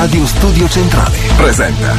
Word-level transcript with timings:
Radio 0.00 0.24
Studio 0.24 0.66
Centrale 0.66 1.18
presenta 1.36 1.94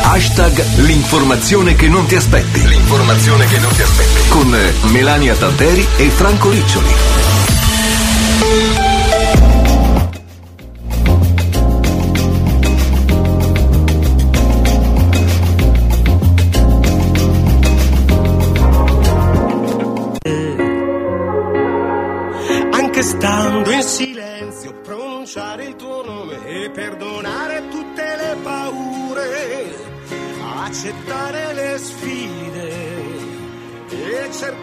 Hashtag 0.00 0.64
l'informazione 0.76 1.74
che 1.74 1.88
non 1.88 2.06
ti 2.06 2.14
aspetti. 2.14 2.66
L'informazione 2.66 3.44
che 3.44 3.58
non 3.58 3.70
ti 3.74 3.82
aspetti. 3.82 4.28
Con 4.30 4.56
Melania 4.92 5.34
Tanteri 5.34 5.86
e 5.98 6.08
Franco 6.08 6.48
Riccioli. 6.48 7.37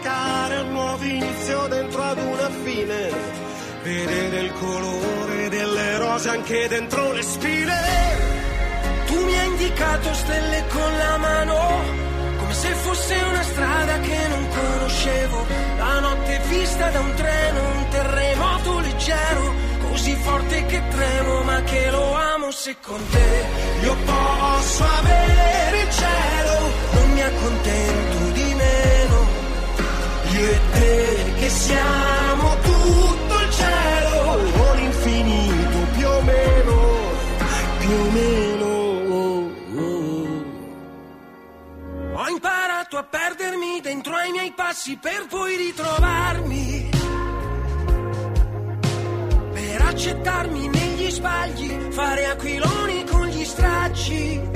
Cercare 0.06 0.58
un 0.58 0.70
nuovo 0.70 1.04
inizio 1.04 1.66
dentro 1.66 2.02
ad 2.02 2.18
una 2.18 2.50
fine, 2.62 3.10
vedere 3.82 4.40
il 4.40 4.52
colore 4.52 5.48
delle 5.48 5.98
rose 5.98 6.28
anche 6.28 6.68
dentro 6.68 7.12
le 7.12 7.22
spine. 7.22 7.74
Tu 9.06 9.24
mi 9.24 9.36
hai 9.36 9.46
indicato 9.46 10.14
stelle 10.14 10.64
con 10.68 10.96
la 10.96 11.16
mano 11.16 11.54
come 12.38 12.54
se 12.54 12.68
fosse 12.68 13.14
una 13.14 13.42
strada 13.42 13.98
che 13.98 14.28
non 14.28 14.48
conoscevo. 14.48 15.46
La 15.78 15.98
notte 15.98 16.40
vista 16.50 16.88
da 16.90 17.00
un 17.00 17.14
treno, 17.14 17.60
un 17.60 17.88
terremoto 17.90 18.78
leggero, 18.78 19.54
così 19.88 20.14
forte 20.14 20.66
che 20.66 20.82
tremo, 20.88 21.42
ma 21.42 21.62
che 21.62 21.90
lo 21.90 22.14
amo 22.14 22.50
se 22.52 22.76
con 22.80 23.00
te 23.10 23.44
io 23.82 23.96
posso 24.04 24.84
avere 24.84 25.80
il 25.80 25.90
cielo, 25.90 26.58
non 26.92 27.10
mi 27.12 27.22
accontento 27.22 28.30
di. 28.34 28.45
Io 30.38 30.50
e 30.50 30.60
te 30.72 31.32
che 31.38 31.48
siamo 31.48 32.56
tutto 32.60 33.40
il 33.40 33.50
cielo, 33.52 34.20
o 34.64 34.74
l'infinito 34.74 35.78
più 35.96 36.08
o 36.08 36.20
meno, 36.20 36.74
più 37.78 37.90
o 37.90 38.10
meno. 38.10 38.66
Ho 42.18 42.28
imparato 42.28 42.98
a 42.98 43.04
perdermi 43.04 43.80
dentro 43.80 44.14
ai 44.14 44.30
miei 44.30 44.52
passi 44.52 44.98
per 44.98 45.26
poi 45.26 45.56
ritrovarmi. 45.56 46.90
Per 49.54 49.80
accettarmi 49.80 50.68
negli 50.68 51.10
sbagli, 51.10 51.92
fare 51.92 52.26
aquiloni 52.26 53.04
con 53.06 53.26
gli 53.26 53.44
stracci. 53.44 54.50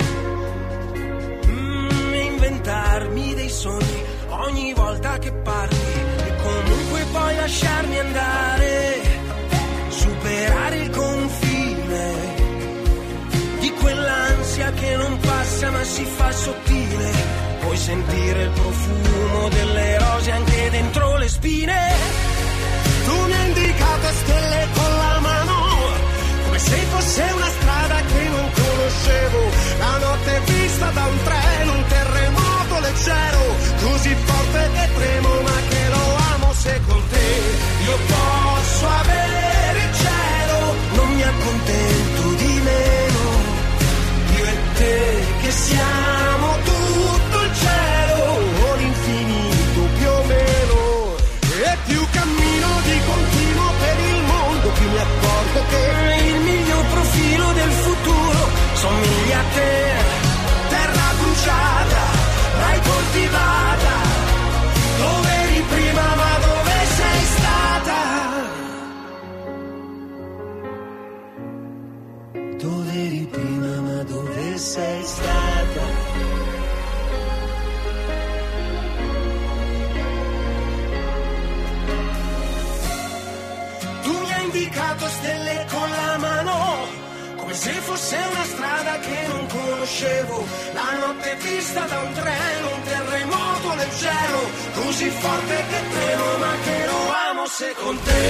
Mm, 1.47 2.13
inventarmi 2.13 3.33
dei 3.33 3.49
sogni 3.49 4.09
ogni 4.31 4.73
volta 4.73 5.17
che 5.17 5.31
parli. 5.31 5.50
Lasciarmi 7.41 7.97
andare. 7.97 9.01
Superare 9.89 10.75
il 10.77 10.89
confine 10.91 12.13
di 13.59 13.71
quell'ansia 13.71 14.71
che 14.73 14.95
non 14.95 15.17
passa 15.19 15.71
ma 15.71 15.83
si 15.83 16.05
sottile, 16.31 17.11
puoi 17.61 17.77
sentire 17.77 18.43
il 18.43 18.49
profumo 18.49 19.49
delle 19.49 19.97
rose 19.97 20.31
anche 20.31 20.69
dentro 20.69 21.17
le 21.17 21.27
spine. 21.27 21.77
Tu 23.05 23.25
mi 23.25 23.33
hai 23.33 23.47
indicato 23.47 24.07
stelle 24.21 24.67
con 24.73 24.91
la 25.03 25.19
mano, 25.19 25.55
come 26.45 26.59
se 26.59 26.77
fosse 26.91 27.23
una 27.35 27.49
strada 27.57 28.01
che 28.01 28.23
non 28.29 28.51
conoscevo. 28.51 29.39
La 29.79 29.97
notte 29.97 30.41
vista 30.45 30.89
da 30.91 31.05
un 31.05 31.17
treno, 31.23 31.73
un 31.73 31.85
terremoto 31.87 32.79
leggero, 32.79 33.30
che 45.71 46.00
fosse 88.11 88.17
una 88.17 88.43
strada 88.43 88.99
che 88.99 89.27
non 89.27 89.47
conoscevo. 89.47 90.45
La 90.73 90.97
notte 90.99 91.35
vista 91.35 91.81
da 91.85 91.99
un 91.99 92.13
treno, 92.13 92.73
un 92.75 92.83
terremoto 92.83 93.75
leggero, 93.75 94.39
così 94.73 95.09
forte 95.09 95.55
che 95.69 95.81
tremo, 95.93 96.37
ma 96.39 96.53
che 96.63 96.85
lo 96.85 97.13
amo 97.29 97.45
se 97.47 97.73
con 97.81 97.97
te 98.03 98.23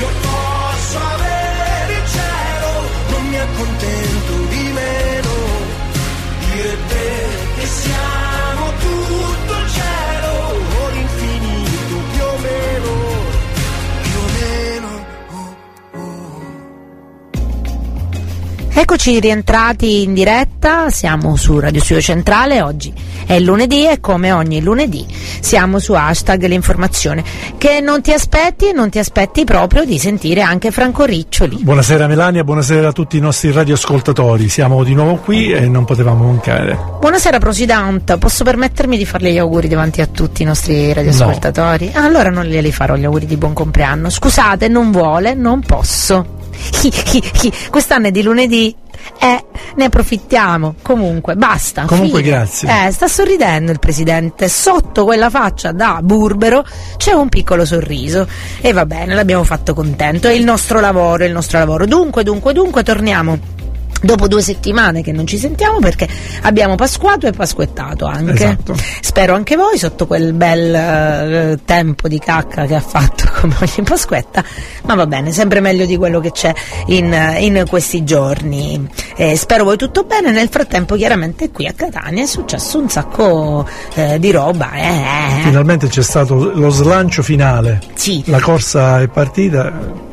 io 0.00 0.08
posso 0.20 0.98
avere 0.98 1.92
il 1.92 2.08
cielo, 2.10 2.72
non 3.10 3.28
mi 3.28 3.38
accontento 3.38 4.32
di 4.48 4.72
meno. 4.80 5.32
Io 6.54 6.64
e 6.64 6.76
te 6.88 7.26
che 7.56 7.66
siamo 7.66 8.72
tutto 8.80 9.39
Eccoci 18.80 19.20
rientrati 19.20 20.04
in 20.04 20.14
diretta, 20.14 20.88
siamo 20.88 21.36
su 21.36 21.58
Radio 21.58 21.82
Studio 21.82 22.00
Centrale, 22.00 22.62
oggi 22.62 22.90
è 23.26 23.38
lunedì 23.38 23.86
e 23.86 24.00
come 24.00 24.32
ogni 24.32 24.62
lunedì 24.62 25.06
siamo 25.40 25.78
su 25.78 25.92
hashtag 25.92 26.46
l'informazione 26.46 27.22
che 27.58 27.82
non 27.82 28.00
ti 28.00 28.10
aspetti 28.10 28.70
e 28.70 28.72
non 28.72 28.88
ti 28.88 28.98
aspetti 28.98 29.44
proprio 29.44 29.84
di 29.84 29.98
sentire 29.98 30.40
anche 30.40 30.70
Franco 30.70 31.04
Riccioli. 31.04 31.58
Buonasera 31.60 32.06
Melania, 32.06 32.42
buonasera 32.42 32.88
a 32.88 32.92
tutti 32.92 33.18
i 33.18 33.20
nostri 33.20 33.52
radioascoltatori, 33.52 34.48
siamo 34.48 34.82
di 34.82 34.94
nuovo 34.94 35.16
qui 35.16 35.52
e 35.52 35.68
non 35.68 35.84
potevamo 35.84 36.24
mancare. 36.24 36.78
Buonasera 37.00 37.38
Presidente, 37.38 38.16
posso 38.16 38.44
permettermi 38.44 38.96
di 38.96 39.04
farle 39.04 39.30
gli 39.30 39.38
auguri 39.38 39.68
davanti 39.68 40.00
a 40.00 40.06
tutti 40.06 40.40
i 40.40 40.46
nostri 40.46 40.90
radioascoltatori? 40.94 41.90
Ah, 41.92 42.04
allora 42.04 42.30
non 42.30 42.46
glieli 42.46 42.72
farò 42.72 42.96
gli 42.96 43.04
auguri 43.04 43.26
di 43.26 43.36
buon 43.36 43.52
compleanno, 43.52 44.08
scusate, 44.08 44.68
non 44.68 44.90
vuole, 44.90 45.34
non 45.34 45.60
posso. 45.60 46.38
Quest'anno 47.70 48.08
è 48.08 48.10
di 48.10 48.22
lunedì. 48.22 48.74
Eh, 49.18 49.44
ne 49.76 49.84
approfittiamo. 49.84 50.74
Comunque, 50.82 51.34
basta. 51.34 51.84
Comunque, 51.84 52.22
fine. 52.22 52.30
grazie. 52.30 52.86
Eh, 52.86 52.90
sta 52.90 53.08
sorridendo 53.08 53.72
il 53.72 53.78
presidente. 53.78 54.48
Sotto 54.48 55.04
quella 55.04 55.30
faccia 55.30 55.72
da 55.72 56.00
burbero 56.02 56.64
c'è 56.96 57.12
un 57.12 57.28
piccolo 57.28 57.64
sorriso. 57.64 58.26
E 58.60 58.72
va 58.72 58.86
bene, 58.86 59.14
l'abbiamo 59.14 59.44
fatto 59.44 59.74
contento. 59.74 60.28
È 60.28 60.32
il 60.32 60.44
nostro 60.44 60.80
lavoro, 60.80 61.24
è 61.24 61.26
il 61.26 61.32
nostro 61.32 61.58
lavoro. 61.58 61.86
Dunque, 61.86 62.22
dunque, 62.22 62.52
dunque, 62.52 62.82
torniamo. 62.82 63.38
Dopo 64.02 64.28
due 64.28 64.40
settimane 64.40 65.02
che 65.02 65.12
non 65.12 65.26
ci 65.26 65.36
sentiamo 65.36 65.78
perché 65.78 66.08
abbiamo 66.42 66.74
pasquato 66.74 67.26
e 67.26 67.32
pasquettato 67.32 68.06
anche. 68.06 68.32
Esatto. 68.32 68.74
Spero 69.00 69.34
anche 69.34 69.56
voi 69.56 69.76
sotto 69.78 70.06
quel 70.06 70.32
bel 70.32 70.74
eh, 70.74 71.58
tempo 71.64 72.08
di 72.08 72.18
cacca 72.18 72.64
che 72.64 72.74
ha 72.74 72.80
fatto 72.80 73.24
come 73.40 73.54
ogni 73.60 73.84
pasquetta, 73.86 74.42
ma 74.84 74.94
va 74.94 75.06
bene, 75.06 75.32
sempre 75.32 75.60
meglio 75.60 75.84
di 75.84 75.96
quello 75.96 76.18
che 76.20 76.32
c'è 76.32 76.52
in, 76.86 77.36
in 77.40 77.64
questi 77.68 78.02
giorni. 78.04 78.88
Eh, 79.16 79.36
spero 79.36 79.64
voi 79.64 79.76
tutto 79.76 80.04
bene, 80.04 80.30
nel 80.30 80.48
frattempo 80.48 80.96
chiaramente 80.96 81.50
qui 81.50 81.66
a 81.66 81.72
Catania 81.72 82.22
è 82.22 82.26
successo 82.26 82.78
un 82.78 82.88
sacco 82.88 83.68
eh, 83.94 84.18
di 84.18 84.30
roba. 84.30 84.72
eh. 84.72 85.42
Finalmente 85.42 85.88
c'è 85.88 86.02
stato 86.02 86.52
lo 86.54 86.70
slancio 86.70 87.22
finale. 87.22 87.80
Sì. 87.94 88.22
La 88.26 88.40
corsa 88.40 89.00
è 89.02 89.08
partita. 89.08 90.08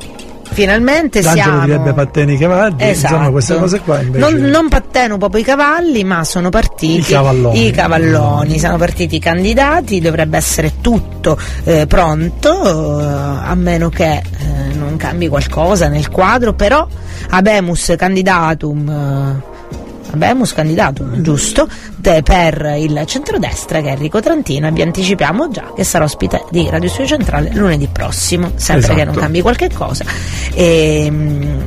Finalmente 0.57 1.21
L'angelo 1.21 1.43
siamo... 1.49 1.65
direbbe 1.65 1.93
patteni 1.93 2.33
i 2.33 2.37
cavalli, 2.39 2.75
Esatto. 2.79 3.13
insomma 3.13 3.29
queste 3.29 3.57
cose 3.59 3.79
qua 3.81 4.01
invece. 4.01 4.17
non, 4.31 4.41
non 4.49 4.69
patteno 4.69 5.17
proprio 5.19 5.41
i 5.41 5.43
cavalli, 5.43 6.03
ma 6.03 6.23
sono 6.23 6.49
partiti 6.49 6.97
I 6.97 7.13
cavalloni. 7.13 7.67
i 7.67 7.69
cavalloni, 7.71 8.57
sono 8.57 8.77
partiti 8.77 9.17
i 9.17 9.19
candidati, 9.19 9.99
dovrebbe 10.01 10.35
essere 10.37 10.73
tutto 10.81 11.37
eh, 11.63 11.85
pronto, 11.85 12.99
eh, 12.99 13.03
a 13.03 13.53
meno 13.53 13.89
che 13.89 14.13
eh, 14.15 14.73
non 14.73 14.97
cambi 14.97 15.27
qualcosa 15.27 15.89
nel 15.89 16.09
quadro, 16.09 16.53
però 16.55 16.87
Abemus 17.29 17.93
candidatum. 17.95 19.41
Abemus 20.11 20.53
candidatum, 20.53 21.21
giusto, 21.21 21.67
per 22.01 22.75
il 22.77 23.03
centrodestra 23.05 23.81
che 23.81 23.89
è 23.89 23.91
Enrico 23.91 24.19
Trantino 24.21 24.67
e 24.67 24.71
vi 24.71 24.81
anticipiamo 24.81 25.49
già 25.49 25.73
che 25.75 25.83
sarà 25.83 26.05
ospite 26.05 26.43
di 26.49 26.67
Radio 26.69 26.89
Studio 26.89 27.07
Centrale 27.07 27.51
lunedì 27.53 27.87
prossimo, 27.91 28.51
sempre 28.55 28.87
che 28.89 29.03
non 29.03 29.09
Esatto. 29.09 29.19
cambi 29.19 29.41
qualche 29.41 29.69
cosa. 29.73 30.05
E, 30.53 31.11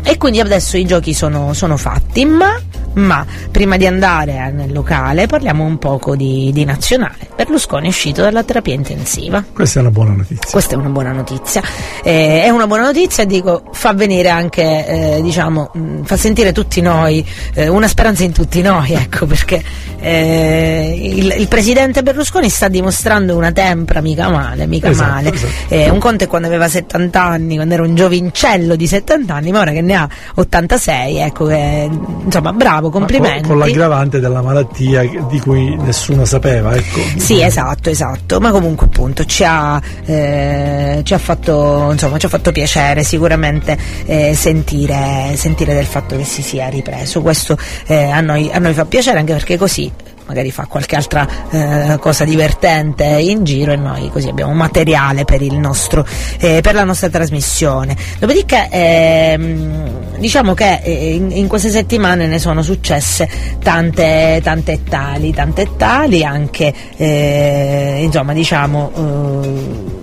e 0.02 0.16
quindi 0.16 0.40
adesso 0.40 0.76
i 0.76 0.84
giochi 0.84 1.12
sono, 1.14 1.52
sono 1.52 1.76
fatti, 1.76 2.24
ma, 2.24 2.58
ma 2.94 3.24
prima 3.50 3.76
di 3.76 3.86
andare 3.86 4.50
nel 4.50 4.72
locale 4.72 5.26
parliamo 5.26 5.64
un 5.64 5.78
poco 5.78 6.16
di, 6.16 6.50
di 6.52 6.64
nazionale. 6.64 7.28
Berlusconi 7.36 7.86
è 7.86 7.88
uscito 7.88 8.22
dalla 8.22 8.42
terapia 8.42 8.74
intensiva. 8.74 9.42
Questa 9.52 9.78
è 9.78 9.82
una 9.82 9.90
buona 9.90 10.12
notizia. 10.12 10.50
Questa 10.50 10.74
è 10.74 10.78
una 10.78 10.88
buona 10.88 11.12
notizia. 11.12 11.62
Eh, 12.02 12.42
è 12.42 12.48
una 12.50 12.66
buona 12.66 12.84
notizia, 12.84 13.24
dico, 13.24 13.62
fa 13.72 13.92
venire 13.92 14.28
anche, 14.28 15.16
eh, 15.16 15.22
diciamo, 15.22 15.70
mh, 15.72 16.02
fa 16.02 16.16
sentire 16.16 16.52
tutti 16.52 16.80
noi, 16.80 17.26
eh, 17.54 17.68
una 17.68 17.88
speranza 17.88 18.24
in 18.24 18.32
tutti 18.32 18.60
noi, 18.62 18.92
ecco, 18.94 19.26
perché 19.26 19.62
eh, 20.00 21.12
il, 21.14 21.34
il 21.38 21.48
presidente 21.48 22.02
Berlusconi 22.02 22.48
sta 22.48 22.68
dimostrando 22.68 23.36
una 23.36 23.52
tempra 23.52 24.00
mica 24.00 24.28
male, 24.28 24.66
mica 24.66 24.88
Esatto, 24.88 25.10
male. 25.10 25.32
esatto. 25.32 25.52
Eh, 25.74 25.88
un 25.90 25.98
conto 25.98 26.24
è 26.24 26.26
quando 26.26 26.46
aveva 26.48 26.68
70 26.68 27.22
anni, 27.22 27.54
quando 27.56 27.74
era 27.74 27.82
un 27.82 27.94
giovincello 27.94 28.76
di 28.76 28.86
70 28.86 29.34
anni, 29.34 29.50
ma 29.52 29.60
ora 29.60 29.72
che 29.72 29.80
ne 29.82 29.94
ha 29.94 30.08
86, 30.34 31.18
ecco, 31.18 31.46
che, 31.46 31.88
insomma, 32.24 32.52
bravo, 32.52 32.79
Con- 32.80 32.90
complimenti. 32.90 33.48
Con, 33.48 33.58
l'aggravante 33.58 34.20
della 34.20 34.42
malattia 34.42 35.02
di 35.28 35.40
cui 35.40 35.76
nessuno 35.76 36.24
sapeva, 36.24 36.74
ecco. 36.74 37.00
Sì, 37.16 37.42
esatto, 37.42 37.90
esatto, 37.90 38.40
ma 38.40 38.50
comunque 38.50 38.86
appunto 38.86 39.24
ci 39.24 39.44
ha, 39.44 39.80
eh, 40.04 41.00
ci 41.02 41.14
ha, 41.14 41.18
fatto, 41.18 41.88
insomma, 41.92 42.18
ci 42.18 42.26
ha 42.26 42.28
fatto 42.28 42.52
piacere 42.52 43.02
sicuramente 43.04 43.76
eh, 44.06 44.34
sentire, 44.34 45.32
sentire 45.34 45.74
del 45.74 45.86
fatto 45.86 46.16
che 46.16 46.24
si 46.24 46.42
sia 46.42 46.68
ripreso, 46.68 47.20
questo 47.22 47.56
eh, 47.86 48.04
a, 48.04 48.20
noi, 48.20 48.50
a 48.52 48.58
noi 48.58 48.72
fa 48.74 48.84
piacere 48.84 49.18
anche 49.18 49.32
perché 49.32 49.56
così 49.56 49.90
magari 50.30 50.52
fa 50.52 50.66
qualche 50.66 50.94
altra 50.94 51.26
eh, 51.50 51.98
cosa 51.98 52.24
divertente 52.24 53.04
in 53.04 53.42
giro 53.42 53.72
e 53.72 53.76
noi 53.76 54.10
così 54.10 54.28
abbiamo 54.28 54.52
materiale 54.52 55.24
per, 55.24 55.42
nostro, 55.42 56.06
eh, 56.38 56.60
per 56.60 56.74
la 56.74 56.84
nostra 56.84 57.08
trasmissione. 57.08 57.96
Dopodiché 58.18 58.68
ehm, 58.70 60.18
diciamo 60.18 60.54
che 60.54 60.82
eh, 60.84 61.14
in, 61.14 61.32
in 61.32 61.48
queste 61.48 61.70
settimane 61.70 62.28
ne 62.28 62.38
sono 62.38 62.62
successe 62.62 63.28
tante, 63.60 64.40
tante 64.40 64.84
tali, 64.84 65.32
tante 65.32 65.68
tali, 65.76 66.22
anche 66.22 66.72
eh, 66.96 67.98
insomma 68.02 68.32
diciamo 68.32 68.92
eh, 68.94 69.99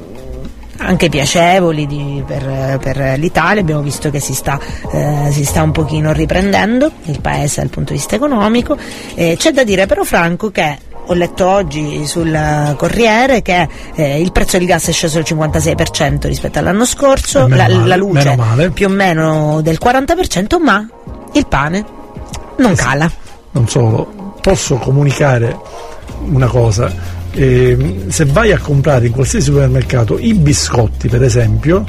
anche 0.77 1.09
piacevoli 1.09 1.85
di- 1.87 2.23
per, 2.25 2.77
per 2.81 3.17
l'Italia, 3.19 3.61
abbiamo 3.61 3.81
visto 3.81 4.09
che 4.09 4.19
si 4.19 4.33
sta, 4.33 4.59
eh, 4.91 5.29
si 5.31 5.43
sta 5.45 5.61
un 5.63 5.71
pochino 5.71 6.11
riprendendo 6.13 6.91
il 7.05 7.19
paese 7.21 7.61
dal 7.61 7.69
punto 7.69 7.91
di 7.93 7.97
vista 7.99 8.15
economico, 8.15 8.77
Eh, 9.15 9.35
c'è 9.37 9.51
da 9.51 9.63
dire 9.63 9.85
però 9.85 10.03
Franco 10.03 10.51
che 10.51 10.77
ho 11.09 11.13
letto 11.13 11.47
oggi 11.47 12.05
sul 12.05 12.75
Corriere 12.77 13.41
che 13.41 13.67
eh, 13.95 14.19
il 14.21 14.31
prezzo 14.33 14.57
del 14.57 14.67
gas 14.67 14.87
è 14.87 14.91
sceso 14.91 15.21
del 15.21 15.25
56% 15.37 16.27
rispetto 16.27 16.59
all'anno 16.59 16.85
scorso, 16.85 17.47
la, 17.47 17.55
male, 17.55 17.85
la 17.85 17.95
luce 17.95 18.35
più 18.73 18.87
o 18.87 18.89
meno 18.89 19.61
del 19.61 19.77
40%, 19.81 20.61
ma 20.61 20.85
il 21.33 21.47
pane 21.47 21.85
non 22.57 22.71
Eh 22.71 22.75
cala. 22.75 23.09
Non 23.51 23.67
solo. 23.69 24.35
posso 24.41 24.75
comunicare 24.77 25.57
una 26.25 26.47
cosa, 26.47 26.91
eh, 27.37 28.05
se 28.07 28.25
vai 28.25 28.51
a 28.51 28.57
comprare 28.57 29.05
in 29.05 29.11
qualsiasi 29.11 29.45
supermercato 29.45 30.17
i 30.17 30.33
biscotti 30.33 31.07
per 31.07 31.21
esempio, 31.21 31.85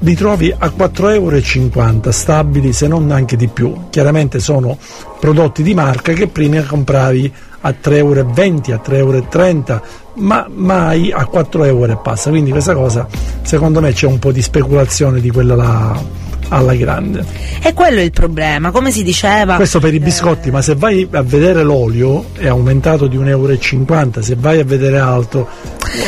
li 0.00 0.14
trovi 0.16 0.52
a 0.56 0.66
4,50 0.66 1.12
euro 1.14 2.10
stabili 2.10 2.72
se 2.72 2.88
non 2.88 3.12
anche 3.12 3.36
di 3.36 3.46
più. 3.46 3.84
Chiaramente 3.88 4.40
sono 4.40 4.76
prodotti 5.20 5.62
di 5.62 5.74
marca 5.74 6.12
che 6.12 6.26
prima 6.26 6.60
compravi 6.64 7.32
a 7.60 7.70
3,20 7.70 7.92
euro, 7.94 8.20
a 8.20 8.24
3,30 8.24 8.94
euro, 8.96 9.82
ma 10.14 10.48
mai 10.52 11.12
a 11.12 11.24
4 11.24 11.64
euro 11.64 11.92
e 11.92 11.98
passa. 12.02 12.30
Quindi 12.30 12.50
questa 12.50 12.74
cosa 12.74 13.06
secondo 13.42 13.80
me 13.80 13.92
c'è 13.92 14.08
un 14.08 14.18
po' 14.18 14.32
di 14.32 14.42
speculazione 14.42 15.20
di 15.20 15.30
quella 15.30 15.54
là 15.54 16.21
alla 16.52 16.74
grande. 16.74 17.24
E 17.62 17.72
quello 17.72 17.98
è 17.98 18.02
il 18.02 18.10
problema, 18.10 18.70
come 18.70 18.90
si 18.90 19.02
diceva. 19.02 19.56
Questo 19.56 19.80
per 19.80 19.94
i 19.94 19.98
biscotti, 19.98 20.48
eh... 20.48 20.50
ma 20.52 20.62
se 20.62 20.74
vai 20.74 21.08
a 21.10 21.22
vedere 21.22 21.62
l'olio 21.62 22.26
è 22.34 22.46
aumentato 22.46 23.06
di 23.06 23.18
1,50 23.18 23.28
euro, 23.28 24.22
se 24.22 24.36
vai 24.38 24.60
a 24.60 24.64
vedere 24.64 24.98
altro. 24.98 25.48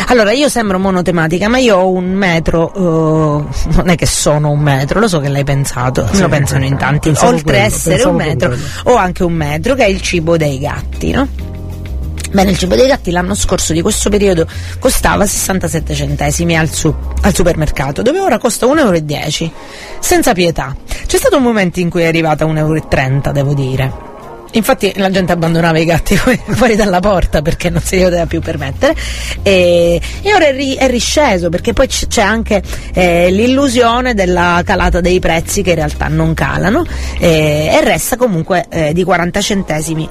Allora 0.09 0.33
io 0.33 0.49
sembro 0.49 0.79
monotematica, 0.79 1.49
ma 1.49 1.59
io 1.59 1.77
ho 1.77 1.91
un 1.91 2.13
metro, 2.13 2.71
uh, 2.75 3.49
non 3.75 3.89
è 3.89 3.97
che 3.97 4.07
sono 4.07 4.51
un 4.51 4.61
metro, 4.61 5.01
lo 5.01 5.09
so 5.09 5.21
che 5.21 5.29
l'hai 5.29 5.45
pensato, 5.45 6.07
sì, 6.13 6.21
lo 6.21 6.29
pensano 6.29 6.65
in 6.65 6.77
tanti. 6.77 7.09
Oltre 7.09 7.43
quello, 7.43 7.59
essere 7.59 8.03
un 8.05 8.17
metro, 8.17 8.55
ho 8.85 8.95
anche 8.97 9.25
un 9.25 9.33
metro 9.33 9.75
che 9.75 9.85
è 9.85 9.89
il 9.89 10.01
cibo 10.01 10.37
dei 10.37 10.59
gatti, 10.59 11.11
no? 11.11 11.53
Bene, 12.35 12.51
il 12.51 12.59
cibo 12.59 12.75
dei 12.75 12.89
gatti 12.89 13.13
l'anno 13.13 13.37
scorso 13.37 13.73
di 13.73 13.81
questo 13.81 14.11
periodo 14.11 14.45
costava 14.81 15.25
67 15.25 15.95
centesimi 15.95 16.59
al, 16.59 16.69
su, 16.69 16.93
al 17.21 17.33
supermercato, 17.33 18.03
dove 18.03 18.19
ora 18.19 18.39
costa 18.39 18.67
1,10 18.67 19.43
euro, 19.43 19.55
senza 20.01 20.33
pietà. 20.33 20.75
C'è 21.07 21.17
stato 21.17 21.37
un 21.37 21.45
momento 21.45 21.79
in 21.79 21.89
cui 21.89 22.03
è 22.03 22.07
arrivata 22.07 22.43
a 22.43 22.49
1,30 22.49 22.57
euro, 22.59 23.33
devo 23.33 23.55
dire. 23.55 23.93
Infatti 24.51 24.93
la 24.97 25.11
gente 25.11 25.31
abbandonava 25.31 25.79
i 25.79 25.85
gatti 25.85 26.17
fuori 26.19 26.75
dalla 26.75 26.99
porta 26.99 27.41
perché 27.41 27.71
non 27.71 27.81
si 27.81 27.99
li 27.99 28.03
poteva 28.03 28.27
più 28.27 28.41
permettere 28.41 28.97
e, 29.43 30.01
e 30.21 30.35
ora 30.35 30.47
è, 30.47 30.53
ri, 30.53 30.75
è, 30.75 30.89
risceso 30.89 31.51
perché 31.51 31.73
poi 31.73 31.87
c'è 31.87 32.23
anche 32.23 32.63
eh, 32.95 33.31
l'illusione 33.31 34.13
della 34.13 34.61
calata 34.65 35.01
dei 35.01 35.21
prezzi 35.21 35.63
che 35.63 35.71
in 35.71 35.77
realtà 35.77 36.09
non 36.09 36.35
calano 36.35 36.85
eh, 37.19 37.71
e 37.73 37.81
resta 37.85 38.17
comunque 38.17 38.67
eh, 38.71 38.93
di 38.93 39.05
40 39.05 39.41
centesimi 39.41 40.09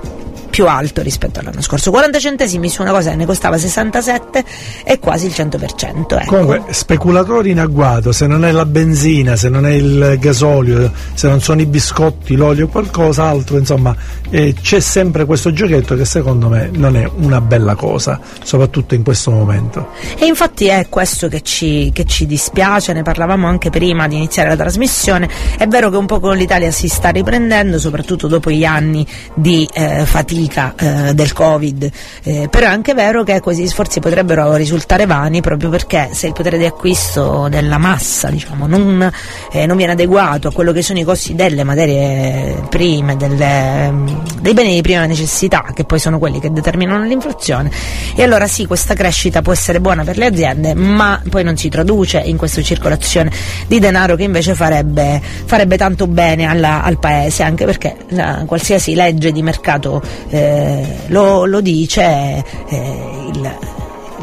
più 0.53 0.67
alto 0.67 1.01
rispetto 1.01 1.39
all'anno 1.39 1.63
scorso. 1.63 1.89
40 1.89 2.19
centesimi 2.19 2.69
su 2.69 2.83
una 2.83 2.91
cosa 2.91 3.09
che 3.09 3.15
ne 3.15 3.25
costava 3.25 3.57
67 3.57 4.43
e 4.83 4.99
quasi 4.99 5.25
il 5.25 5.33
100%. 5.35 6.19
Ecco. 6.19 6.25
Comunque, 6.27 6.61
speculatori 6.69 7.49
in 7.49 7.59
agguato, 7.59 8.11
se 8.11 8.27
non 8.27 8.45
è 8.45 8.51
la 8.51 8.67
benzina, 8.67 9.35
se 9.35 9.49
non 9.49 9.65
è 9.65 9.71
il 9.71 10.15
gasolio, 10.19 10.91
se 11.15 11.27
non 11.27 11.41
sono 11.41 11.61
i 11.61 11.65
biscotti, 11.65 12.35
l'olio 12.35 12.65
o 12.65 12.67
qualcos'altro, 12.67 13.57
insomma, 13.57 13.95
eh, 14.29 14.53
c'è 14.53 14.79
sempre 14.79 15.25
questo 15.25 15.51
giochetto 15.51 15.95
che 15.95 16.05
secondo 16.05 16.49
me 16.49 16.69
non 16.71 16.95
è 16.97 17.09
una 17.15 17.41
bella 17.41 17.73
cosa, 17.73 18.19
soprattutto 18.43 18.93
in 18.93 19.01
questo 19.01 19.31
momento. 19.31 19.87
E 20.19 20.27
infatti 20.27 20.67
è 20.67 20.85
questo 20.87 21.29
che 21.29 21.41
ci, 21.41 21.89
che 21.91 22.05
ci 22.05 22.27
dispiace, 22.27 22.93
ne 22.93 23.01
parlavamo 23.01 23.47
anche 23.47 23.71
prima 23.71 24.07
di 24.07 24.17
iniziare 24.17 24.49
la 24.49 24.55
trasmissione. 24.55 25.27
È 25.57 25.65
vero 25.65 25.89
che 25.89 25.97
un 25.97 26.05
po' 26.05 26.19
con 26.19 26.37
l'Italia 26.37 26.69
si 26.69 26.87
sta 26.87 27.09
riprendendo, 27.09 27.79
soprattutto 27.79 28.27
dopo 28.27 28.51
gli 28.51 28.65
anni 28.65 29.03
di 29.33 29.67
eh, 29.73 30.05
fatica 30.05 30.41
fatica 30.43 30.73
eh, 30.77 31.13
del 31.13 31.31
Covid, 31.33 31.89
eh, 32.23 32.47
però 32.49 32.67
è 32.67 32.69
anche 32.69 32.93
vero 32.93 33.23
che 33.23 33.39
questi 33.39 33.67
sforzi 33.67 33.99
potrebbero 33.99 34.55
risultare 34.55 35.05
vani 35.05 35.41
proprio 35.41 35.69
perché 35.69 36.09
se 36.11 36.27
il 36.27 36.33
potere 36.33 36.57
di 36.57 36.65
acquisto 36.65 37.47
della 37.49 37.77
massa 37.77 38.29
diciamo, 38.29 38.67
non, 38.67 39.11
eh, 39.51 39.65
non, 39.65 39.77
viene 39.77 39.93
adeguato 39.93 40.47
a 40.47 40.51
quello 40.51 40.71
che 40.71 40.81
sono 40.81 40.99
i 40.99 41.03
costi 41.03 41.35
delle 41.35 41.63
materie 41.63 42.63
prime, 42.69 43.15
delle, 43.15 43.93
dei 44.41 44.53
beni 44.53 44.75
di 44.75 44.81
prima 44.81 45.05
necessità, 45.05 45.65
che 45.73 45.83
poi 45.83 45.99
sono 45.99 46.19
quelli 46.19 46.39
che 46.39 46.51
determinano 46.51 47.03
l'inflazione, 47.05 47.71
e 48.15 48.23
allora 48.23 48.47
sì, 48.47 48.65
questa 48.65 48.93
crescita 48.93 49.41
può 49.41 49.53
essere 49.53 49.79
buona 49.79 50.03
per 50.03 50.17
le 50.17 50.25
aziende, 50.25 50.73
ma 50.73 51.21
poi 51.29 51.43
non 51.43 51.57
si 51.57 51.69
traduce 51.69 52.19
in 52.19 52.37
questa 52.37 52.61
circolazione 52.61 53.31
di 53.67 53.79
denaro 53.79 54.15
che 54.15 54.23
invece 54.23 54.55
farebbe, 54.55 55.21
farebbe 55.45 55.77
tanto 55.77 56.07
bene 56.07 56.45
alla, 56.45 56.83
al 56.83 56.99
paese, 56.99 57.43
anche 57.43 57.65
perché 57.65 57.95
la, 58.09 58.43
qualsiasi 58.45 58.95
legge 58.95 59.31
di 59.31 59.41
mercato 59.41 60.01
eh, 60.33 60.85
lo, 61.09 61.45
lo, 61.45 61.61
dice 61.61 62.43
eh, 62.67 63.29
il, 63.31 63.57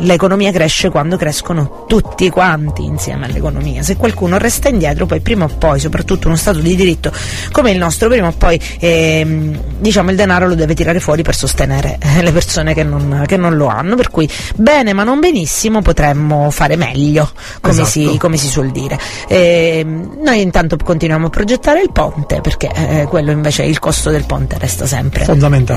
l'economia 0.01 0.53
cresce 0.53 0.91
quando 0.91 1.17
crescono 1.17 1.85
tutti 1.87 2.29
quanti 2.31 2.85
insieme 2.85 3.27
all'economia. 3.27 3.83
Se 3.83 3.97
qualcuno 3.97 4.39
resta 4.39 4.69
indietro, 4.69 5.07
poi 5.07 5.21
prima 5.21 5.45
o 5.45 5.49
poi, 5.49 5.81
soprattutto 5.81 6.29
uno 6.29 6.37
Stato 6.37 6.61
di 6.61 6.75
diritto 6.75 7.13
come 7.53 7.71
il 7.71 7.79
nostro, 7.79 8.09
prima 8.09 8.29
o 8.29 8.33
poi 8.33 8.61
ehm, 8.79 9.79
diciamo, 9.79 10.11
il 10.11 10.17
denaro 10.17 10.49
lo 10.49 10.55
deve 10.55 10.75
tirare 10.75 11.01
fuori 11.01 11.23
per 11.23 11.35
sostenere 11.35 11.99
eh, 12.01 12.23
le 12.23 12.33
persone 12.33 12.75
che 12.75 12.83
non, 12.83 13.25
che 13.27 13.37
non, 13.37 13.57
lo 13.57 13.67
hanno. 13.67 13.97
Per 13.97 14.11
cui 14.11 14.29
bene 14.55 14.93
ma 14.93 15.05
non 15.05 15.21
benissimo 15.21 15.83
potremmo 15.83 16.51
fare 16.51 16.77
meglio, 16.77 17.31
come, 17.61 17.75
esatto. 17.75 17.89
si, 17.89 18.17
come 18.19 18.37
si, 18.37 18.49
suol 18.49 18.71
dire. 18.71 18.99
E, 19.29 19.85
noi 19.85 20.41
intanto 20.41 20.77
continuiamo 20.83 21.27
a 21.27 21.31
progettare 21.31 21.83
il 21.83 21.91
ponte 21.93 22.41
perché 22.41 22.71
eh, 22.73 23.07
quello 23.09 23.31
invece 23.31 23.65
il 23.65 23.79
costo 23.79 24.11
del 24.11 24.25
ponte 24.25 24.57
resta 24.59 24.87
sempre 24.87 25.25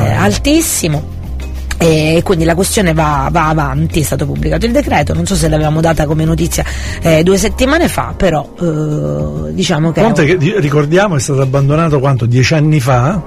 eh, 0.05 0.11
altissimo 0.13 1.21
e 1.83 2.21
quindi 2.23 2.45
la 2.45 2.55
questione 2.55 2.93
va, 2.93 3.27
va, 3.29 3.49
avanti, 3.49 3.99
è 3.99 4.03
stato 4.03 4.25
pubblicato 4.25 4.65
il 4.65 4.71
decreto, 4.71 5.13
non 5.13 5.25
so 5.25 5.35
se 5.35 5.49
l'avevamo 5.49 5.81
data 5.81 6.05
come 6.05 6.23
notizia 6.23 6.63
eh, 7.01 7.23
due 7.23 7.37
settimane 7.37 7.89
fa, 7.89 8.13
però 8.15 8.53
eh, 8.57 9.53
diciamo 9.53 9.91
che... 9.91 10.01
Ponte 10.01 10.23
che 10.23 10.59
ricordiamo 10.59 11.17
è 11.17 11.19
stato 11.19 11.41
abbandonato 11.41 11.99
quanto? 11.99 12.25
Dieci 12.25 12.53
anni 12.53 12.79
fa 12.79 13.21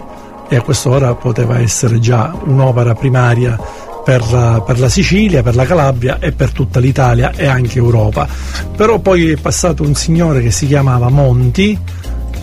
e 0.48 0.56
a 0.56 0.62
quest'ora 0.62 1.14
poteva 1.14 1.58
essere 1.58 1.98
già 1.98 2.34
un'opera 2.44 2.94
primaria 2.94 3.58
per 4.02 4.24
la, 4.30 4.62
per 4.64 4.78
la, 4.78 4.88
Sicilia, 4.88 5.42
per 5.42 5.54
la 5.54 5.66
Calabria 5.66 6.18
e 6.18 6.32
per 6.32 6.52
tutta 6.52 6.80
l'Italia 6.80 7.32
e 7.36 7.46
anche 7.46 7.78
Europa. 7.78 8.26
Però 8.74 9.00
poi 9.00 9.32
è 9.32 9.36
passato 9.36 9.82
un 9.82 9.94
signore 9.94 10.40
che 10.40 10.50
si 10.50 10.66
chiamava 10.66 11.10
Monti, 11.10 11.78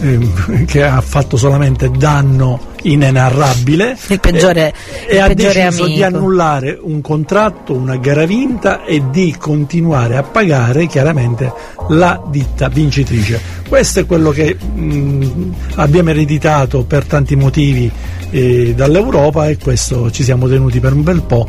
eh, 0.02 0.64
che 0.66 0.84
ha 0.84 1.02
fatto 1.02 1.38
solamente 1.38 1.90
danno 1.90 2.72
inenarrabile 2.84 3.98
il 4.08 4.20
peggiore, 4.20 4.74
e, 5.08 5.16
il 5.16 5.22
ha 5.22 5.34
deciso 5.34 5.84
amico. 5.84 5.86
di 5.86 6.04
annullare 6.04 6.78
un 6.82 7.02
contratto, 7.02 7.74
una 7.74 7.98
gara 7.98 8.26
vinta 8.26 8.84
e 8.84 9.04
di 9.10 9.36
continuare 9.38 10.18
a 10.18 10.24
pagare 10.24 10.88
chiaramente 10.88 11.52
la 11.90 12.22
ditta 12.30 12.68
vincitrice. 12.70 13.40
Questo 13.68 14.02
è 14.02 14.06
quello 14.06 14.32
che 14.32 14.56
mh, 14.56 15.54
abbiamo 15.76 16.10
ereditato 16.10 16.84
per 16.84 17.06
tanti 17.06 17.36
motivi 17.36 17.90
eh, 18.30 18.74
dall'Europa 18.76 19.48
e 19.48 19.58
questo 19.58 20.12
ci 20.12 20.24
siamo 20.24 20.48
tenuti 20.48 20.80
per 20.80 20.94
un 20.94 21.04
bel 21.04 21.22
po' 21.22 21.48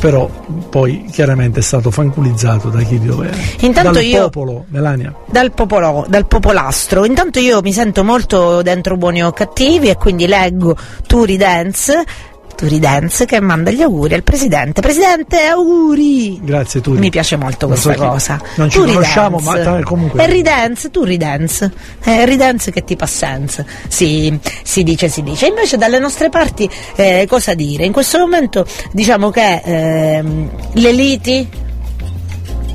però 0.00 0.28
poi 0.70 1.04
chiaramente 1.12 1.60
è 1.60 1.62
stato 1.62 1.90
fanculizzato 1.90 2.70
da 2.70 2.80
chi 2.80 2.98
di 2.98 3.06
dovere. 3.06 3.36
Intanto 3.60 3.92
dal 3.92 4.04
io, 4.04 4.22
popolo, 4.30 4.64
Melania. 4.68 5.14
Dal, 5.26 5.52
popolo, 5.52 6.06
dal 6.08 6.26
popolastro. 6.26 7.04
Intanto 7.04 7.38
io 7.38 7.60
mi 7.60 7.72
sento 7.72 8.02
molto 8.02 8.62
dentro 8.62 8.96
buoni 8.96 9.22
o 9.22 9.30
cattivi 9.32 9.90
e 9.90 9.96
quindi 9.96 10.26
leggo 10.26 10.74
Turi 11.06 11.36
Dance 11.36 12.04
Turi 12.60 12.78
Dance 12.78 13.24
che 13.24 13.40
manda 13.40 13.70
gli 13.70 13.80
auguri 13.80 14.12
al 14.12 14.22
presidente. 14.22 14.82
Presidente, 14.82 15.46
auguri! 15.46 16.38
Grazie 16.42 16.82
Turi. 16.82 16.98
Mi 16.98 17.08
piace 17.08 17.36
molto 17.36 17.66
non 17.66 17.74
questa 17.74 17.94
so 17.94 18.06
cosa. 18.06 18.42
Non 18.56 18.68
ci 18.68 18.76
Turi 18.76 18.92
conosciamo, 18.92 19.40
dance. 19.40 19.70
ma 19.70 19.82
comunque. 19.82 20.22
È 20.22 20.30
ridance, 20.30 20.90
tu 20.90 21.02
ridance. 21.02 21.72
È 21.98 22.26
ridance 22.26 22.70
che 22.70 22.84
ti 22.84 22.96
fa 22.96 23.06
sense. 23.06 23.64
Sì, 23.88 24.38
si 24.62 24.82
dice, 24.82 25.08
si 25.08 25.22
dice. 25.22 25.46
Invece 25.46 25.78
dalle 25.78 25.98
nostre 25.98 26.28
parti 26.28 26.68
eh, 26.96 27.24
cosa 27.26 27.54
dire? 27.54 27.86
In 27.86 27.92
questo 27.92 28.18
momento 28.18 28.66
diciamo 28.92 29.30
che 29.30 29.62
eh, 29.64 30.22
le 30.70 30.92
liti 30.92 31.48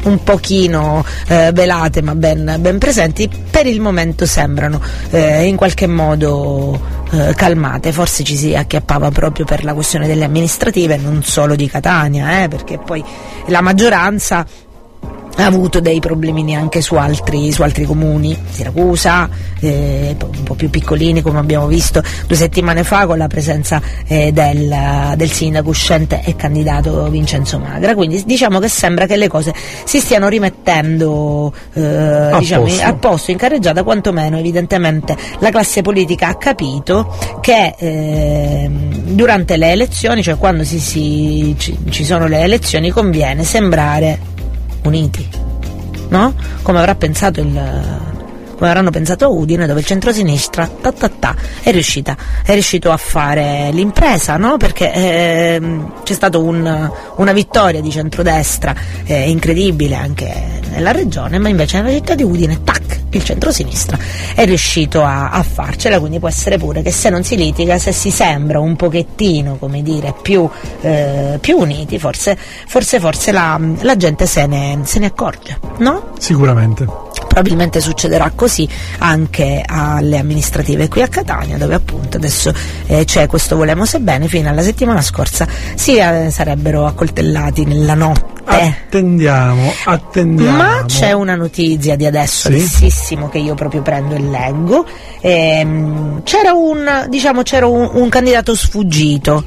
un 0.05 0.23
pochino 0.23 1.05
eh, 1.27 1.51
velate 1.53 2.01
ma 2.01 2.15
ben, 2.15 2.55
ben, 2.59 2.79
presenti, 2.79 3.29
per 3.51 3.67
il 3.67 3.81
momento 3.81 4.25
sembrano 4.25 4.81
eh, 5.11 5.43
in 5.45 5.55
qualche 5.55 5.85
modo 5.85 7.03
eh, 7.15 7.33
calmate, 7.33 7.91
forse 7.91 8.23
ci 8.23 8.35
si 8.35 8.55
acchiappava 8.55 9.09
proprio 9.11 9.45
per 9.45 9.63
la 9.63 9.73
questione 9.73 10.07
delle 10.07 10.25
amministrative, 10.25 10.97
non 10.97 11.23
solo 11.23 11.55
di 11.55 11.67
Catania, 11.67 12.43
eh, 12.43 12.47
perché 12.47 12.77
poi 12.77 13.03
la 13.47 13.61
maggioranza 13.61 14.45
ha 15.35 15.45
avuto 15.45 15.79
dei 15.79 15.99
problemini 15.99 16.55
anche 16.55 16.81
su 16.81 16.95
altri, 16.95 17.51
su 17.51 17.61
altri 17.61 17.85
comuni, 17.85 18.37
Siracusa, 18.49 19.29
eh, 19.59 20.15
un 20.19 20.43
po' 20.43 20.55
più 20.55 20.69
piccolini 20.69 21.21
come 21.21 21.39
abbiamo 21.39 21.67
visto 21.67 22.01
due 22.27 22.35
settimane 22.35 22.83
fa 22.83 23.05
con 23.05 23.17
la 23.17 23.27
presenza 23.27 23.81
eh, 24.07 24.31
del, 24.31 25.13
del, 25.15 25.29
sindaco 25.29 25.69
uscente 25.69 26.21
e 26.23 26.35
candidato 26.35 27.09
Vincenzo 27.09 27.59
Magra, 27.59 27.95
quindi 27.95 28.23
diciamo 28.25 28.59
che 28.59 28.69
sembra 28.69 29.05
che 29.05 29.17
le 29.17 29.27
cose 29.27 29.53
si 29.83 29.99
stiano 29.99 30.27
rimettendo 30.27 31.53
eh, 31.73 31.83
a, 31.83 32.37
diciamo, 32.39 32.63
posto. 32.63 32.85
a 32.85 32.93
posto, 32.93 33.31
in 33.31 33.37
carreggiata, 33.37 33.83
quantomeno 33.83 34.37
evidentemente 34.37 35.17
la 35.39 35.49
classe 35.49 35.81
politica 35.81 36.29
ha 36.29 36.35
capito 36.35 37.13
che 37.41 37.75
ehm, 37.77 39.13
durante 39.13 39.57
le 39.57 39.71
elezioni, 39.71 40.23
cioè 40.23 40.37
quando 40.37 40.63
si, 40.63 40.79
si, 40.79 41.55
ci, 41.57 41.77
ci 41.89 42.05
sono 42.05 42.27
le 42.27 42.39
elezioni, 42.39 42.89
conviene 42.89 43.43
sembrare 43.43 44.33
uniti, 44.87 45.27
no? 46.09 46.33
Come 46.61 46.79
avrà 46.79 46.95
pensato 46.95 47.41
il, 47.41 47.59
come 48.55 48.69
avranno 48.69 48.89
pensato 48.89 49.25
a 49.25 49.27
Udine, 49.27 49.67
dove 49.67 49.81
il 49.81 49.85
centrosinistra 49.85 50.67
ta, 50.67 50.91
ta, 50.91 51.09
ta, 51.09 51.35
è, 51.61 51.71
riuscita, 51.71 52.15
è 52.43 52.53
riuscito 52.53 52.91
a 52.91 52.97
fare 52.97 53.69
l'impresa, 53.71 54.37
no? 54.37 54.57
perché 54.57 54.91
eh, 54.93 55.61
c'è 56.03 56.13
stata 56.13 56.37
un, 56.37 56.89
una 57.17 57.33
vittoria 57.33 57.81
di 57.81 57.91
centrodestra 57.91 58.73
eh, 59.03 59.29
incredibile 59.29 59.95
anche 59.95 60.61
nella 60.71 60.91
regione, 60.91 61.37
ma 61.37 61.49
invece 61.49 61.81
nella 61.81 61.93
città 61.93 62.15
di 62.15 62.23
Udine, 62.23 62.63
tac, 62.63 62.84
il 63.17 63.23
centrosinistra 63.23 63.97
è 64.33 64.45
riuscito 64.45 65.03
a, 65.03 65.29
a 65.29 65.43
farcela, 65.43 65.99
quindi 65.99 66.19
può 66.19 66.27
essere 66.27 66.57
pure 66.57 66.81
che 66.81 66.91
se 66.91 67.09
non 67.09 67.23
si 67.23 67.35
litiga, 67.35 67.77
se 67.77 67.91
si 67.91 68.11
sembra 68.11 68.59
un 68.59 68.75
pochettino, 68.75 69.55
come 69.55 69.81
dire, 69.81 70.13
più, 70.21 70.47
eh, 70.81 71.37
più 71.39 71.57
uniti, 71.57 71.99
forse, 71.99 72.37
forse, 72.67 72.99
forse 72.99 73.31
la, 73.31 73.59
la 73.81 73.95
gente 73.95 74.25
se 74.25 74.45
ne, 74.45 74.79
se 74.83 74.99
ne 74.99 75.07
accorge, 75.07 75.59
no? 75.77 76.13
Sicuramente 76.19 77.04
probabilmente 77.35 77.81
succederà 77.81 78.31
così 78.33 78.67
anche 78.99 79.61
alle 79.67 80.17
amministrative 80.17 80.87
qui 80.87 81.01
a 81.01 81.09
Catania 81.09 81.57
dove 81.57 81.75
appunto 81.75 82.15
adesso 82.15 82.53
eh, 82.85 83.03
c'è 83.03 83.27
questo 83.27 83.57
volemo 83.57 83.83
sebbene 83.83 84.29
fino 84.29 84.47
alla 84.47 84.61
settimana 84.61 85.01
scorsa 85.01 85.45
si 85.75 85.97
eh, 85.97 86.29
sarebbero 86.31 86.85
accoltellati 86.85 87.65
nella 87.65 87.93
notte. 87.93 88.43
Attendiamo 88.45 89.73
attendiamo. 89.83 90.55
Ma 90.55 90.83
c'è 90.85 91.11
una 91.11 91.35
notizia 91.35 91.97
di 91.97 92.05
adesso 92.05 92.49
sì? 92.57 93.17
che 93.29 93.39
io 93.39 93.53
proprio 93.53 93.81
prendo 93.81 94.15
e 94.15 94.19
leggo. 94.19 94.85
Ehm, 95.19 96.23
c'era 96.23 96.53
un 96.53 97.05
diciamo 97.09 97.41
c'era 97.41 97.67
un, 97.67 97.89
un 97.91 98.07
candidato 98.07 98.55
sfuggito 98.55 99.43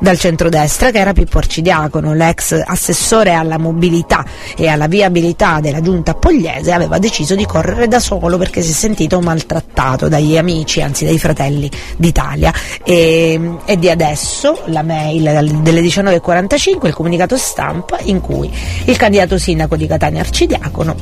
dal 0.00 0.18
centrodestra 0.18 0.90
che 0.90 0.98
era 0.98 1.12
Pippo 1.12 1.38
Arcidiacono, 1.38 2.12
l'ex 2.12 2.60
assessore 2.64 3.32
alla 3.32 3.58
mobilità 3.58 4.24
e 4.56 4.68
alla 4.68 4.86
viabilità 4.86 5.60
della 5.60 5.80
giunta 5.80 6.14
Pogliese, 6.14 6.72
aveva 6.72 6.98
deciso 6.98 7.34
di 7.34 7.46
correre 7.46 7.88
da 7.88 8.00
solo 8.00 8.38
perché 8.38 8.62
si 8.62 8.70
è 8.70 8.74
sentito 8.74 9.20
maltrattato 9.20 10.08
dagli 10.08 10.36
amici, 10.36 10.80
anzi 10.82 11.04
dai 11.04 11.18
fratelli 11.18 11.70
d'Italia. 11.96 12.52
E, 12.84 13.58
e 13.64 13.78
di 13.78 13.90
adesso 13.90 14.62
la 14.66 14.82
mail 14.82 15.60
delle 15.62 15.80
19.45, 15.80 16.86
il 16.86 16.94
comunicato 16.94 17.36
stampa 17.36 17.98
in 18.02 18.20
cui 18.20 18.50
il 18.84 18.96
candidato 18.96 19.38
sindaco 19.38 19.76
di 19.76 19.86
Catania 19.86 20.20
Arcidiacono 20.20 20.94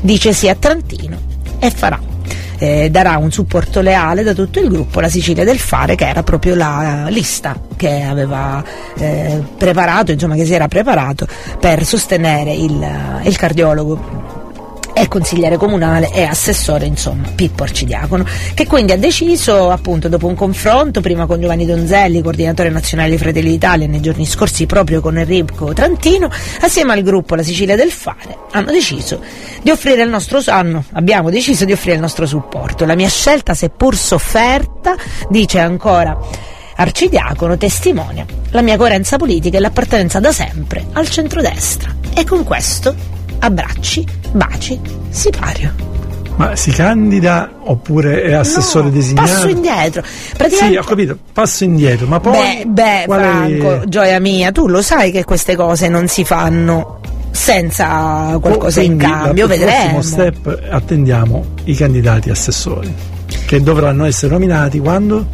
dice 0.00 0.32
sì 0.32 0.48
a 0.48 0.54
Trantino 0.54 1.18
e 1.58 1.70
farà 1.70 2.00
eh, 2.58 2.90
darà 2.90 3.16
un 3.18 3.30
supporto 3.30 3.80
leale 3.80 4.22
da 4.22 4.34
tutto 4.34 4.60
il 4.60 4.68
gruppo 4.68 5.00
la 5.00 5.08
Sicilia 5.08 5.44
del 5.44 5.58
Fare 5.58 5.94
che 5.94 6.06
era 6.06 6.22
proprio 6.22 6.54
la 6.54 7.06
lista 7.08 7.60
che 7.76 8.02
aveva 8.02 8.62
eh, 8.98 9.42
preparato, 9.56 10.12
insomma 10.12 10.34
che 10.34 10.44
si 10.44 10.54
era 10.54 10.68
preparato 10.68 11.26
per 11.60 11.84
sostenere 11.84 12.52
il, 12.52 13.20
il 13.22 13.36
cardiologo 13.36 14.37
è 14.98 15.06
consigliere 15.06 15.56
comunale 15.56 16.10
e 16.12 16.24
assessore, 16.24 16.84
insomma, 16.84 17.28
Pippo 17.32 17.62
Arcidiacono, 17.62 18.26
che 18.52 18.66
quindi 18.66 18.90
ha 18.90 18.98
deciso, 18.98 19.70
appunto, 19.70 20.08
dopo 20.08 20.26
un 20.26 20.34
confronto, 20.34 21.00
prima 21.00 21.24
con 21.26 21.40
Giovanni 21.40 21.66
Donzelli, 21.66 22.20
coordinatore 22.20 22.68
nazionale 22.68 23.10
di 23.10 23.18
Fratelli 23.18 23.50
d'Italia, 23.50 23.86
nei 23.86 24.00
giorni 24.00 24.26
scorsi 24.26 24.66
proprio 24.66 25.00
con 25.00 25.16
Enrico 25.16 25.72
Trantino, 25.72 26.28
assieme 26.62 26.94
al 26.94 27.02
gruppo 27.02 27.36
La 27.36 27.44
Sicilia 27.44 27.76
del 27.76 27.92
Fare, 27.92 28.36
hanno 28.50 28.72
deciso 28.72 29.20
di 29.62 29.70
offrire 29.70 30.02
il 30.02 30.08
nostro 30.08 30.40
hanno, 30.46 30.84
abbiamo 30.92 31.30
deciso 31.30 31.64
di 31.64 31.72
offrire 31.72 31.94
il 31.94 32.00
nostro 32.00 32.26
supporto. 32.26 32.84
La 32.84 32.96
mia 32.96 33.08
scelta, 33.08 33.54
seppur 33.54 33.94
sofferta, 33.96 34.96
dice 35.28 35.60
ancora 35.60 36.18
Arcidiacono 36.74 37.56
testimonia 37.56 38.24
la 38.50 38.62
mia 38.62 38.76
coerenza 38.76 39.16
politica 39.16 39.58
e 39.58 39.60
l'appartenenza 39.60 40.20
da 40.20 40.32
sempre 40.32 40.86
al 40.92 41.08
centrodestra. 41.08 41.94
E 42.14 42.24
con 42.24 42.44
questo 42.44 43.17
abbracci, 43.38 44.06
baci, 44.32 44.80
sipario. 45.10 45.96
Ma 46.36 46.54
si 46.54 46.70
candida 46.70 47.50
oppure 47.64 48.22
è 48.22 48.32
assessore 48.32 48.86
no, 48.86 48.90
designato? 48.90 49.28
Passo 49.28 49.48
indietro. 49.48 50.02
Sì, 50.48 50.76
ho 50.76 50.84
capito, 50.84 51.18
passo 51.32 51.64
indietro, 51.64 52.06
ma 52.06 52.20
poi. 52.20 52.32
Beh, 52.32 52.64
beh 52.66 53.04
Franco, 53.08 53.82
è... 53.82 53.84
gioia 53.88 54.20
mia, 54.20 54.52
tu 54.52 54.68
lo 54.68 54.80
sai 54.80 55.10
che 55.10 55.24
queste 55.24 55.56
cose 55.56 55.88
non 55.88 56.06
si 56.06 56.24
fanno 56.24 57.00
senza 57.30 58.38
qualcosa 58.40 58.80
Quindi, 58.80 59.04
in 59.04 59.10
cambio, 59.10 59.46
vedremo. 59.46 60.00
step 60.00 60.66
attendiamo 60.70 61.44
i 61.64 61.74
candidati 61.74 62.30
assessori 62.30 62.92
che 63.46 63.62
dovranno 63.62 64.04
essere 64.04 64.32
nominati 64.32 64.78
quando? 64.78 65.26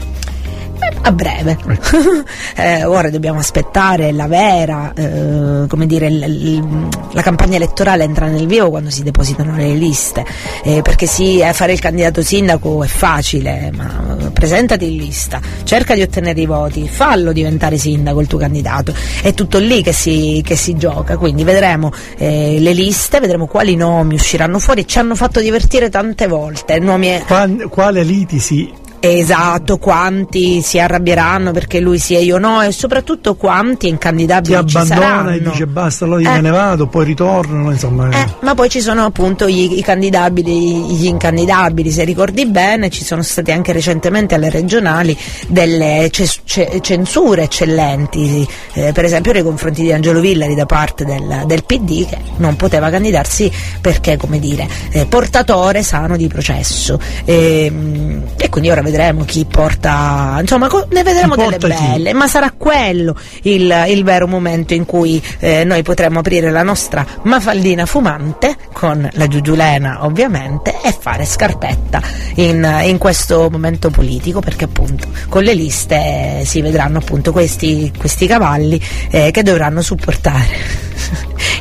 A 1.02 1.12
breve. 1.12 1.58
Eh, 2.56 2.84
ora 2.84 3.10
dobbiamo 3.10 3.40
aspettare 3.40 4.12
la 4.12 4.28
vera, 4.28 4.92
eh, 4.94 5.66
come 5.66 5.86
dire, 5.86 6.08
l- 6.08 6.24
l- 6.24 6.88
la 7.12 7.20
campagna 7.22 7.56
elettorale 7.56 8.04
entra 8.04 8.26
nel 8.28 8.46
vivo 8.46 8.70
quando 8.70 8.90
si 8.90 9.02
depositano 9.02 9.56
le 9.56 9.72
liste, 9.74 10.24
eh, 10.62 10.80
perché 10.82 11.06
sì, 11.06 11.40
eh, 11.40 11.52
fare 11.52 11.72
il 11.72 11.80
candidato 11.80 12.22
sindaco 12.22 12.84
è 12.84 12.86
facile, 12.86 13.72
ma 13.74 14.30
presentati 14.32 14.92
in 14.92 14.98
lista, 14.98 15.40
cerca 15.64 15.94
di 15.94 16.02
ottenere 16.02 16.40
i 16.40 16.46
voti, 16.46 16.88
fallo 16.88 17.32
diventare 17.32 17.76
sindaco 17.76 18.20
il 18.20 18.28
tuo 18.28 18.38
candidato, 18.38 18.94
è 19.22 19.34
tutto 19.34 19.58
lì 19.58 19.82
che 19.82 19.92
si, 19.92 20.40
che 20.44 20.54
si 20.54 20.76
gioca, 20.76 21.16
quindi 21.16 21.42
vedremo 21.42 21.90
eh, 22.16 22.58
le 22.60 22.72
liste, 22.72 23.18
vedremo 23.18 23.46
quali 23.46 23.74
nomi 23.74 24.14
usciranno 24.14 24.60
fuori, 24.60 24.86
ci 24.86 24.98
hanno 25.00 25.16
fatto 25.16 25.40
divertire 25.40 25.88
tante 25.90 26.28
volte. 26.28 26.78
Nomi... 26.78 27.20
Qual- 27.26 27.66
quale 27.68 28.04
liti 28.04 28.38
si 28.38 28.72
Esatto, 29.06 29.76
quanti 29.76 30.62
si 30.62 30.78
arrabbieranno 30.78 31.52
perché 31.52 31.78
lui 31.78 31.98
sì 31.98 32.16
e 32.16 32.22
io 32.22 32.38
no 32.38 32.62
e 32.62 32.72
soprattutto 32.72 33.34
quanti 33.34 33.86
incandidabili 33.86 34.54
Ti 34.64 34.76
abbandona 34.76 35.34
e 35.34 35.42
dice 35.42 35.66
basta, 35.66 36.06
allora 36.06 36.22
io 36.22 36.30
eh. 36.30 36.32
me 36.36 36.40
ne 36.40 36.50
vado, 36.50 36.86
poi 36.86 37.04
ritornano, 37.04 37.70
insomma. 37.70 38.08
Eh. 38.08 38.26
ma 38.40 38.54
poi 38.54 38.70
ci 38.70 38.80
sono 38.80 39.04
appunto 39.04 39.46
i, 39.46 39.78
i, 39.78 39.82
candidabili, 39.82 40.94
gli 40.94 41.04
incandidabili, 41.04 41.90
se 41.90 42.04
ricordi 42.04 42.46
bene 42.46 42.88
ci 42.88 43.04
sono 43.04 43.20
state 43.20 43.52
anche 43.52 43.72
recentemente 43.72 44.36
alle 44.36 44.48
regionali 44.48 45.14
delle 45.48 46.10
censure 46.10 47.42
eccellenti, 47.42 48.48
eh, 48.72 48.92
per 48.92 49.04
esempio 49.04 49.32
nei 49.34 49.42
confronti 49.42 49.82
di 49.82 49.92
Angelo 49.92 50.20
Villari 50.20 50.54
da 50.54 50.64
parte 50.64 51.04
del, 51.04 51.42
del 51.44 51.64
PD 51.64 52.08
che 52.08 52.16
non 52.38 52.56
poteva 52.56 52.88
candidarsi 52.88 53.52
perché, 53.82 54.16
come 54.16 54.38
dire, 54.38 54.66
eh, 54.92 55.04
portatore 55.04 55.82
sano 55.82 56.16
di 56.16 56.26
processo. 56.26 56.98
E, 57.26 57.66
ehm, 57.66 58.22
e 58.38 58.48
quindi 58.48 58.70
ora 58.70 58.80
vedremo 58.80 58.92
vedremo 58.94 59.24
chi 59.24 59.44
porta, 59.44 60.36
insomma 60.40 60.68
ne 60.90 61.02
vedremo 61.02 61.34
delle 61.34 61.58
belle, 61.58 62.10
chi? 62.10 62.14
ma 62.14 62.28
sarà 62.28 62.52
quello 62.56 63.16
il, 63.42 63.84
il, 63.88 64.04
vero 64.04 64.28
momento 64.28 64.72
in 64.72 64.84
cui 64.84 65.20
eh, 65.40 65.64
noi 65.64 65.82
potremo 65.82 66.20
aprire 66.20 66.52
la 66.52 66.62
nostra 66.62 67.04
mafaldina 67.22 67.86
fumante 67.86 68.56
con 68.72 69.08
la 69.14 69.26
giugiulena 69.26 70.04
ovviamente 70.04 70.76
e 70.80 70.94
fare 70.96 71.24
scarpetta 71.24 72.00
in, 72.36 72.82
in 72.84 72.98
questo 72.98 73.48
momento 73.50 73.90
politico 73.90 74.38
perché 74.38 74.66
appunto 74.66 75.08
con 75.28 75.42
le 75.42 75.54
liste 75.54 75.96
eh, 76.40 76.42
si 76.44 76.60
vedranno 76.60 76.98
appunto 76.98 77.32
questi, 77.32 77.92
questi 77.98 78.28
cavalli 78.28 78.80
eh, 79.10 79.32
che 79.32 79.42
dovranno 79.42 79.82
supportare 79.82 80.92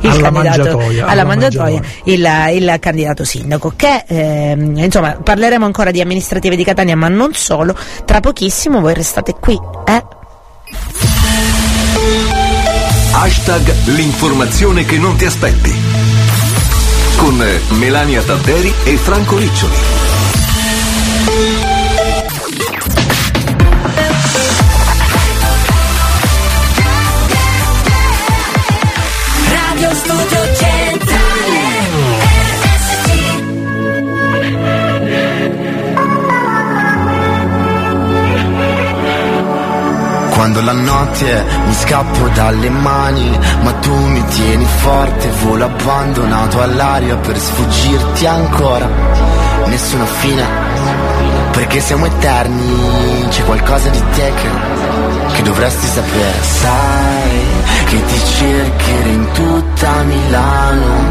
il 0.02 0.10
alla 0.10 0.32
candidato 0.32 0.78
mangiatoia, 0.78 1.04
alla, 1.04 1.12
alla 1.12 1.24
mangiatoia. 1.24 1.82
Il, 2.06 2.30
il, 2.52 2.78
candidato 2.80 3.24
sindaco 3.24 3.74
che 3.76 4.04
eh, 4.08 4.56
insomma 4.58 5.14
parleremo 5.14 5.66
ancora 5.66 5.92
di 5.92 6.02
amministrative 6.02 6.56
di 6.56 6.64
Catania 6.64 6.96
ma 6.96 7.08
non 7.08 7.23
solo 7.32 7.76
tra 8.06 8.20
pochissimo 8.20 8.82
voi 8.82 8.94
restate 8.94 9.36
qui 9.40 9.60
eh? 9.86 10.06
hashtag 13.12 13.74
l'informazione 13.86 14.84
che 14.84 14.98
non 14.98 15.16
ti 15.16 15.26
aspetti 15.26 15.74
con 17.16 17.42
Melania 17.78 18.22
Tadderi 18.22 18.74
e 18.84 18.98
Franco 18.98 19.38
Riccioli 19.38 20.02
Quando 40.44 40.60
la 40.60 40.74
notte 40.74 41.46
mi 41.68 41.74
scappo 41.74 42.28
dalle 42.34 42.70
mani, 42.70 43.40
ma 43.62 43.72
tu 43.76 43.96
mi 43.96 44.22
tieni 44.26 44.66
forte, 44.66 45.30
volo 45.42 45.64
abbandonato 45.64 46.60
all'aria 46.60 47.16
per 47.16 47.40
sfuggirti 47.40 48.26
ancora. 48.26 48.86
Nessuna 49.68 50.06
fine, 50.06 50.46
perché 51.52 51.80
siamo 51.80 52.08
eterni, 52.08 53.26
c'è 53.30 53.46
qualcosa 53.46 53.88
di 53.88 54.04
te 54.16 54.34
che, 54.36 54.50
che 55.34 55.42
dovresti 55.44 55.88
sapere. 55.88 56.42
Sai 56.42 57.46
che 57.86 58.06
ti 58.06 58.20
cercherei 58.36 59.14
in 59.14 59.32
tutta 59.32 60.04
Milano, 60.04 61.06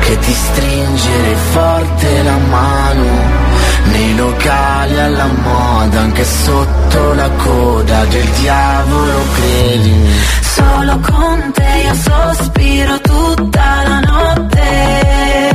che 0.00 0.18
ti 0.18 0.32
stringerei 0.32 1.36
forte 1.52 2.22
la 2.24 2.36
mano 2.50 3.45
nei 3.92 4.14
locali 4.16 4.98
alla 4.98 5.26
moda, 5.26 6.00
anche 6.00 6.24
sotto 6.24 7.12
la 7.14 7.28
coda 7.30 8.04
del 8.06 8.28
diavolo 8.40 9.20
credi. 9.34 9.94
Solo 10.40 10.98
con 11.00 11.52
te 11.52 11.82
io 11.84 11.94
sospiro 11.94 13.00
tutta 13.00 13.82
la 13.86 14.00
notte. 14.00 15.54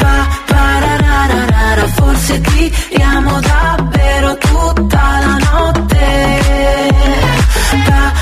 pa-pa-ra-ra-ra-ra, 0.00 1.86
forse 1.94 2.40
ti 2.40 2.72
amo 3.02 3.40
davvero 3.40 4.36
tutta 4.38 5.00
la 5.24 5.36
notte. 5.50 6.06
Pa, 7.86 8.12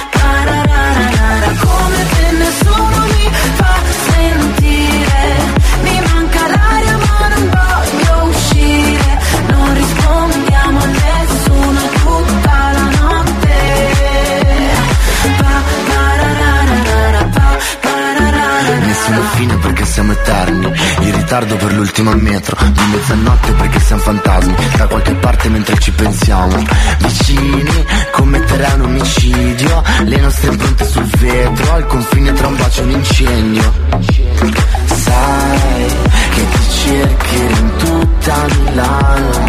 ritardo 21.27 21.57
per 21.57 21.73
l'ultima 21.73 22.15
metro 22.15 22.57
Di 22.71 22.81
mezzanotte 22.93 23.53
perché 23.53 23.81
siamo 23.81 24.03
fantasmi 24.03 24.55
Da 24.77 24.87
qualche 24.87 25.15
parte 25.15 25.49
mentre 25.49 25.77
ci 25.79 25.91
pensiamo. 25.91 26.65
Vicini, 26.99 27.85
commetterei 28.12 28.73
un 28.75 28.83
omicidio 28.83 29.83
Le 30.05 30.21
nostre 30.21 30.51
impronte 30.51 30.87
sul 30.87 31.05
vetro 31.19 31.73
Al 31.73 31.87
confine 31.87 32.33
tra 32.33 32.47
un 32.47 32.57
bacio 32.57 32.81
e 32.81 32.85
un 32.85 32.91
incendio. 32.91 33.73
Sai 34.85 35.87
che 36.31 36.49
ti 36.49 36.71
cercherò 36.71 37.57
in 37.57 37.77
tutta 37.77 38.47
Milano 38.59 39.49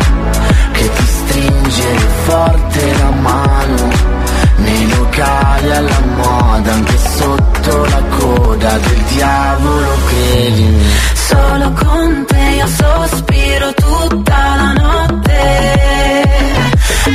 Che 0.71 0.91
ti 0.95 1.05
stringere 1.05 2.07
forte 2.25 2.97
la 2.97 3.11
mano 3.11 4.15
nei 4.57 4.87
locali 5.17 5.71
alla 5.71 5.99
moda, 6.15 6.73
anche 6.73 6.97
sotto 6.97 7.85
la 7.85 8.03
coda 8.17 8.77
del 8.77 9.03
diavolo, 9.13 9.97
credimi. 10.05 10.85
Solo 11.13 11.71
con 11.73 12.25
te 12.27 12.53
io 12.57 12.67
sospiro 12.67 13.73
tutta 13.73 14.55
la 14.55 14.73
notte. 14.73 16.25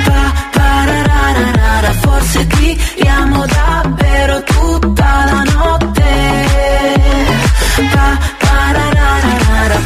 Pa, 0.05 0.33
parararara, 0.51 1.93
forse 2.01 2.47
tiriamo 2.47 3.47
davvero 3.47 4.43
tutta 4.43 5.25
la 5.25 5.43
notte. 5.53 6.11
Pa, 7.93 8.31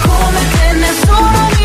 come 0.01 0.41
che 0.51 0.73
nessuno 0.79 1.56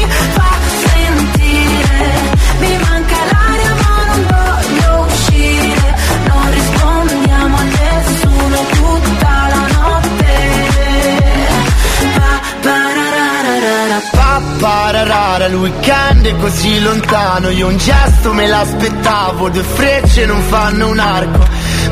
Pappararara, 15.11 15.45
il 15.47 15.55
weekend 15.55 16.25
è 16.25 16.35
così 16.37 16.79
lontano. 16.79 17.49
Io 17.49 17.67
un 17.67 17.75
gesto 17.75 18.31
me 18.31 18.47
l'aspettavo, 18.47 19.49
due 19.49 19.61
frecce 19.61 20.25
non 20.25 20.41
fanno 20.43 20.87
un 20.87 20.99
arco. 20.99 21.45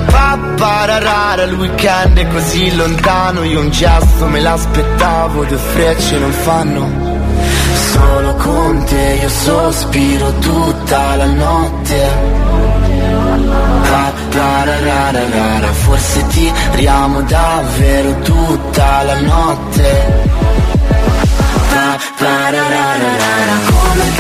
Pappararara, 0.06 1.44
il 1.44 1.54
weekend 1.54 2.18
è 2.18 2.28
così 2.30 2.74
lontano. 2.74 3.44
Io 3.44 3.60
un 3.60 3.72
gesto 3.72 4.26
me 4.28 4.40
l'aspettavo, 4.40 5.44
due 5.44 5.58
frecce 5.58 6.18
non 6.18 6.32
fanno. 6.32 6.90
Solo 7.92 8.36
con 8.36 8.86
te 8.86 9.20
io 9.22 9.30
sospiro 9.30 10.34
tutta 10.40 11.16
la 11.18 11.26
notte. 11.26 12.10
Pappararara, 13.90 15.74
forse 15.74 16.26
tiriamo 16.28 17.22
davvero 17.24 18.18
tutta 18.22 19.04
la 19.04 19.20
notte 19.20 20.29
Pa, 22.00 22.24
parararara. 22.24 23.60
come 23.68 24.12
che 24.14 24.19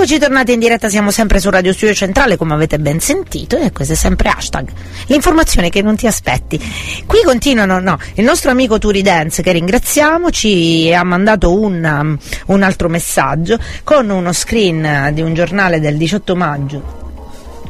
Eccoci 0.00 0.20
tornati 0.20 0.52
in 0.52 0.60
diretta, 0.60 0.88
siamo 0.88 1.10
sempre 1.10 1.40
su 1.40 1.50
Radio 1.50 1.72
Studio 1.72 1.92
Centrale 1.92 2.36
come 2.36 2.54
avete 2.54 2.78
ben 2.78 3.00
sentito 3.00 3.56
e 3.56 3.72
questo 3.72 3.94
è 3.94 3.96
sempre 3.96 4.28
hashtag. 4.28 4.68
L'informazione 5.06 5.70
che 5.70 5.82
non 5.82 5.96
ti 5.96 6.06
aspetti. 6.06 6.56
Qui 7.04 7.22
continuano, 7.24 7.80
no, 7.80 7.98
il 8.14 8.22
nostro 8.22 8.52
amico 8.52 8.78
Turi 8.78 9.02
Dance 9.02 9.42
che 9.42 9.50
ringraziamo 9.50 10.30
ci 10.30 10.94
ha 10.94 11.02
mandato 11.02 11.52
un, 11.52 11.82
um, 11.82 12.16
un 12.46 12.62
altro 12.62 12.88
messaggio 12.88 13.58
con 13.82 14.08
uno 14.08 14.32
screen 14.32 15.10
di 15.14 15.20
un 15.20 15.34
giornale 15.34 15.80
del 15.80 15.96
18 15.96 16.36
maggio 16.36 16.96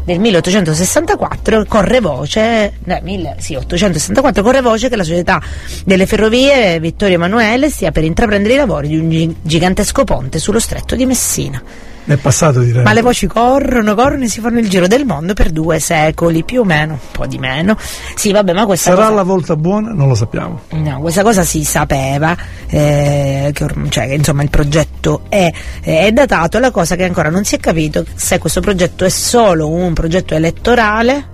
del 0.04 0.20
1864 0.20 1.64
corre 1.66 2.00
voce, 2.00 2.74
eh, 2.84 3.00
1000 3.02 3.36
sì, 3.38 3.54
864 3.54 4.42
corre 4.42 4.60
voce 4.60 4.90
che 4.90 4.96
la 4.96 5.02
società 5.02 5.40
delle 5.82 6.04
ferrovie 6.04 6.78
Vittorio 6.78 7.14
Emanuele 7.14 7.70
stia 7.70 7.90
per 7.90 8.04
intraprendere 8.04 8.52
i 8.52 8.58
lavori 8.58 8.88
di 8.88 8.98
un 8.98 9.08
gi- 9.08 9.36
gigantesco 9.40 10.04
ponte 10.04 10.38
sullo 10.38 10.60
stretto 10.60 10.94
di 10.94 11.06
Messina. 11.06 11.62
È 12.08 12.16
passato 12.16 12.60
direi. 12.60 12.84
Ma 12.84 12.94
le 12.94 13.02
voci 13.02 13.26
corrono, 13.26 13.94
corrono 13.94 14.24
e 14.24 14.28
si 14.28 14.40
fanno 14.40 14.58
il 14.60 14.68
giro 14.70 14.86
del 14.86 15.04
mondo 15.04 15.34
per 15.34 15.50
due 15.50 15.78
secoli, 15.78 16.42
più 16.42 16.62
o 16.62 16.64
meno, 16.64 16.94
un 16.94 16.98
po' 17.12 17.26
di 17.26 17.36
meno. 17.36 17.76
Sì, 18.14 18.32
vabbè, 18.32 18.54
ma 18.54 18.64
questa 18.64 18.92
Sarà 18.92 19.02
cosa... 19.02 19.14
la 19.14 19.22
volta 19.24 19.56
buona? 19.56 19.92
Non 19.92 20.08
lo 20.08 20.14
sappiamo. 20.14 20.62
No, 20.70 21.00
questa 21.00 21.22
cosa 21.22 21.42
si 21.42 21.64
sapeva, 21.64 22.34
eh, 22.66 23.50
che, 23.52 23.66
cioè, 23.90 24.04
insomma 24.06 24.42
il 24.42 24.48
progetto 24.48 25.24
è, 25.28 25.52
è 25.82 26.10
datato, 26.10 26.58
la 26.58 26.70
cosa 26.70 26.96
che 26.96 27.04
ancora 27.04 27.28
non 27.28 27.44
si 27.44 27.56
è 27.56 27.60
capito 27.60 28.06
se 28.14 28.38
questo 28.38 28.62
progetto 28.62 29.04
è 29.04 29.10
solo 29.10 29.68
un 29.68 29.92
progetto 29.92 30.34
elettorale 30.34 31.28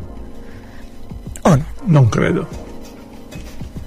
o 1.42 1.54
no. 1.54 1.64
Non 1.84 2.08
credo. 2.08 2.63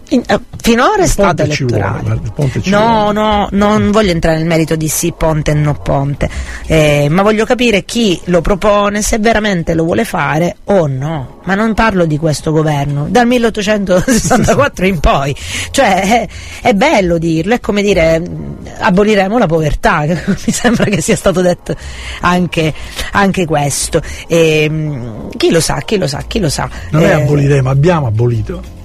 In- 0.10 0.24
eh, 0.26 0.40
finora 0.62 1.04
è 1.04 1.08
stato 1.08 1.46
ci 1.50 1.66
vuole, 1.66 1.84
elettorale. 1.84 2.22
guarda, 2.34 2.60
no, 2.66 3.12
no, 3.12 3.48
non 3.52 3.92
voglio 3.92 4.12
entrare 4.12 4.38
nel 4.38 4.46
merito 4.48 4.78
di 4.78 4.88
sì 4.88 5.14
ponte 5.16 5.52
e 5.52 5.54
no 5.54 5.74
ponte, 5.74 6.30
eh, 6.66 7.08
ma 7.10 7.24
voglio 7.24 7.44
capire 7.46 7.84
chi 7.84 8.18
lo 8.26 8.40
propone, 8.42 9.02
se 9.02 9.18
veramente 9.20 9.74
lo 9.74 9.84
vuole 9.84 10.06
fare 10.06 10.58
o 10.66 10.88
no. 10.88 11.40
Ma 11.44 11.56
non 11.56 11.74
parlo 11.74 12.06
di 12.06 12.18
questo 12.18 12.52
governo, 12.52 13.08
dal 13.10 13.26
1864 13.28 14.86
in 14.86 15.00
poi. 15.00 15.36
Cioè, 15.72 16.02
è, 16.02 16.28
è 16.62 16.74
bello 16.74 17.18
dirlo, 17.18 17.56
è 17.56 17.60
come 17.60 17.82
dire 17.82 18.20
mh, 18.20 18.56
aboliremo 18.80 19.38
la 19.38 19.46
povertà, 19.48 20.06
mi 20.08 20.52
sembra 20.54 20.86
che 20.86 21.02
sia 21.02 21.16
stato 21.18 21.42
detto 21.42 21.76
anche, 22.22 22.74
anche 23.12 23.46
questo. 23.46 24.02
E, 24.28 24.70
mh, 24.70 25.30
chi 25.38 25.52
lo 25.52 25.60
sa, 25.60 25.82
chi 25.86 25.98
lo 25.98 26.08
sa, 26.08 26.24
chi 26.28 26.40
lo 26.40 26.50
sa. 26.50 26.70
Non 26.92 27.04
è 27.04 27.10
Eh, 27.10 27.12
aboliremo, 27.24 27.70
abbiamo 27.70 28.08
abolito. 28.08 28.76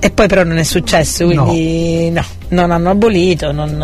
E 0.00 0.10
poi 0.10 0.26
però 0.28 0.44
non 0.44 0.56
è 0.56 0.62
successo, 0.62 1.26
quindi 1.26 2.08
no, 2.10 2.24
non 2.48 2.70
hanno 2.70 2.90
abolito, 2.90 3.52
non, 3.52 3.76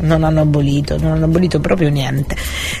non 0.00 0.24
hanno 0.24 0.40
abolito, 0.40 0.98
non 0.98 1.12
hanno 1.12 1.26
abolito 1.26 1.60
proprio 1.60 1.88
niente. 1.88 2.36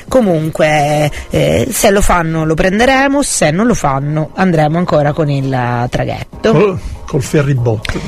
Comunque, 0.08 1.10
eh, 1.30 1.68
se 1.70 1.90
lo 1.90 2.00
fanno 2.00 2.44
lo 2.44 2.54
prenderemo, 2.54 3.22
se 3.22 3.52
non 3.52 3.66
lo 3.68 3.74
fanno 3.74 4.30
andremo 4.34 4.78
ancora 4.78 5.12
con 5.12 5.30
il 5.30 5.86
traghetto. 5.88 6.52
Col, 6.52 6.78
col 7.06 7.22
ferribotto. 7.22 8.00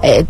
Eh, 0.00 0.24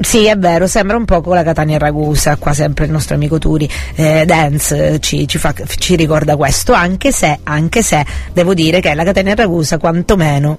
sì, 0.00 0.26
è 0.26 0.36
vero, 0.36 0.66
sembra 0.66 0.96
un 0.96 1.04
po' 1.04 1.20
con 1.20 1.34
la 1.34 1.42
Catania 1.42 1.78
Ragusa, 1.78 2.36
qua 2.36 2.52
sempre 2.54 2.86
il 2.86 2.90
nostro 2.90 3.14
amico 3.14 3.38
Turi 3.38 3.68
eh, 3.94 4.24
Dance 4.26 4.94
eh, 4.94 5.00
ci, 5.00 5.28
ci 5.28 5.38
fa- 5.38 5.54
ci 5.66 5.94
ricorda 5.96 6.36
questo, 6.36 6.72
anche 6.72 7.12
se, 7.12 7.38
anche 7.42 7.82
se 7.82 8.04
devo 8.32 8.54
dire 8.54 8.80
che 8.80 8.94
la 8.94 9.04
Catania 9.04 9.34
Ragusa 9.34 9.78
quantomeno 9.78 10.58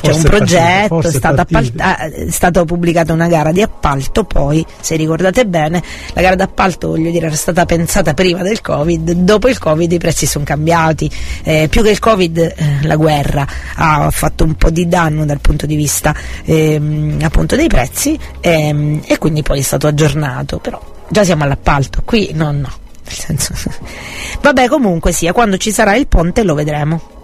c'è 0.00 0.12
un 0.12 0.22
progetto, 0.22 1.00
è 1.00 1.10
stata, 1.10 1.42
appalta- 1.42 1.98
è 2.10 2.30
stata 2.30 2.64
pubblicata 2.64 3.12
una 3.12 3.28
gara 3.28 3.52
di 3.52 3.62
appalto, 3.62 4.24
poi 4.24 4.64
se 4.80 4.96
ricordate 4.96 5.46
bene 5.46 5.82
la 6.12 6.20
gara 6.20 6.34
d'appalto 6.34 6.88
voglio 6.88 7.10
dire 7.10 7.26
era 7.26 7.34
stata 7.34 7.64
pensata 7.64 8.14
prima 8.14 8.42
del 8.42 8.60
Covid, 8.60 9.12
dopo 9.12 9.48
il 9.48 9.58
Covid 9.58 9.90
i 9.90 9.98
prezzi 9.98 10.26
sono 10.26 10.44
cambiati, 10.44 11.10
eh, 11.42 11.68
più 11.68 11.82
che 11.82 11.90
il 11.90 11.98
Covid 11.98 12.38
eh, 12.38 12.54
la 12.82 12.96
guerra 12.96 13.46
ha 13.74 14.10
fatto 14.10 14.44
un 14.44 14.54
po' 14.54 14.70
di 14.70 14.86
danno 14.86 15.24
dal 15.24 15.40
punto 15.40 15.66
di 15.66 15.76
vista 15.76 16.14
ehm, 16.44 17.18
appunto 17.22 17.56
dei 17.56 17.68
prezzi 17.68 18.18
ehm, 18.40 19.02
e 19.06 19.18
quindi 19.18 19.42
poi 19.42 19.60
è 19.60 19.62
stato 19.62 19.86
aggiornato, 19.86 20.58
però 20.58 20.80
già 21.08 21.24
siamo 21.24 21.44
all'appalto, 21.44 22.02
qui 22.04 22.30
no 22.34 22.52
no. 22.52 22.84
Nel 23.06 23.14
senso. 23.14 23.54
Vabbè, 24.42 24.66
comunque 24.66 25.12
sia, 25.12 25.32
quando 25.32 25.56
ci 25.56 25.70
sarà 25.70 25.94
il 25.94 26.08
ponte 26.08 26.42
lo 26.42 26.54
vedremo. 26.54 27.15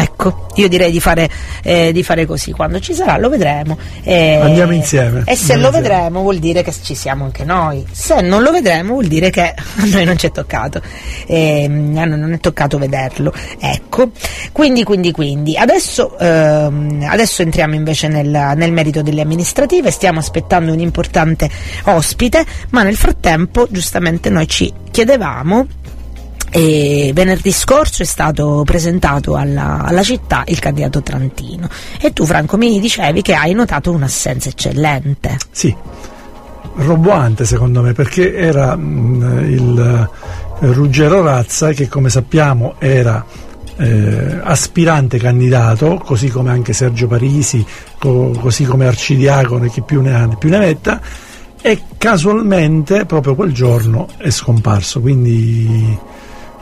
Ecco, 0.00 0.46
io 0.54 0.66
direi 0.68 0.90
di 0.90 0.98
fare, 1.00 1.28
eh, 1.62 1.92
di 1.92 2.02
fare 2.02 2.24
così, 2.24 2.52
quando 2.52 2.80
ci 2.80 2.94
sarà 2.94 3.18
lo 3.18 3.28
vedremo. 3.28 3.76
eh, 4.02 4.36
Andiamo 4.36 4.72
insieme. 4.72 5.22
E 5.26 5.34
se 5.36 5.52
Andiamo 5.52 5.62
lo 5.62 5.76
insieme. 5.76 5.80
vedremo 5.98 6.22
vuol 6.22 6.38
dire 6.38 6.62
che 6.62 6.72
ci 6.82 6.94
siamo 6.94 7.24
anche 7.24 7.44
noi, 7.44 7.84
se 7.90 8.20
non 8.22 8.42
lo 8.42 8.50
vedremo 8.50 8.92
vuol 8.94 9.06
dire 9.06 9.28
che 9.30 9.42
a 9.52 9.84
noi 9.84 10.04
non 10.04 10.16
ci 10.16 10.26
è 10.26 10.30
toccato, 10.30 10.80
noi 11.28 11.68
non 11.68 12.32
è 12.32 12.38
toccato 12.40 12.78
vederlo. 12.78 13.32
Ecco, 13.58 14.10
quindi, 14.52 14.84
quindi, 14.84 15.12
quindi, 15.12 15.56
adesso, 15.56 16.16
ehm, 16.18 17.06
adesso 17.08 17.42
entriamo 17.42 17.74
invece 17.74 18.08
nel, 18.08 18.52
nel 18.56 18.72
merito 18.72 19.02
delle 19.02 19.20
amministrative, 19.20 19.90
stiamo 19.90 20.18
aspettando 20.18 20.72
un 20.72 20.78
importante 20.80 21.48
ospite, 21.84 22.44
ma 22.70 22.82
nel 22.82 22.96
frattempo 22.96 23.66
giustamente 23.70 24.30
noi 24.30 24.48
ci 24.48 24.72
chiedevamo 24.90 25.66
e 26.50 27.12
venerdì 27.14 27.52
scorso 27.52 28.02
è 28.02 28.06
stato 28.06 28.62
presentato 28.64 29.36
alla, 29.36 29.82
alla 29.84 30.02
città 30.02 30.42
il 30.46 30.58
candidato 30.58 31.00
Trantino 31.02 31.68
e 32.00 32.12
tu 32.12 32.26
Franco 32.26 32.56
mi 32.56 32.80
dicevi 32.80 33.22
che 33.22 33.34
hai 33.34 33.52
notato 33.52 33.92
un'assenza 33.92 34.48
eccellente. 34.48 35.38
Sì, 35.50 35.74
roboante 36.74 37.44
secondo 37.44 37.82
me 37.82 37.92
perché 37.92 38.34
era 38.34 38.76
mh, 38.76 39.44
il, 39.48 40.08
Ruggero 40.60 41.22
Razza 41.22 41.72
che 41.72 41.88
come 41.88 42.10
sappiamo 42.10 42.74
era 42.78 43.24
eh, 43.76 44.40
aspirante 44.42 45.18
candidato, 45.18 45.96
così 46.04 46.28
come 46.28 46.50
anche 46.50 46.74
Sergio 46.74 47.06
Parisi, 47.06 47.64
co- 47.98 48.32
così 48.38 48.64
come 48.64 48.86
Arcidiacono 48.86 49.64
e 49.64 49.70
chi 49.70 49.80
più 49.80 50.02
ne 50.02 50.14
ha 50.14 50.28
più 50.28 50.50
ne 50.50 50.58
metta, 50.58 51.00
e 51.62 51.82
casualmente 51.96 53.06
proprio 53.06 53.34
quel 53.34 53.52
giorno 53.52 54.06
è 54.18 54.28
scomparso, 54.28 55.00
quindi 55.00 55.98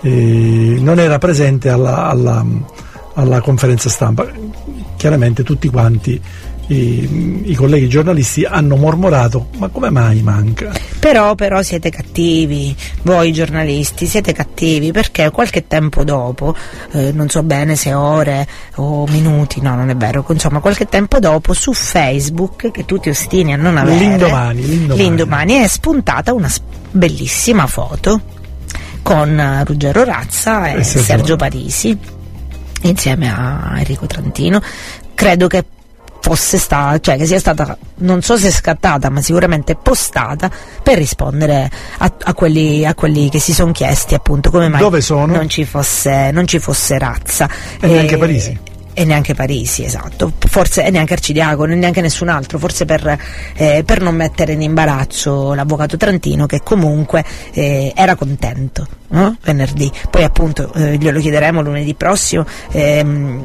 eh, 0.03 0.77
non 0.81 0.99
era 0.99 1.19
presente 1.19 1.69
alla, 1.69 2.09
alla, 2.09 2.45
alla 3.15 3.41
conferenza 3.41 3.89
stampa. 3.89 4.27
Chiaramente 4.97 5.45
tutti 5.45 5.69
quanti 5.69 6.21
i, 6.69 7.43
i, 7.45 7.55
colleghi 7.55 7.89
giornalisti 7.89 8.45
hanno 8.45 8.77
mormorato 8.77 9.49
ma 9.57 9.69
come 9.69 9.91
mai 9.91 10.21
manca? 10.23 10.73
Però, 10.99 11.35
però 11.35 11.63
siete 11.63 11.89
cattivi, 11.91 12.77
voi 13.03 13.33
giornalisti 13.33 14.07
siete 14.07 14.33
cattivi 14.33 14.93
perché 14.93 15.31
qualche 15.31 15.67
tempo 15.67 16.05
dopo, 16.05 16.55
eh, 16.93 17.13
non 17.13 17.29
so 17.29 17.43
bene 17.43 17.75
se 17.75 17.95
ore 17.95 18.47
o 18.77 19.07
minuti, 19.07 19.61
no 19.61 19.75
non 19.77 19.89
è 19.89 19.97
vero, 19.97 20.25
insomma 20.29 20.61
qualche 20.61 20.87
tempo 20.87 21.19
dopo 21.19 21.55
su 21.55 21.73
Facebook 21.73 22.71
che 22.71 22.85
tu 22.85 22.99
ti 22.99 23.09
ostini 23.09 23.55
a 23.55 23.57
non 23.57 23.77
avere, 23.79 23.99
l'indomani, 23.99 24.67
l'indomani. 24.67 25.01
l'indomani 25.01 25.55
è 25.55 25.67
spuntata 25.69 26.35
una 26.35 26.51
bellissima 26.91 27.67
foto 27.67 28.37
con 29.03 29.63
Ruggero 29.65 30.05
Razza 30.05 30.69
e, 30.69 30.79
e 30.79 30.85
Sergio, 30.85 31.07
Sergio 31.07 31.37
Parisi 31.37 31.99
insieme 32.83 33.29
a 33.31 33.75
Enrico 33.77 34.07
Trantino 34.07 34.61
credo 35.15 35.47
che 35.49 35.65
fosse 36.21 36.59
stata, 36.59 36.99
cioè 37.01 37.17
che 37.17 37.27
sia 37.27 37.39
stata, 37.39 37.77
non 37.97 38.21
so 38.23 38.37
se 38.37 38.51
scattata, 38.51 39.09
ma 39.09 39.23
sicuramente 39.23 39.77
postata 39.77 40.51
per 40.83 40.99
rispondere 40.99 41.71
a, 41.99 42.13
a, 42.23 42.35
quelli, 42.35 42.85
a 42.85 42.95
quelli, 42.95 43.31
che 43.31 43.39
si 43.39 43.55
sono 43.55 43.73
chiesti 43.73 44.15
appunto 44.15 44.51
come 44.51 44.69
mai 44.69 44.81
non 45.33 45.49
ci, 45.49 45.65
fosse, 45.65 46.31
non 46.31 46.47
ci 46.47 46.59
fosse 46.59 46.99
razza. 46.99 47.49
E, 47.81 47.89
e 47.89 47.93
neanche 47.93 48.17
Parisi 48.19 48.59
e 48.93 49.05
neanche 49.05 49.35
Parisi, 49.35 49.85
esatto, 49.85 50.33
forse 50.39 50.85
e 50.85 50.91
neanche 50.91 51.15
Arcidiacono 51.15 51.73
e 51.73 51.77
neanche 51.77 52.01
nessun 52.01 52.29
altro, 52.29 52.59
forse 52.59 52.85
per, 52.85 53.19
eh, 53.55 53.83
per, 53.85 54.01
non 54.01 54.17
mettere 54.17 54.53
in 54.53 54.63
imbarazzo 54.63 55.55
l'avvocato 55.55 55.97
Trantino 55.97 56.47
che 56.47 56.63
comunque 56.63 57.25
eh, 57.53 57.93
era 57.95 58.17
contento 58.17 58.87
no? 59.09 59.37
venerdì, 59.43 59.91
poi 60.11 60.25
appunto 60.25 60.73
eh, 60.75 60.97
glielo 60.97 61.21
chiederemo 61.21 61.63
lunedì 61.63 61.95
prossimo 61.95 62.45
ehm, 62.73 63.45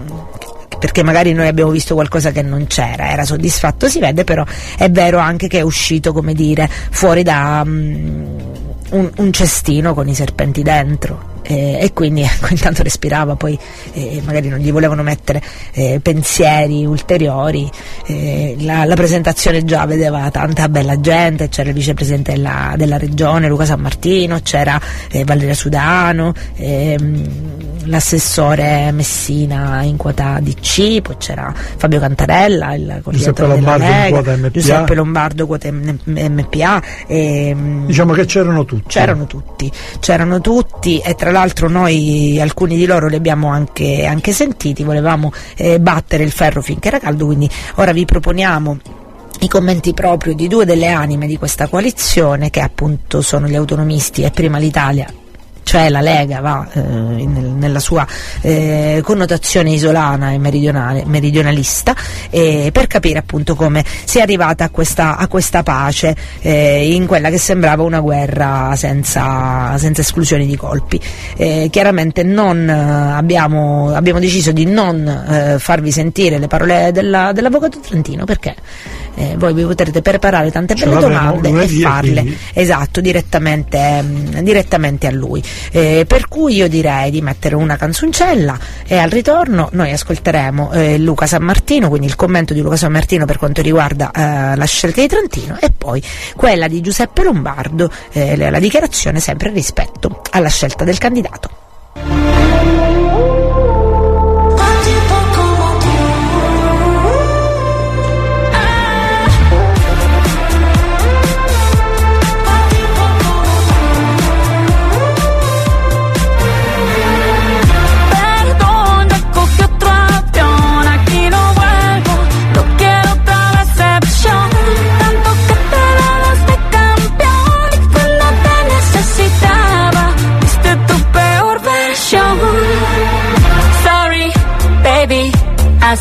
perché 0.79 1.03
magari 1.03 1.33
noi 1.33 1.47
abbiamo 1.47 1.71
visto 1.71 1.93
qualcosa 1.93 2.31
che 2.31 2.41
non 2.41 2.67
c'era, 2.67 3.09
era 3.09 3.23
soddisfatto, 3.23 3.87
si 3.87 3.99
vede, 3.99 4.25
però 4.25 4.43
è 4.77 4.89
vero 4.91 5.17
anche 5.17 5.47
che 5.47 5.59
è 5.59 5.61
uscito, 5.61 6.11
come 6.11 6.33
dire, 6.33 6.69
fuori 6.89 7.23
da 7.23 7.61
um, 7.63 8.37
un, 8.89 9.11
un 9.15 9.31
cestino 9.31 9.93
con 9.93 10.09
i 10.09 10.13
serpenti 10.13 10.61
dentro 10.61 11.31
eh, 11.43 11.79
e 11.81 11.93
quindi 11.93 12.21
ecco, 12.23 12.47
intanto 12.49 12.83
respirava, 12.83 13.35
poi 13.35 13.57
eh, 13.93 14.21
magari 14.23 14.49
non 14.49 14.59
gli 14.59 14.71
volevano 14.71 15.03
mettere 15.03 15.41
eh, 15.73 15.99
pensieri 16.01 16.85
ulteriori, 16.85 17.69
eh, 18.07 18.55
la, 18.59 18.85
la, 18.85 18.95
presentazione 18.95 19.63
già 19.63 19.85
vedeva 19.85 20.29
tanta 20.31 20.69
bella 20.69 20.99
gente, 20.99 21.49
c'era 21.49 21.69
il 21.69 21.75
vicepresidente 21.75 22.33
della, 22.33 22.73
della 22.77 22.97
regione 22.97 23.47
Luca 23.47 23.65
San 23.65 23.81
Martino, 23.81 24.39
c'era 24.41 24.79
eh, 25.11 25.23
Valeria 25.23 25.53
Sudano, 25.53 26.33
ehm, 26.55 27.71
l'assessore 27.85 28.91
Messina 28.91 29.81
in 29.83 29.97
quota 29.97 30.39
DC, 30.39 31.01
poi 31.01 31.17
c'era 31.17 31.53
Fabio 31.53 31.99
Cantarella, 31.99 32.73
il 32.75 33.01
Giuseppe 33.09 33.45
Lombardo 33.45 33.85
Lega. 33.85 34.49
Giuseppe 34.49 34.95
Lombardo 34.95 35.45
quota 35.45 35.69
MPA. 35.71 36.81
E, 37.07 37.47
ehm, 37.47 37.85
diciamo 37.85 38.13
che 38.13 38.25
c'erano 38.25 38.65
tutti. 38.65 38.87
C'erano 38.87 39.25
tutti, 39.25 39.71
c'erano 39.99 40.39
tutti 40.39 40.99
e 40.99 41.15
tra 41.15 41.31
l'altro 41.33 41.67
noi 41.67 42.39
alcuni 42.39 42.77
di 42.77 42.85
loro 42.85 43.07
li 43.07 43.15
abbiamo 43.15 43.49
anche, 43.49 44.05
anche 44.05 44.31
sentiti, 44.31 44.83
volevamo 44.83 45.33
eh, 45.57 45.79
battere 45.81 46.23
il 46.23 46.31
ferro 46.31 46.61
finché 46.61 46.87
era 46.87 46.99
caldo, 46.99 47.25
quindi 47.25 47.49
ora 47.75 47.91
vi 47.91 48.05
proponiamo 48.05 48.77
i 49.41 49.47
commenti 49.49 49.93
proprio 49.93 50.33
di 50.33 50.47
due 50.47 50.63
delle 50.63 50.87
anime 50.87 51.27
di 51.27 51.37
questa 51.37 51.67
coalizione 51.67 52.49
che 52.49 52.61
appunto 52.61 53.21
sono 53.21 53.47
gli 53.47 53.55
autonomisti 53.55 54.23
e 54.23 54.31
prima 54.31 54.57
l'Italia 54.57 55.11
cioè 55.63 55.89
la 55.89 56.01
Lega 56.01 56.39
va 56.39 56.67
eh, 56.71 56.79
nella 56.81 57.79
sua 57.79 58.05
eh, 58.41 59.01
connotazione 59.03 59.71
isolana 59.71 60.31
e 60.31 60.37
meridionalista, 60.37 61.95
eh, 62.29 62.69
per 62.71 62.87
capire 62.87 63.19
appunto 63.19 63.55
come 63.55 63.83
si 64.05 64.19
è 64.19 64.21
arrivata 64.21 64.65
a 64.65 64.69
questa, 64.69 65.17
a 65.17 65.27
questa 65.27 65.63
pace 65.63 66.15
eh, 66.41 66.93
in 66.93 67.07
quella 67.07 67.29
che 67.29 67.37
sembrava 67.37 67.83
una 67.83 67.99
guerra 67.99 68.73
senza, 68.75 69.77
senza 69.77 70.01
esclusioni 70.01 70.45
di 70.45 70.55
colpi. 70.55 70.99
Eh, 71.35 71.69
chiaramente 71.71 72.23
non, 72.23 72.69
eh, 72.69 73.13
abbiamo, 73.13 73.93
abbiamo, 73.93 74.19
deciso 74.19 74.51
di 74.51 74.65
non 74.65 75.57
farvi 75.59 75.91
sentire 75.91 76.37
le 76.37 76.47
parole 76.47 76.91
della, 76.93 77.31
dell'avvocato 77.33 77.79
Trentino 77.79 78.25
perché 78.25 78.55
eh, 79.15 79.35
voi 79.37 79.53
vi 79.53 79.63
potrete 79.63 80.01
preparare 80.01 80.51
tante 80.51 80.73
belle 80.73 80.97
domande 80.97 81.49
e 81.49 81.67
farle 81.67 82.21
quindi. 82.21 82.37
esatto, 82.53 83.01
direttamente, 83.01 84.01
mh, 84.01 84.41
direttamente, 84.41 85.07
a 85.07 85.11
lui. 85.11 85.43
Eh, 85.71 86.05
per 86.07 86.27
cui 86.27 86.55
io 86.55 86.67
direi 86.67 87.11
di 87.11 87.21
mettere 87.21 87.55
una 87.55 87.75
canzoncella 87.75 88.57
e 88.87 88.97
al 88.97 89.09
ritorno 89.09 89.69
noi 89.73 89.91
ascolteremo 89.91 90.71
eh, 90.71 90.97
Luca 90.97 91.27
San 91.27 91.43
Martino, 91.43 91.89
quindi 91.89 92.07
il 92.07 92.15
commento 92.15 92.53
di 92.53 92.61
Luca 92.61 92.75
San 92.75 92.91
Martino 92.91 93.25
per 93.25 93.37
quanto 93.37 93.61
riguarda 93.61 94.11
eh, 94.11 94.55
la 94.55 94.65
scelta 94.65 95.01
di 95.01 95.07
Trentino 95.07 95.57
e 95.59 95.71
poi 95.75 96.01
quella 96.35 96.67
di 96.67 96.81
Giuseppe 96.81 97.23
Lombardo, 97.23 97.91
eh, 98.11 98.35
la 98.35 98.59
dichiarazione 98.59 99.19
sempre 99.19 99.51
rispetto 99.51 100.21
alla 100.31 100.49
scelta 100.49 100.83
del 100.83 100.97
candidato. 100.97 101.49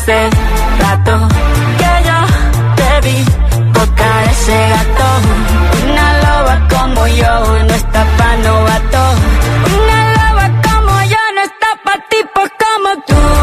Hace 0.03 0.29
rato 0.79 1.27
que 1.77 1.91
yo 2.07 2.19
te 2.75 3.07
vi 3.07 3.25
tocar 3.71 4.23
ese 4.31 4.57
gato. 4.69 5.07
Una 5.83 6.07
loba 6.23 6.67
como 6.67 7.07
yo 7.07 7.63
no 7.67 7.73
está 7.73 8.05
pa' 8.17 8.35
novato. 8.37 9.03
Una 9.77 9.99
loba 10.17 10.61
como 10.67 11.01
yo 11.03 11.23
no 11.35 11.41
está 11.41 11.69
pa' 11.85 11.99
tipos 12.09 12.49
como 12.63 12.89
tú. 13.07 13.42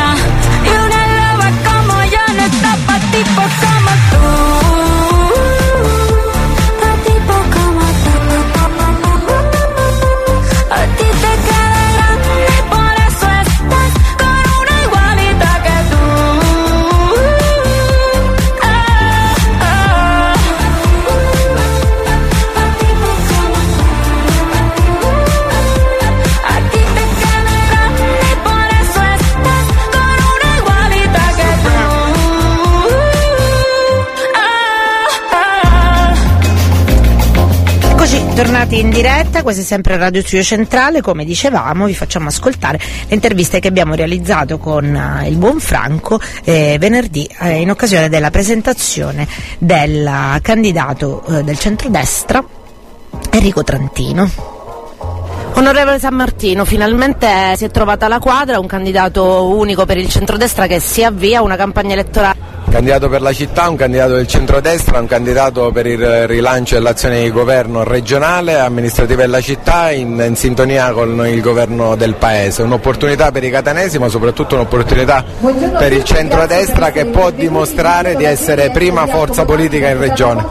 Eccoci, 38.41 38.53
tornati 38.55 38.79
in 38.79 38.89
diretta, 38.89 39.43
è 39.43 39.53
sempre 39.53 39.97
Radio 39.97 40.21
Studio 40.21 40.41
Centrale, 40.41 41.01
come 41.01 41.25
dicevamo 41.25 41.85
vi 41.85 41.93
facciamo 41.93 42.27
ascoltare 42.27 42.79
le 43.07 43.13
interviste 43.13 43.59
che 43.59 43.67
abbiamo 43.67 43.93
realizzato 43.93 44.57
con 44.57 44.95
eh, 44.95 45.29
il 45.29 45.37
buon 45.37 45.59
Franco 45.59 46.19
eh, 46.43 46.77
venerdì 46.79 47.29
eh, 47.39 47.61
in 47.61 47.69
occasione 47.69 48.09
della 48.09 48.31
presentazione 48.31 49.27
del 49.59 50.39
candidato 50.41 51.23
eh, 51.25 51.43
del 51.43 51.59
centrodestra 51.59 52.43
Enrico 53.29 53.63
Trantino. 53.63 54.60
Onorevole 55.53 55.99
San 55.99 56.15
Martino, 56.15 56.65
finalmente 56.65 57.27
si 57.55 57.65
è 57.65 57.69
trovata 57.69 58.07
la 58.07 58.19
quadra, 58.19 58.59
un 58.59 58.67
candidato 58.67 59.45
unico 59.49 59.85
per 59.85 59.97
il 59.97 60.09
centrodestra 60.09 60.65
che 60.65 60.79
si 60.79 61.03
avvia 61.03 61.39
a 61.39 61.41
una 61.43 61.55
campagna 61.55 61.93
elettorale. 61.93 62.49
candidato 62.71 63.09
per 63.09 63.21
la 63.21 63.33
città, 63.33 63.67
un 63.69 63.75
candidato 63.75 64.13
del 64.13 64.27
centrodestra, 64.27 64.99
un 64.99 65.05
candidato 65.05 65.71
per 65.71 65.85
il 65.85 66.27
rilancio 66.27 66.75
dell'azione 66.75 67.21
di 67.21 67.31
governo 67.31 67.83
regionale, 67.83 68.57
amministrativa 68.57 69.21
della 69.21 69.41
città 69.41 69.91
in, 69.91 70.23
in 70.25 70.35
sintonia 70.35 70.91
con 70.93 71.27
il 71.27 71.41
governo 71.41 71.95
del 71.95 72.15
paese. 72.15 72.63
Un'opportunità 72.63 73.31
per 73.31 73.43
i 73.43 73.51
catanesi 73.51 73.99
ma 73.99 74.07
soprattutto 74.07 74.55
un'opportunità 74.55 75.23
per 75.77 75.91
il 75.91 76.03
centrodestra 76.03 76.91
che 76.91 77.05
può 77.05 77.29
dimostrare 77.29 78.15
di 78.15 78.23
essere 78.23 78.71
prima 78.71 79.05
forza 79.05 79.43
politica 79.43 79.89
in 79.89 79.99
regione. 79.99 80.45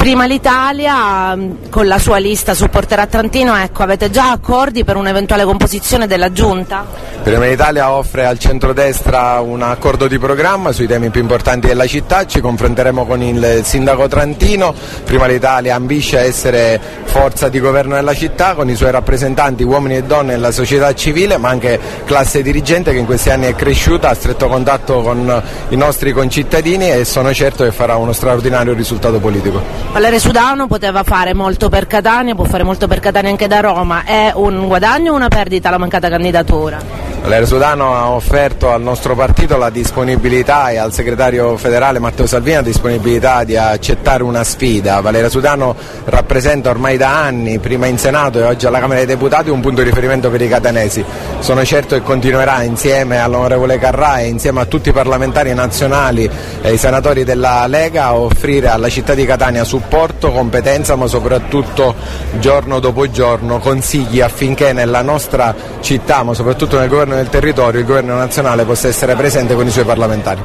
Prima 0.00 0.24
l'Italia 0.24 1.34
mh, 1.34 1.68
con 1.68 1.86
la 1.86 1.98
sua 1.98 2.16
lista 2.16 2.54
supporterà 2.54 3.06
Trantino, 3.06 3.54
ecco, 3.54 3.82
avete 3.82 4.08
già 4.08 4.30
accordi 4.30 4.82
per 4.82 4.96
un'eventuale 4.96 5.44
composizione 5.44 6.06
della 6.06 6.32
giunta? 6.32 6.86
Prima 7.22 7.44
l'Italia 7.44 7.92
offre 7.92 8.24
al 8.24 8.38
centrodestra 8.38 9.40
un 9.40 9.60
accordo 9.60 10.08
di 10.08 10.18
programma 10.18 10.72
sui 10.72 10.86
temi 10.86 11.10
più 11.10 11.20
importanti 11.20 11.66
della 11.66 11.86
città, 11.86 12.24
ci 12.24 12.40
confronteremo 12.40 13.04
con 13.04 13.20
il 13.20 13.60
sindaco 13.62 14.08
Trantino, 14.08 14.74
Prima 15.04 15.26
l'Italia 15.26 15.74
ambisce 15.74 16.16
a 16.16 16.22
essere 16.22 16.80
forza 17.04 17.50
di 17.50 17.60
governo 17.60 17.94
della 17.94 18.14
città 18.14 18.54
con 18.54 18.70
i 18.70 18.76
suoi 18.76 18.92
rappresentanti 18.92 19.64
uomini 19.64 19.96
e 19.96 20.04
donne 20.04 20.32
della 20.32 20.50
società 20.50 20.94
civile 20.94 21.36
ma 21.36 21.50
anche 21.50 21.78
classe 22.06 22.40
dirigente 22.40 22.92
che 22.92 22.98
in 22.98 23.04
questi 23.04 23.28
anni 23.28 23.48
è 23.48 23.54
cresciuta, 23.54 24.08
a 24.08 24.14
stretto 24.14 24.48
contatto 24.48 25.02
con 25.02 25.42
i 25.68 25.76
nostri 25.76 26.12
concittadini 26.12 26.90
e 26.90 27.04
sono 27.04 27.34
certo 27.34 27.64
che 27.64 27.70
farà 27.72 27.96
uno 27.96 28.12
straordinario 28.14 28.72
risultato 28.72 29.18
politico. 29.18 29.89
Valerio 29.92 30.20
Sudano 30.20 30.68
poteva 30.68 31.02
fare 31.02 31.34
molto 31.34 31.68
per 31.68 31.86
Catania, 31.88 32.34
può 32.36 32.44
fare 32.44 32.62
molto 32.62 32.86
per 32.86 33.00
Catania 33.00 33.30
anche 33.30 33.48
da 33.48 33.60
Roma, 33.60 34.04
è 34.04 34.30
un 34.34 34.66
guadagno 34.66 35.12
o 35.12 35.16
una 35.16 35.28
perdita 35.28 35.68
la 35.68 35.78
mancata 35.78 36.08
candidatura? 36.08 37.09
Valerio 37.22 37.46
Sudano 37.46 37.94
ha 37.94 38.10
offerto 38.10 38.70
al 38.70 38.80
nostro 38.80 39.14
partito 39.14 39.58
la 39.58 39.68
disponibilità 39.68 40.70
e 40.70 40.78
al 40.78 40.92
segretario 40.92 41.56
federale 41.58 41.98
Matteo 41.98 42.26
Salvini 42.26 42.56
la 42.56 42.62
disponibilità 42.62 43.44
di 43.44 43.56
accettare 43.56 44.22
una 44.22 44.42
sfida. 44.42 45.00
Valerio 45.00 45.28
Sudano 45.28 45.76
rappresenta 46.06 46.70
ormai 46.70 46.96
da 46.96 47.22
anni, 47.22 47.58
prima 47.58 47.86
in 47.86 47.98
Senato 47.98 48.38
e 48.38 48.42
oggi 48.42 48.66
alla 48.66 48.80
Camera 48.80 49.04
dei 49.04 49.06
Deputati, 49.06 49.50
un 49.50 49.60
punto 49.60 49.82
di 49.82 49.90
riferimento 49.90 50.30
per 50.30 50.40
i 50.40 50.48
catanesi. 50.48 51.04
Sono 51.40 51.62
certo 51.64 51.94
che 51.94 52.02
continuerà 52.02 52.62
insieme 52.62 53.20
all'onorevole 53.20 53.78
Carrà 53.78 54.20
e 54.20 54.26
insieme 54.26 54.60
a 54.60 54.64
tutti 54.64 54.88
i 54.88 54.92
parlamentari 54.92 55.52
nazionali 55.52 56.28
e 56.62 56.72
i 56.72 56.78
senatori 56.78 57.22
della 57.22 57.66
Lega 57.66 58.06
a 58.06 58.14
offrire 58.14 58.68
alla 58.68 58.88
città 58.88 59.14
di 59.14 59.26
Catania 59.26 59.62
supporto, 59.62 60.32
competenza 60.32 60.96
ma 60.96 61.06
soprattutto 61.06 61.94
giorno 62.38 62.80
dopo 62.80 63.08
giorno 63.10 63.58
consigli 63.58 64.20
affinché 64.20 64.72
nella 64.72 65.02
nostra 65.02 65.54
città 65.80 66.22
ma 66.22 66.34
soprattutto 66.34 66.78
nel 66.78 66.88
governo 66.88 67.09
del 67.16 67.28
territorio 67.28 67.80
il 67.80 67.86
governo 67.86 68.16
nazionale 68.16 68.64
possa 68.64 68.88
essere 68.88 69.14
presente 69.14 69.54
con 69.54 69.66
i 69.66 69.70
suoi 69.70 69.84
parlamentari. 69.84 70.40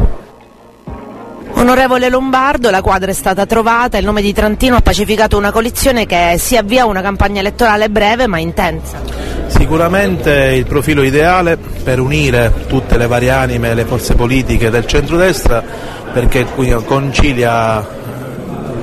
Onorevole 1.57 2.09
Lombardo, 2.09 2.69
la 2.69 2.81
quadra 2.81 3.11
è 3.11 3.13
stata 3.13 3.45
trovata, 3.45 3.97
il 3.97 4.05
nome 4.05 4.21
di 4.21 4.33
Trantino 4.33 4.75
ha 4.75 4.81
pacificato 4.81 5.37
una 5.37 5.51
coalizione 5.51 6.05
che 6.05 6.35
si 6.37 6.57
avvia 6.57 6.83
a 6.83 6.85
una 6.85 7.01
campagna 7.01 7.39
elettorale 7.39 7.89
breve 7.89 8.27
ma 8.27 8.39
intensa. 8.39 8.99
Sicuramente 9.47 10.31
il 10.31 10.65
profilo 10.65 11.01
ideale 11.01 11.57
per 11.57 11.99
unire 11.99 12.51
tutte 12.67 12.97
le 12.97 13.07
varie 13.07 13.29
anime 13.29 13.71
e 13.71 13.73
le 13.73 13.85
forze 13.85 14.15
politiche 14.15 14.69
del 14.69 14.85
centrodestra 14.85 15.63
perché 16.11 16.45
qui 16.45 16.69
concilia 16.85 17.85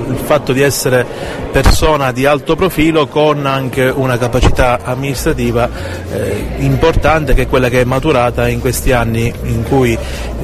il 0.07 0.17
fatto 0.17 0.53
di 0.53 0.61
essere 0.61 1.05
persona 1.51 2.11
di 2.11 2.25
alto 2.25 2.55
profilo 2.55 3.07
con 3.07 3.45
anche 3.45 3.87
una 3.87 4.17
capacità 4.17 4.79
amministrativa 4.83 5.69
eh, 6.11 6.45
importante 6.57 7.33
che 7.33 7.43
è 7.43 7.47
quella 7.47 7.69
che 7.69 7.81
è 7.81 7.83
maturata 7.83 8.47
in 8.47 8.59
questi 8.59 8.91
anni 8.91 9.31
in 9.43 9.63
cui 9.63 9.97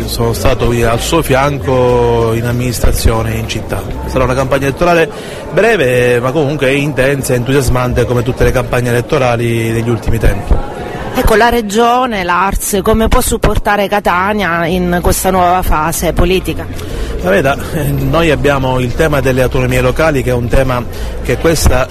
sono 0.05 0.33
stato 0.33 0.69
al 0.69 0.99
suo 0.99 1.21
fianco 1.21 2.33
in 2.33 2.45
amministrazione 2.45 3.35
in 3.35 3.47
città. 3.47 3.81
Sarà 4.05 4.23
una 4.23 4.35
campagna 4.35 4.67
elettorale 4.67 5.09
breve 5.51 6.19
ma 6.19 6.31
comunque 6.31 6.73
intensa 6.73 7.33
e 7.33 7.37
entusiasmante 7.37 8.05
come 8.05 8.23
tutte 8.23 8.43
le 8.43 8.51
campagne 8.51 8.89
elettorali 8.89 9.71
degli 9.71 9.89
ultimi 9.89 10.17
tempi. 10.17 10.53
Ecco, 11.19 11.35
la 11.35 11.49
regione, 11.49 12.23
l'Ars, 12.23 12.79
come 12.81 13.09
può 13.09 13.19
supportare 13.19 13.89
Catania 13.89 14.65
in 14.65 14.99
questa 15.01 15.29
nuova 15.29 15.61
fase 15.61 16.13
politica? 16.13 16.65
Veda, 17.21 17.57
eh, 17.73 17.89
noi 17.89 18.31
abbiamo 18.31 18.79
il 18.79 18.95
tema 18.95 19.19
delle 19.19 19.41
autonomie 19.41 19.81
locali 19.81 20.23
che 20.23 20.29
è 20.29 20.33
un 20.33 20.47
tema 20.47 20.81
che 21.21 21.37
questo 21.37 21.85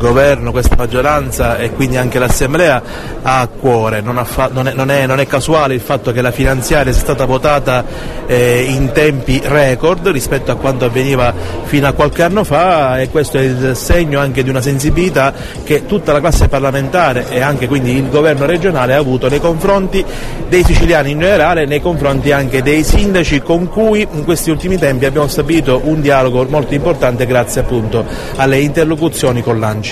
governo, 0.00 0.50
questa 0.50 0.74
maggioranza 0.76 1.58
e 1.58 1.70
quindi 1.70 1.98
anche 1.98 2.18
l'Assemblea 2.18 2.82
ha 3.22 3.40
a 3.40 3.46
cuore. 3.46 4.00
Non, 4.00 4.18
ha 4.18 4.24
fa- 4.24 4.50
non, 4.50 4.66
è, 4.66 4.72
non, 4.72 4.90
è, 4.90 5.06
non, 5.06 5.20
è, 5.20 5.26
casuale 5.26 5.74
il 5.74 5.80
fatto 5.80 6.10
che 6.10 6.22
la 6.22 6.32
finanziaria 6.32 6.92
sia 6.92 7.02
stata 7.02 7.26
votata 7.26 7.84
eh, 8.26 8.64
in 8.68 8.90
tempi 8.92 9.40
record 9.44 10.08
rispetto 10.08 10.50
a 10.50 10.56
quanto 10.56 10.86
avveniva 10.86 11.32
fino 11.64 11.86
a 11.86 11.92
qualche 11.92 12.22
anno 12.22 12.42
fa 12.42 12.98
e 12.98 13.10
questo 13.10 13.38
è 13.38 13.42
il 13.42 13.76
segno 13.76 14.18
anche 14.18 14.42
di 14.42 14.50
una 14.50 14.62
sensibilità 14.62 15.32
che 15.62 15.86
tutta 15.86 16.12
la 16.12 16.20
classe 16.20 16.48
parlamentare 16.48 17.28
e 17.28 17.40
anche 17.40 17.68
quindi 17.68 17.94
il 17.94 18.08
governo 18.08 18.46
regionale 18.46 18.94
ha 18.94 18.98
avuto 18.98 19.28
nei 19.28 19.40
confronti 19.40 20.04
dei 20.48 20.64
siciliani 20.64 21.10
in 21.10 21.18
generale, 21.20 21.66
nei 21.66 21.80
confronti 21.80 22.32
anche 22.32 22.62
dei 22.62 22.82
sindaci 22.82 23.40
con 23.42 23.68
cui 23.68 24.06
in 24.10 24.24
questi 24.24 24.50
ultimi 24.50 24.78
tempi 24.78 25.04
abbiamo 25.04 25.28
stabilito 25.28 25.82
un 25.84 26.00
dialogo 26.00 26.46
molto 26.48 26.74
importante 26.74 27.26
grazie 27.26 27.60
appunto 27.60 28.04
alle 28.36 28.58
interlocuzioni 28.58 29.42
con 29.42 29.58
l'ANCI. 29.58 29.89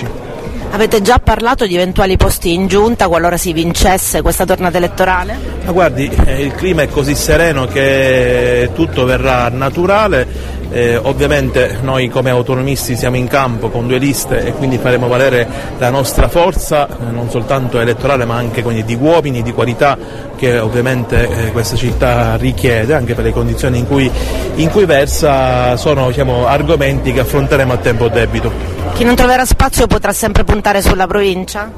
Avete 0.71 1.01
già 1.01 1.17
parlato 1.17 1.65
di 1.65 1.73
eventuali 1.73 2.15
posti 2.15 2.53
in 2.53 2.67
giunta 2.67 3.07
qualora 3.07 3.37
si 3.37 3.53
vincesse 3.53 4.21
questa 4.21 4.45
tornata 4.45 4.77
elettorale? 4.77 5.35
Ma 5.65 5.71
guardi, 5.71 6.09
eh, 6.25 6.43
il 6.43 6.53
clima 6.53 6.83
è 6.83 6.87
così 6.87 7.15
sereno 7.15 7.65
che 7.65 8.69
tutto 8.73 9.05
verrà 9.05 9.49
naturale 9.49 10.57
Eh, 10.71 10.97
ovviamente 10.97 11.79
noi 11.81 12.09
come 12.09 12.29
autonomisti 12.29 12.95
siamo 12.95 13.15
in 13.15 13.27
campo 13.27 13.69
con 13.69 13.87
due 13.87 13.97
liste 13.97 14.45
e 14.45 14.53
quindi 14.53 14.77
faremo 14.77 15.07
valere 15.07 15.47
la 15.79 15.89
nostra 15.89 16.27
forza 16.27 16.87
eh, 16.87 17.09
non 17.09 17.27
soltanto 17.31 17.79
elettorale 17.79 18.25
ma 18.25 18.35
anche 18.35 18.61
quindi, 18.61 18.85
di 18.85 18.93
uomini, 18.93 19.41
di 19.41 19.51
qualità 19.51 19.97
che 20.37 20.59
ovviamente 20.59 21.27
eh, 21.27 21.51
questa 21.51 21.75
città 21.75 22.35
richiede 22.35 22.93
anche 22.93 23.15
per 23.15 23.23
le 23.23 23.31
condizioni 23.31 23.79
in 23.79 23.87
cui, 23.87 24.11
in 24.57 24.69
cui 24.69 24.85
versa 24.85 25.75
sono 25.75 26.09
diciamo, 26.09 26.45
argomenti 26.45 27.13
che 27.13 27.21
affronteremo 27.21 27.73
a 27.73 27.77
tempo 27.77 28.07
debito. 28.07 28.78
Chi 28.99 29.05
non 29.05 29.15
troverà 29.15 29.45
spazio 29.45 29.87
potrà 29.87 30.11
sempre 30.11 30.43
puntare 30.43 30.81
sulla 30.81 31.07
provincia? 31.07 31.71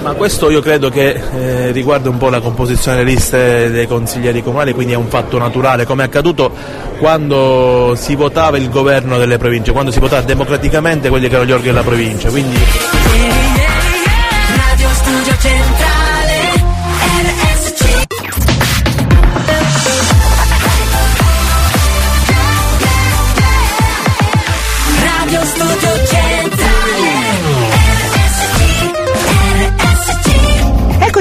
Ma 0.00 0.14
questo 0.14 0.48
io 0.48 0.62
credo 0.62 0.88
che 0.88 1.10
eh, 1.10 1.70
riguarda 1.70 2.08
un 2.08 2.16
po' 2.16 2.30
la 2.30 2.40
composizione 2.40 2.96
delle 2.96 3.10
liste 3.10 3.70
dei 3.70 3.86
consiglieri 3.86 4.42
comunali, 4.42 4.72
quindi 4.72 4.94
è 4.94 4.96
un 4.96 5.08
fatto 5.08 5.36
naturale, 5.36 5.84
come 5.84 6.04
è 6.04 6.06
accaduto 6.06 6.50
quando 6.96 7.92
si 7.94 8.14
votava 8.14 8.56
il 8.56 8.70
governo 8.70 9.18
delle 9.18 9.36
province, 9.36 9.72
quando 9.72 9.90
si 9.90 10.00
votava 10.00 10.22
democraticamente 10.22 11.10
quelli 11.10 11.28
che 11.28 11.34
erano 11.34 11.46
gli 11.46 11.52
organi 11.52 11.72
della 11.72 11.84
provincia. 11.84 12.30
Quindi... 12.30 12.56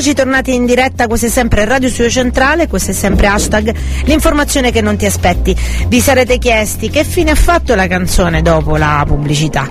Eccoci 0.08 0.24
tornati 0.24 0.53
in 0.53 0.66
diretta, 0.66 1.05
questo 1.05 1.26
è 1.26 1.30
sempre 1.30 1.66
Radio 1.66 1.89
Studio 1.89 2.10
Centrale, 2.10 2.70
questo 2.70 2.91
è 2.91 2.93
sempre 2.93 3.28
hashtag 3.28 3.76
l'informazione 4.05 4.72
che 4.72 4.80
non 4.80 4.95
ti 4.95 5.05
aspetti. 5.05 5.53
Vi 5.89 5.99
sarete 5.99 6.38
chiesti 6.38 6.89
che 6.89 7.03
fine 7.03 7.32
ha 7.32 7.36
fatto 7.36 7.76
la 7.76 7.88
canzone 7.88 8.41
dopo 8.41 8.78
la 8.78 9.03
pubblicità? 9.05 9.70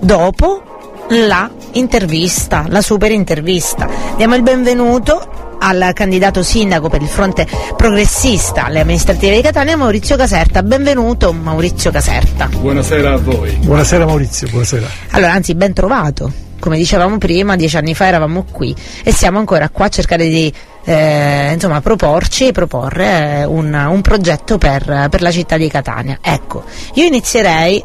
Dopo 0.00 1.06
la 1.10 1.48
intervista, 1.74 2.64
la 2.66 2.80
super 2.80 3.12
intervista. 3.12 3.88
Diamo 4.16 4.34
il 4.34 4.42
benvenuto 4.42 5.56
al 5.60 5.92
candidato 5.94 6.42
sindaco 6.42 6.88
per 6.88 7.00
il 7.00 7.08
fronte 7.08 7.46
progressista 7.76 8.64
alle 8.64 8.80
amministrative 8.80 9.36
di 9.36 9.42
Catania, 9.42 9.76
Maurizio 9.76 10.16
Caserta. 10.16 10.64
Benvenuto 10.64 11.32
Maurizio 11.32 11.92
Caserta. 11.92 12.48
Buonasera 12.48 13.12
a 13.12 13.18
voi. 13.18 13.52
Buonasera 13.60 14.04
Maurizio, 14.04 14.48
buonasera. 14.48 14.88
Allora, 15.10 15.34
anzi, 15.34 15.54
ben 15.54 15.72
trovato. 15.72 16.46
Come 16.60 16.76
dicevamo 16.76 17.18
prima, 17.18 17.56
dieci 17.56 17.76
anni 17.76 17.94
fa 17.94 18.06
eravamo 18.06 18.44
qui 18.50 18.74
e 19.04 19.12
siamo 19.12 19.38
ancora 19.38 19.68
qua 19.68 19.86
a 19.86 19.88
cercare 19.88 20.28
di 20.28 20.52
eh, 20.84 21.52
insomma, 21.52 21.80
proporci 21.80 22.48
e 22.48 22.52
proporre 22.52 23.40
eh, 23.40 23.44
un, 23.44 23.72
un 23.72 24.00
progetto 24.00 24.58
per, 24.58 25.06
per 25.10 25.22
la 25.22 25.30
città 25.30 25.56
di 25.56 25.68
Catania. 25.68 26.18
Ecco, 26.20 26.64
io 26.94 27.04
inizierei 27.04 27.82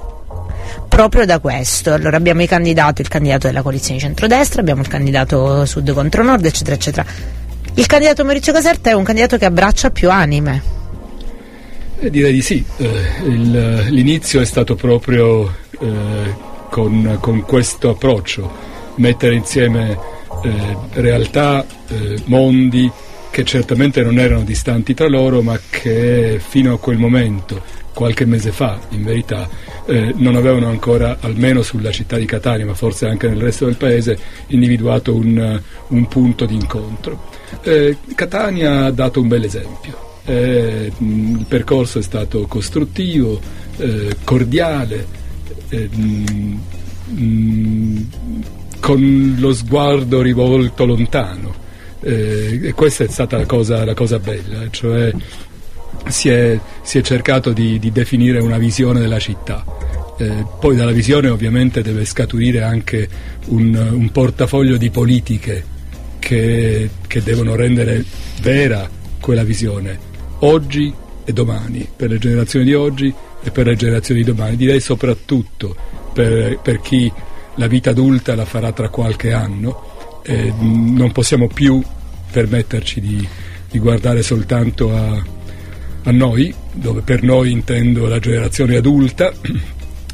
proprio 0.88 1.26
da 1.26 1.40
questo. 1.40 1.94
Allora 1.94 2.18
abbiamo 2.18 2.42
i 2.42 2.48
candidati, 2.48 3.02
il 3.02 3.08
candidato 3.08 3.48
della 3.48 3.62
coalizione 3.62 4.00
di 4.00 4.06
centrodestra, 4.06 4.62
abbiamo 4.62 4.82
il 4.82 4.88
candidato 4.88 5.66
sud 5.66 5.92
contro 5.94 6.24
nord, 6.24 6.46
eccetera, 6.46 6.76
eccetera. 6.76 7.06
Il 7.76 7.86
candidato 7.86 8.24
Maurizio 8.24 8.54
Caserta 8.54 8.90
è 8.90 8.94
un 8.94 9.04
candidato 9.04 9.38
che 9.38 9.46
abbraccia 9.46 9.90
più 9.92 10.10
anime. 10.10 10.62
Eh, 12.00 12.10
direi 12.10 12.34
di 12.34 12.42
sì. 12.42 12.64
Eh, 12.78 13.22
l'inizio 13.24 14.42
è 14.42 14.46
stato 14.46 14.76
proprio 14.76 15.52
con, 16.74 17.20
con 17.20 17.42
questo 17.42 17.92
approccio, 17.92 18.52
mettere 18.96 19.36
insieme 19.36 19.96
eh, 20.44 20.78
realtà, 20.94 21.64
eh, 21.88 22.20
mondi 22.26 22.92
che 23.30 23.44
certamente 23.44 24.02
non 24.02 24.18
erano 24.18 24.42
distanti 24.42 24.96
tra 24.96 25.08
loro, 25.08 25.44
ma 25.44 25.60
che 25.70 26.42
fino 26.44 26.74
a 26.74 26.80
quel 26.80 26.98
momento, 26.98 27.62
qualche 27.94 28.26
mese 28.26 28.52
fa 28.52 28.80
in 28.90 29.04
verità, 29.04 29.48
eh, 29.86 30.14
non 30.16 30.36
avevano 30.36 30.68
ancora, 30.68 31.18
almeno 31.20 31.62
sulla 31.62 31.92
città 31.92 32.18
di 32.18 32.26
Catania, 32.26 32.66
ma 32.66 32.74
forse 32.74 33.06
anche 33.06 33.28
nel 33.28 33.40
resto 33.40 33.66
del 33.66 33.78
paese, 33.78 34.18
individuato 34.48 35.14
un, 35.14 35.62
un 35.90 36.08
punto 36.08 36.48
di 36.48 36.56
incontro. 36.56 37.30
Eh, 37.62 37.98
Catania 38.16 38.86
ha 38.86 38.92
dato 38.92 39.22
un 39.22 39.28
bel 39.28 39.44
esempio. 39.44 40.22
Eh, 40.26 40.92
il 40.98 41.46
percorso 41.48 42.00
è 42.00 42.02
stato 42.02 42.48
costruttivo, 42.48 43.40
eh, 43.78 44.16
cordiale, 44.24 45.22
eh, 45.74 45.90
mh, 45.92 46.60
mh, 47.10 48.08
con 48.80 49.36
lo 49.40 49.54
sguardo 49.54 50.22
rivolto 50.22 50.86
lontano. 50.86 51.62
Eh, 52.02 52.60
e 52.62 52.74
questa 52.74 53.06
è 53.06 53.08
stata 53.08 53.38
la 53.38 53.46
cosa, 53.46 53.84
la 53.86 53.94
cosa 53.94 54.20
bella, 54.20 54.70
cioè 54.70 55.12
si 56.08 56.30
è, 56.30 56.60
si 56.82 56.98
è 56.98 57.02
cercato 57.02 57.54
di, 57.54 57.80
di 57.80 57.92
definire 57.92 58.40
una 58.40 58.58
visione 58.58 59.00
della 59.00 59.20
città. 59.20 59.66
Eh, 60.18 60.46
poi 60.60 60.76
dalla 60.76 60.92
visione 60.92 61.30
ovviamente 61.30 61.82
deve 61.82 62.06
scaturire 62.06 62.62
anche 62.62 63.08
un, 63.48 63.74
un 63.74 64.12
portafoglio 64.12 64.78
di 64.78 64.92
politiche 64.92 65.64
che, 66.20 66.90
che 67.08 67.24
devono 67.24 67.56
rendere 67.56 68.04
vera 68.42 68.88
quella 69.20 69.44
visione, 69.44 69.98
oggi 70.40 70.94
e 71.26 71.32
domani, 71.32 71.88
per 71.96 72.10
le 72.10 72.18
generazioni 72.18 72.66
di 72.66 72.74
oggi 72.74 73.14
e 73.44 73.52
per 73.52 73.68
le 73.68 73.76
generazioni 73.76 74.24
di 74.24 74.32
domani. 74.32 74.56
Direi 74.56 74.80
soprattutto 74.80 75.76
per, 76.14 76.60
per 76.60 76.80
chi 76.80 77.12
la 77.56 77.68
vita 77.68 77.92
adulta 77.92 78.36
la 78.36 78.46
farà 78.46 78.72
tra 78.72 78.90
qualche 78.90 79.32
anno, 79.32 80.22
eh, 80.24 80.52
non 80.58 81.12
possiamo 81.12 81.48
più 81.48 81.82
permetterci 82.32 83.00
di, 83.00 83.28
di 83.70 83.80
guardare 83.80 84.24
soltanto 84.24 84.96
a, 84.96 85.24
a 86.04 86.12
noi, 86.12 86.54
dove 86.72 87.02
per 87.02 87.22
noi 87.22 87.52
intendo 87.52 88.08
la 88.08 88.20
generazione 88.20 88.76
adulta, 88.76 89.32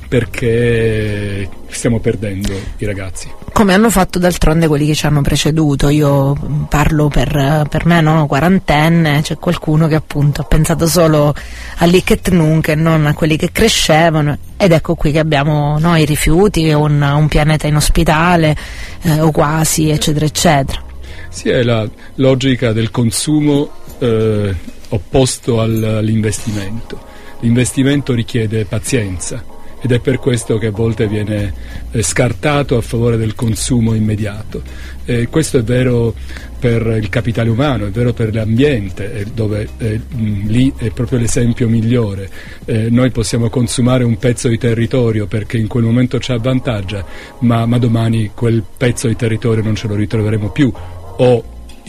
perché 0.09 1.47
stiamo 1.67 1.99
perdendo 1.99 2.51
i 2.77 2.85
ragazzi. 2.85 3.29
Come 3.53 3.73
hanno 3.75 3.91
fatto 3.91 4.17
d'altronde 4.17 4.67
quelli 4.67 4.87
che 4.87 4.95
ci 4.95 5.05
hanno 5.05 5.21
preceduto, 5.21 5.87
io 5.89 6.35
parlo 6.67 7.09
per, 7.09 7.67
per 7.69 7.85
me, 7.85 8.01
no, 8.01 8.25
quarantenne, 8.25 9.21
c'è 9.21 9.37
qualcuno 9.37 9.87
che 9.87 9.93
appunto 9.93 10.41
ha 10.41 10.45
pensato 10.45 10.87
solo 10.87 11.35
all'Icket 11.77 12.29
Nunc 12.29 12.69
e 12.69 12.75
non 12.75 13.05
a 13.05 13.13
quelli 13.13 13.37
che 13.37 13.51
crescevano 13.51 14.35
ed 14.57 14.71
ecco 14.71 14.95
qui 14.95 15.11
che 15.11 15.19
abbiamo 15.19 15.77
noi 15.77 16.01
i 16.01 16.05
rifiuti, 16.05 16.71
un, 16.71 17.01
un 17.01 17.27
pianeta 17.27 17.67
inospitale 17.67 18.57
eh, 19.03 19.21
o 19.21 19.29
quasi, 19.29 19.89
eccetera, 19.89 20.25
eccetera. 20.25 20.81
Sì, 21.29 21.49
è 21.49 21.61
la 21.61 21.87
logica 22.15 22.73
del 22.73 22.89
consumo 22.89 23.69
eh, 23.99 24.55
opposto 24.89 25.61
al- 25.61 25.83
all'investimento. 25.99 26.99
L'investimento 27.41 28.13
richiede 28.13 28.65
pazienza 28.65 29.57
ed 29.81 29.91
è 29.91 29.99
per 29.99 30.19
questo 30.19 30.57
che 30.57 30.67
a 30.67 30.71
volte 30.71 31.07
viene 31.07 31.53
eh, 31.91 32.01
scartato 32.01 32.77
a 32.77 32.81
favore 32.81 33.17
del 33.17 33.35
consumo 33.35 33.93
immediato. 33.93 34.61
Eh, 35.05 35.27
questo 35.27 35.57
è 35.57 35.63
vero 35.63 36.13
per 36.59 36.97
il 37.01 37.09
capitale 37.09 37.49
umano, 37.49 37.85
è 37.85 37.89
vero 37.89 38.13
per 38.13 38.33
l'ambiente, 38.33 39.13
eh, 39.13 39.25
dove 39.33 39.67
eh, 39.77 39.99
lì 40.17 40.71
è 40.77 40.89
proprio 40.91 41.19
l'esempio 41.19 41.69
migliore. 41.69 42.29
Eh, 42.65 42.89
noi 42.89 43.11
possiamo 43.11 43.49
consumare 43.49 44.03
un 44.03 44.17
pezzo 44.17 44.49
di 44.49 44.57
territorio 44.57 45.25
perché 45.25 45.57
in 45.57 45.67
quel 45.67 45.85
momento 45.85 46.19
ci 46.19 46.31
avvantaggia, 46.31 47.05
ma, 47.39 47.65
ma 47.65 47.77
domani 47.77 48.31
quel 48.33 48.63
pezzo 48.77 49.07
di 49.07 49.15
territorio 49.15 49.63
non 49.63 49.75
ce 49.75 49.87
lo 49.87 49.95
ritroveremo 49.95 50.49
più 50.49 50.71
o 51.17 51.43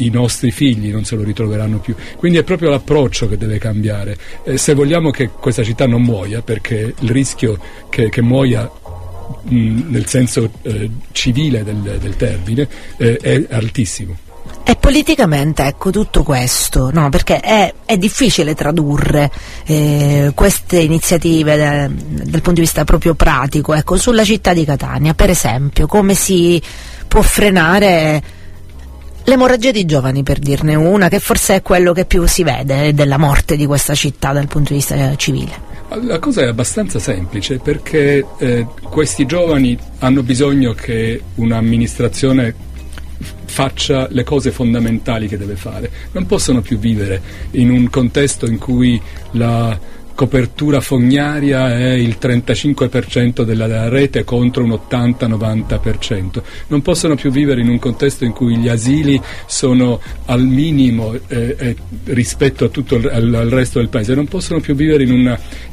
i 0.05 0.11
nostri 0.11 0.51
figli 0.51 0.91
non 0.91 1.05
se 1.05 1.17
lo 1.17 1.23
ritroveranno 1.23 1.79
più. 1.79 1.95
Quindi 2.17 2.39
è 2.39 2.43
proprio 2.43 2.71
l'approccio 2.71 3.29
che 3.29 3.37
deve 3.37 3.59
cambiare. 3.59 4.17
Eh, 4.45 4.59
se 4.59 4.75
vogliamo 4.75 5.11
che 5.11 5.29
questa 5.29 5.63
città 5.63 5.87
non 5.87 6.03
muoia, 6.03 6.43
perché 6.43 6.95
il 6.99 7.11
rischio 7.11 7.59
che, 7.89 8.09
che 8.09 8.23
muoia 8.23 8.71
mh, 9.43 9.91
nel 9.91 10.07
senso 10.07 10.51
eh, 10.63 10.91
civile 11.13 11.63
del, 11.65 11.99
del 12.01 12.17
termine 12.17 12.69
eh, 12.97 13.17
è 13.17 13.47
altissimo. 13.51 14.17
E 14.63 14.77
politicamente, 14.77 15.65
ecco, 15.65 15.91
tutto 15.91 16.23
questo, 16.23 16.91
no? 16.93 17.09
Perché 17.09 17.41
è, 17.41 17.73
è 17.85 17.97
difficile 17.97 18.55
tradurre 18.55 19.31
eh, 19.65 20.31
queste 20.35 20.79
iniziative 20.79 21.57
da- 21.57 21.89
dal 21.89 22.31
punto 22.31 22.53
di 22.53 22.61
vista 22.61 22.85
proprio 22.85 23.15
pratico, 23.15 23.75
ecco, 23.75 23.97
sulla 23.97 24.23
città 24.23 24.53
di 24.53 24.65
Catania, 24.65 25.15
per 25.15 25.31
esempio, 25.31 25.87
come 25.87 26.15
si 26.15 26.63
può 27.09 27.23
frenare 27.23 28.23
l'emorragia 29.25 29.71
di 29.71 29.85
giovani, 29.85 30.23
per 30.23 30.39
dirne 30.39 30.75
una, 30.75 31.09
che 31.09 31.19
forse 31.19 31.57
è 31.57 31.63
quello 31.63 31.93
che 31.93 32.05
più 32.05 32.27
si 32.27 32.43
vede 32.43 32.95
della 32.95 33.19
morte 33.19 33.57
di 33.57 33.67
questa 33.67 33.95
città 33.95 34.33
dal 34.33 34.47
punto 34.47 34.73
di 34.73 34.79
vista 34.79 35.15
civile. 35.17 35.69
La 36.03 36.21
cosa 36.21 36.43
è 36.43 36.47
abbastanza 36.47 37.01
semplice 37.01 37.59
perché 37.59 38.25
eh, 38.39 38.67
questi 38.81 39.27
giovani 39.27 39.77
hanno 39.99 40.23
bisogno 40.23 40.73
che 40.73 41.21
un'amministrazione 41.35 42.55
faccia 43.47 44.07
le 44.11 44.23
cose 44.23 44.53
fondamentali 44.53 45.27
che 45.27 45.37
deve 45.37 45.57
fare. 45.57 45.91
Non 46.13 46.27
possono 46.27 46.61
più 46.61 46.79
vivere 46.79 47.21
in 47.53 47.71
un 47.71 47.91
contesto 47.91 48.47
in 48.47 48.59
cui 48.59 49.01
la 49.33 49.79
copertura 50.21 50.83
fognaria 50.83 51.79
è 51.79 51.93
il 51.93 52.19
35% 52.21 53.43
della 53.43 53.89
rete 53.89 54.23
contro 54.23 54.63
un 54.63 54.79
80-90%. 54.91 56.43
Non 56.67 56.83
possono 56.83 57.15
più 57.15 57.31
vivere 57.31 57.63
in 57.63 57.71
un 57.71 57.79
contesto 57.79 58.27
in 58.27 58.33
cui 58.33 58.59
gli 58.59 58.69
asili 58.69 59.19
sono 59.47 59.99
al 60.27 60.43
minimo 60.43 61.15
eh, 61.15 61.57
eh, 61.59 61.77
rispetto 62.05 62.67
a 62.67 62.69
tutto 62.69 62.97
il, 62.97 63.09
al, 63.09 63.33
al, 63.33 63.49
resto 63.49 63.79
del 63.79 63.89
paese, 63.89 64.15
non 64.15 64.27
possono 64.27 64.61
più 64.61 64.75
vivere 64.75 65.05
in 65.05 65.11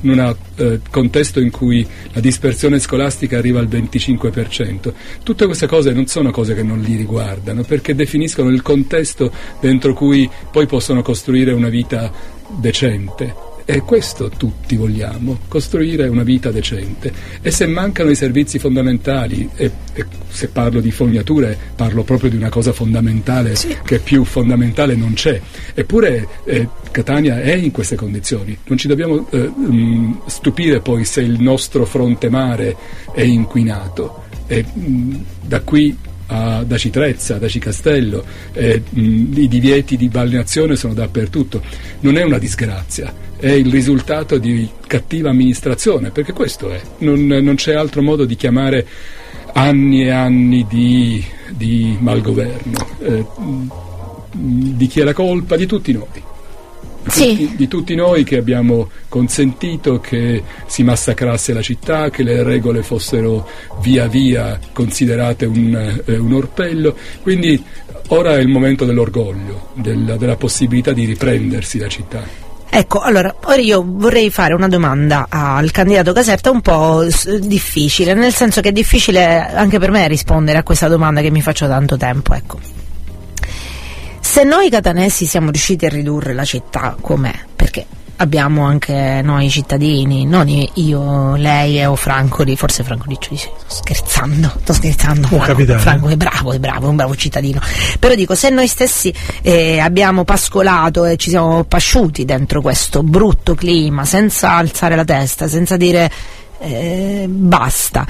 un 0.01 0.35
eh, 0.55 0.79
contesto 0.89 1.41
in 1.41 1.51
cui 1.51 1.85
la 2.13 2.21
dispersione 2.21 2.79
scolastica 2.79 3.37
arriva 3.37 3.59
al 3.59 3.67
25%. 3.67 4.93
Tutte 5.23 5.45
queste 5.45 5.67
cose 5.67 5.91
non 5.91 6.05
sono 6.05 6.31
cose 6.31 6.55
che 6.55 6.63
non 6.63 6.79
li 6.79 6.95
riguardano 6.95 7.63
perché 7.63 7.95
definiscono 7.95 8.47
il 8.47 8.61
contesto 8.61 9.29
dentro 9.59 9.93
cui 9.93 10.29
poi 10.49 10.67
possono 10.67 11.01
costruire 11.01 11.51
una 11.51 11.67
vita 11.67 12.09
decente. 12.57 13.46
E 13.69 13.81
questo 13.81 14.29
tutti 14.29 14.77
vogliamo, 14.77 15.39
costruire 15.49 16.07
una 16.07 16.23
vita 16.23 16.51
decente. 16.51 17.11
E 17.41 17.51
se 17.51 17.67
mancano 17.67 18.09
i 18.09 18.15
servizi 18.15 18.59
fondamentali, 18.59 19.49
e, 19.57 19.69
e 19.93 20.05
se 20.29 20.47
parlo 20.47 20.79
di 20.79 20.89
fognature 20.89 21.57
parlo 21.75 22.03
proprio 22.03 22.29
di 22.29 22.37
una 22.37 22.47
cosa 22.47 22.71
fondamentale 22.71 23.55
sì. 23.55 23.75
che 23.83 23.99
più 23.99 24.23
fondamentale 24.23 24.95
non 24.95 25.11
c'è. 25.15 25.41
Eppure 25.73 26.29
eh, 26.45 26.69
Catania 26.91 27.41
è 27.41 27.55
in 27.55 27.71
queste 27.71 27.97
condizioni. 27.97 28.57
Non 28.67 28.77
ci 28.77 28.87
dobbiamo 28.87 29.27
eh, 29.31 29.49
mh, 29.49 30.21
stupire 30.27 30.79
poi 30.79 31.03
se 31.03 31.19
il 31.19 31.41
nostro 31.41 31.83
fronte 31.83 32.29
mare 32.29 32.73
è 33.13 33.23
inquinato. 33.23 34.23
E, 34.47 34.63
mh, 34.63 35.25
da 35.41 35.59
qui 35.59 35.93
a, 36.27 36.63
da 36.63 36.77
Citrezza, 36.77 37.37
da 37.37 37.49
Cicastello, 37.49 38.23
eh, 38.53 38.81
mh, 38.89 39.33
i 39.35 39.47
divieti 39.49 39.97
di 39.97 40.07
balneazione 40.07 40.77
sono 40.77 40.93
dappertutto. 40.93 41.61
Non 41.99 42.17
è 42.17 42.23
una 42.23 42.37
disgrazia, 42.37 43.13
è 43.37 43.51
il 43.51 43.71
risultato 43.71 44.37
di 44.37 44.67
cattiva 44.87 45.29
amministrazione, 45.29 46.11
perché 46.11 46.33
questo 46.33 46.71
è, 46.71 46.81
non, 46.99 47.25
non 47.25 47.55
c'è 47.55 47.73
altro 47.73 48.01
modo 48.01 48.25
di 48.25 48.35
chiamare 48.35 48.85
anni 49.53 50.03
e 50.03 50.09
anni 50.09 50.65
di, 50.67 51.23
di 51.49 51.97
malgoverno. 51.99 52.87
Eh, 52.99 53.25
di 54.31 54.87
chi 54.87 54.99
è 54.99 55.03
la 55.03 55.13
colpa? 55.13 55.55
Di 55.55 55.65
tutti 55.65 55.91
noi 55.93 56.25
sì. 57.09 57.53
di 57.55 57.67
tutti 57.67 57.95
noi 57.95 58.23
che 58.23 58.37
abbiamo 58.37 58.89
consentito 59.07 59.99
che 59.99 60.43
si 60.65 60.83
massacrasse 60.83 61.53
la 61.53 61.61
città, 61.61 62.09
che 62.09 62.23
le 62.23 62.43
regole 62.43 62.83
fossero 62.83 63.47
via 63.81 64.07
via 64.07 64.59
considerate 64.73 65.45
un, 65.45 66.01
eh, 66.05 66.17
un 66.17 66.33
orpello. 66.33 66.95
Quindi 67.21 67.61
ora 68.07 68.35
è 68.35 68.39
il 68.39 68.47
momento 68.47 68.85
dell'orgoglio, 68.85 69.69
della, 69.73 70.17
della 70.17 70.35
possibilità 70.35 70.93
di 70.93 71.05
riprendersi 71.05 71.77
la 71.77 71.87
città. 71.87 72.46
Ecco, 72.77 72.99
allora, 72.99 73.33
ora 73.45 73.59
io 73.59 73.83
vorrei 73.83 74.29
fare 74.29 74.53
una 74.53 74.67
domanda 74.67 75.25
al 75.29 75.71
candidato 75.71 76.13
Caserta 76.13 76.51
un 76.51 76.61
po' 76.61 77.03
difficile, 77.39 78.13
nel 78.13 78.31
senso 78.31 78.61
che 78.61 78.69
è 78.69 78.71
difficile 78.71 79.51
anche 79.51 79.79
per 79.79 79.89
me 79.89 80.07
rispondere 80.07 80.59
a 80.59 80.63
questa 80.63 80.87
domanda 80.87 81.21
che 81.21 81.31
mi 81.31 81.41
faccio 81.41 81.65
da 81.65 81.73
tanto 81.73 81.97
tempo, 81.97 82.35
ecco. 82.35 82.59
Se 84.19 84.43
noi 84.43 84.69
catanesi 84.69 85.25
siamo 85.25 85.49
riusciti 85.49 85.87
a 85.87 85.89
ridurre 85.89 86.35
la 86.35 86.45
città 86.45 86.95
com'è, 87.01 87.33
perché 87.55 87.83
abbiamo 88.17 88.63
anche 88.65 89.21
noi 89.23 89.49
cittadini, 89.49 90.25
non 90.25 90.47
io, 90.47 91.35
lei 91.35 91.83
o 91.85 91.95
Franco, 91.95 92.43
forse 92.55 92.83
Franco 92.83 93.05
Riccio 93.07 93.29
dice 93.31 93.51
sto 93.67 93.75
scherzando, 93.75 94.53
sto 94.61 94.73
scherzando, 94.73 95.27
Franco. 95.27 95.79
Franco 95.79 96.07
è 96.07 96.17
bravo, 96.17 96.51
è 96.51 96.59
bravo, 96.59 96.85
è 96.85 96.89
un 96.89 96.95
bravo 96.95 97.15
cittadino, 97.15 97.59
però 97.99 98.15
dico 98.15 98.35
se 98.35 98.49
noi 98.49 98.67
stessi 98.67 99.13
eh, 99.41 99.79
abbiamo 99.79 100.23
pascolato 100.23 101.05
e 101.05 101.17
ci 101.17 101.29
siamo 101.29 101.63
pasciuti 101.63 102.25
dentro 102.25 102.61
questo 102.61 103.03
brutto 103.03 103.55
clima 103.55 104.05
senza 104.05 104.51
alzare 104.53 104.95
la 104.95 105.05
testa, 105.05 105.47
senza 105.47 105.77
dire 105.77 106.11
eh, 106.59 107.25
basta 107.27 108.05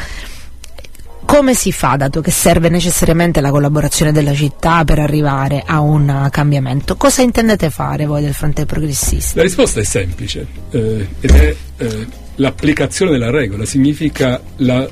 come 1.27 1.53
si 1.53 1.73
fa, 1.73 1.97
dato 1.97 2.21
che 2.21 2.31
serve 2.31 2.69
necessariamente 2.69 3.41
la 3.41 3.51
collaborazione 3.51 4.13
della 4.13 4.33
città 4.33 4.85
per 4.85 4.97
arrivare 4.97 5.61
a 5.63 5.81
un 5.81 6.29
cambiamento? 6.31 6.95
Cosa 6.95 7.21
intendete 7.21 7.69
fare 7.69 8.05
voi 8.05 8.21
del 8.21 8.33
fronte 8.33 8.65
progressista? 8.65 9.35
La 9.35 9.43
risposta 9.43 9.81
è 9.81 9.83
semplice 9.83 10.47
eh, 10.71 11.05
ed 11.19 11.31
è 11.31 11.55
eh, 11.79 12.07
l'applicazione 12.35 13.11
della 13.11 13.29
regola, 13.29 13.65
significa 13.65 14.41
la, 14.55 14.87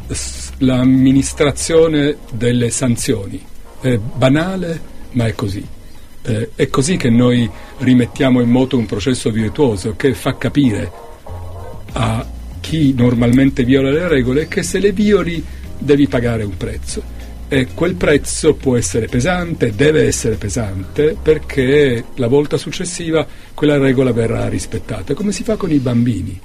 l'amministrazione 0.58 2.18
delle 2.34 2.70
sanzioni. 2.70 3.42
È 3.80 3.98
banale, 3.98 4.82
ma 5.12 5.28
è 5.28 5.34
così. 5.36 5.66
Eh, 6.22 6.50
è 6.54 6.68
così 6.68 6.98
che 6.98 7.10
noi 7.10 7.50
rimettiamo 7.78 8.42
in 8.42 8.50
moto 8.50 8.78
un 8.78 8.86
processo 8.86 9.30
virtuoso 9.32 9.96
che 9.96 10.14
fa 10.14 10.36
capire 10.36 10.92
a 11.94 12.28
chi 12.60 12.94
normalmente 12.94 13.64
viola 13.64 13.90
le 13.90 14.10
regole 14.10 14.50
che 14.50 14.64
se 14.64 14.80
le 14.80 14.92
violi 14.92 15.64
devi 15.78 16.08
pagare 16.08 16.44
un 16.44 16.58
prezzo 16.58 17.16
e 17.48 17.68
quel 17.74 17.96
prezzo 17.96 18.56
può 18.56 18.76
essere 18.76 19.08
pesante, 19.08 19.74
deve 19.76 20.06
essere 20.06 20.36
pesante 20.36 21.16
perché 21.22 22.04
la 22.16 22.28
volta 22.28 22.58
successiva 22.58 23.26
quella 23.54 23.78
regola 23.78 24.12
verrà 24.12 24.48
rispettata. 24.48 25.14
Come 25.14 25.32
si 25.32 25.44
fa 25.44 25.56
con 25.56 25.72
i 25.72 25.78
bambini? 25.78 26.40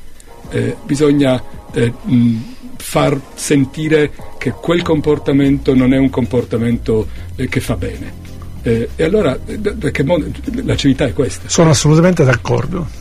Eh, 0.50 0.76
bisogna 0.84 1.42
eh, 1.72 1.92
mh, 2.02 2.36
far 2.76 3.18
sentire 3.34 4.12
che 4.36 4.50
quel 4.50 4.82
comportamento 4.82 5.74
non 5.74 5.94
è 5.94 5.98
un 5.98 6.10
comportamento 6.10 7.08
eh, 7.36 7.48
che 7.48 7.60
fa 7.60 7.76
bene. 7.76 8.28
Eh, 8.62 8.90
e 8.94 9.04
allora, 9.04 9.38
eh, 9.46 9.58
perché 9.58 10.04
la 10.64 10.76
civiltà 10.76 11.06
è 11.06 11.14
questa. 11.14 11.48
Sono 11.48 11.70
assolutamente 11.70 12.24
d'accordo 12.24 12.99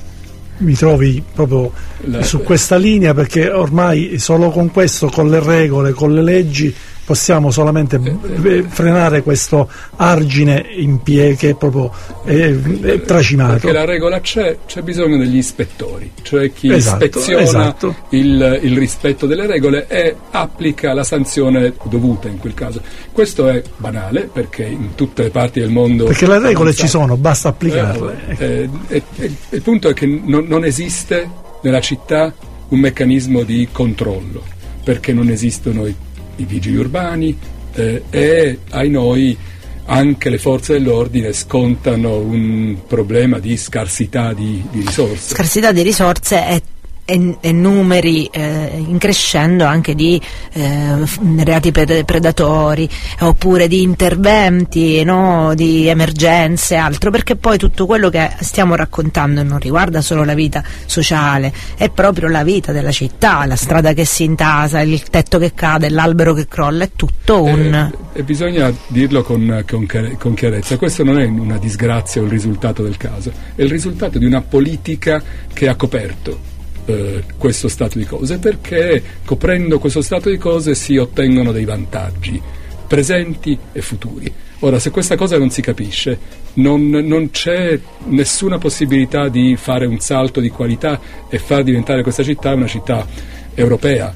mi 0.59 0.73
trovi 0.73 1.23
proprio 1.33 1.71
La, 2.01 2.23
su 2.23 2.41
questa 2.43 2.77
linea 2.77 3.13
perché 3.13 3.49
ormai 3.49 4.17
solo 4.19 4.49
con 4.49 4.71
questo, 4.71 5.09
con 5.09 5.29
le 5.29 5.39
regole, 5.39 5.91
con 5.91 6.13
le 6.13 6.21
leggi 6.21 6.73
possiamo 7.09 7.49
solamente 7.49 7.99
eh, 8.43 8.63
frenare 8.67 9.23
questo 9.23 9.67
argine 9.95 10.63
in 10.75 11.01
piedi 11.01 11.35
che 11.37 11.49
è 11.49 11.55
proprio 11.55 11.91
è, 12.23 12.55
è 12.81 13.01
tracimato. 13.01 13.53
Perché 13.53 13.71
la 13.71 13.83
regola 13.83 14.21
c'è, 14.21 14.59
c'è 14.67 14.83
bisogno 14.83 15.17
degli 15.17 15.37
ispettori, 15.37 16.11
cioè 16.21 16.53
chi 16.53 16.71
esatto, 16.71 17.05
ispeziona 17.05 17.41
esatto. 17.41 17.95
Il, 18.09 18.59
il, 18.61 18.77
rispetto 18.77 19.25
delle 19.25 19.47
regole 19.47 19.87
e 19.87 20.15
applica 20.29 20.93
la 20.93 21.03
sanzione 21.03 21.73
dovuta 21.85 22.27
in 22.27 22.37
quel 22.37 22.53
caso. 22.53 22.79
Questo 23.11 23.49
è 23.49 23.63
banale 23.77 24.29
perché 24.31 24.65
in 24.65 24.93
tutte 24.93 25.23
le 25.23 25.31
parti 25.31 25.61
del 25.61 25.71
mondo... 25.71 26.05
Perché 26.05 26.27
le 26.27 26.37
regole 26.37 26.75
ci 26.75 26.87
sono, 26.87 27.17
basta 27.17 27.49
applicarle. 27.49 28.37
Eh, 28.37 28.69
eh, 28.87 29.03
eh, 29.15 29.31
il 29.49 29.61
punto 29.63 29.89
è 29.89 29.93
che 29.95 30.05
non, 30.05 30.45
non 30.45 30.63
esiste 30.63 31.27
nella 31.63 31.81
città 31.81 32.31
un 32.67 32.79
meccanismo 32.79 33.41
di 33.41 33.67
controllo 33.71 34.57
perché 34.83 35.11
non 35.11 35.29
esistono 35.29 35.87
i 35.87 35.95
i 36.41 36.45
vigili 36.45 36.77
urbani 36.77 37.37
eh, 37.73 38.03
e 38.09 38.59
ai 38.71 38.89
noi 38.89 39.37
anche 39.85 40.29
le 40.29 40.37
forze 40.37 40.73
dell'ordine 40.73 41.33
scontano 41.33 42.17
un 42.17 42.77
problema 42.87 43.39
di 43.39 43.57
scarsità 43.57 44.33
di, 44.33 44.63
di 44.71 44.81
risorse. 44.81 45.33
Scarsità 45.33 45.71
di 45.71 45.81
risorse 45.81 46.47
e 46.47 46.61
e, 47.09 47.37
e 47.39 47.51
numeri 47.51 48.25
eh, 48.25 48.83
in 48.87 48.99
crescendo 48.99 49.65
anche 49.65 49.95
di 49.95 50.21
eh, 50.53 50.95
reati 51.43 51.71
predatori 51.71 52.87
oppure 53.21 53.67
di 53.67 53.81
interventi, 53.81 55.03
no? 55.03 55.53
di 55.55 55.87
emergenze 55.87 56.75
e 56.75 56.77
altro, 56.77 57.09
perché 57.09 57.35
poi 57.35 57.57
tutto 57.57 57.87
quello 57.87 58.09
che 58.09 58.29
stiamo 58.41 58.75
raccontando 58.75 59.41
non 59.41 59.57
riguarda 59.57 60.01
solo 60.01 60.23
la 60.23 60.35
vita 60.35 60.63
sociale, 60.85 61.51
è 61.75 61.89
proprio 61.89 62.29
la 62.29 62.43
vita 62.43 62.71
della 62.71 62.91
città, 62.91 63.43
la 63.45 63.55
strada 63.55 63.93
che 63.93 64.05
si 64.05 64.23
intasa, 64.23 64.81
il 64.81 65.01
tetto 65.09 65.39
che 65.39 65.53
cade, 65.55 65.89
l'albero 65.89 66.33
che 66.33 66.47
crolla, 66.47 66.83
è 66.83 66.91
tutto 66.95 67.41
un... 67.43 67.91
Eh, 68.13 68.19
e 68.19 68.23
bisogna 68.23 68.71
dirlo 68.87 69.23
con, 69.23 69.63
con, 69.67 69.87
con 70.19 70.33
chiarezza, 70.35 70.77
questo 70.77 71.03
non 71.03 71.19
è 71.19 71.25
una 71.25 71.57
disgrazia 71.57 72.21
o 72.21 72.25
il 72.25 72.31
risultato 72.31 72.83
del 72.83 72.97
caso, 72.97 73.31
è 73.55 73.63
il 73.63 73.69
risultato 73.69 74.19
di 74.19 74.25
una 74.25 74.41
politica 74.41 75.21
che 75.51 75.67
ha 75.67 75.75
coperto 75.75 76.57
eh, 76.89 77.23
questo 77.37 77.67
stato 77.67 77.99
di 77.99 78.05
cose 78.05 78.39
perché 78.39 79.01
coprendo 79.23 79.77
questo 79.77 80.01
stato 80.01 80.29
di 80.29 80.37
cose 80.37 80.73
si 80.73 80.97
ottengono 80.97 81.51
dei 81.51 81.65
vantaggi 81.65 82.41
presenti 82.87 83.55
e 83.71 83.81
futuri. 83.81 84.33
Ora, 84.61 84.79
se 84.79 84.89
questa 84.89 85.15
cosa 85.15 85.37
non 85.37 85.51
si 85.51 85.61
capisce, 85.61 86.17
non, 86.55 86.89
non, 86.89 87.29
c'è 87.29 87.79
nessuna 88.07 88.57
possibilità 88.57 89.29
di 89.29 89.55
fare 89.55 89.85
un 89.85 89.99
salto 89.99 90.39
di 90.39 90.49
qualità 90.49 90.99
e 91.29 91.37
far 91.37 91.61
diventare 91.63 92.01
questa 92.01 92.23
città 92.23 92.55
una 92.55 92.65
città 92.65 93.05
europea 93.53 94.13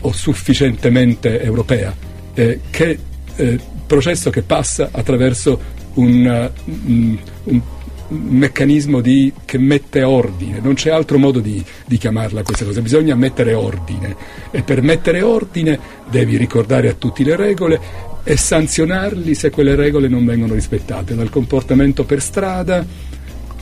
o 0.00 0.12
sufficientemente 0.12 1.42
europea, 1.42 1.94
eh, 2.32 2.60
che 2.70 2.98
eh, 3.36 3.60
processo 3.86 4.30
che 4.30 4.42
passa 4.42 4.88
attraverso 4.90 5.60
un, 5.94 6.50
un, 6.64 7.18
un 7.44 7.62
meccanismo 8.08 9.00
di, 9.00 9.32
che 9.44 9.58
mette 9.58 10.02
ordine, 10.02 10.60
non 10.60 10.74
c'è 10.74 10.90
altro 10.90 11.18
modo 11.18 11.40
di, 11.40 11.62
di, 11.86 11.98
chiamarla 11.98 12.42
questa 12.42 12.64
cosa, 12.64 12.80
bisogna 12.80 13.14
mettere 13.14 13.54
ordine. 13.54 14.16
E 14.50 14.62
per 14.62 14.82
mettere 14.82 15.22
ordine 15.22 15.78
devi 16.08 16.36
ricordare 16.36 16.88
a 16.88 16.94
tutti 16.94 17.24
le 17.24 17.36
regole 17.36 17.80
e 18.22 18.36
sanzionarli 18.36 19.34
se 19.34 19.50
quelle 19.50 19.74
regole 19.74 20.08
non 20.08 20.24
vengono 20.24 20.54
rispettate, 20.54 21.14
dal 21.14 21.30
comportamento 21.30 22.04
per 22.04 22.20
strada 22.20 22.84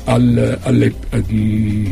al, 0.05 0.59
alle, 0.63 0.95
mm, 1.33 1.91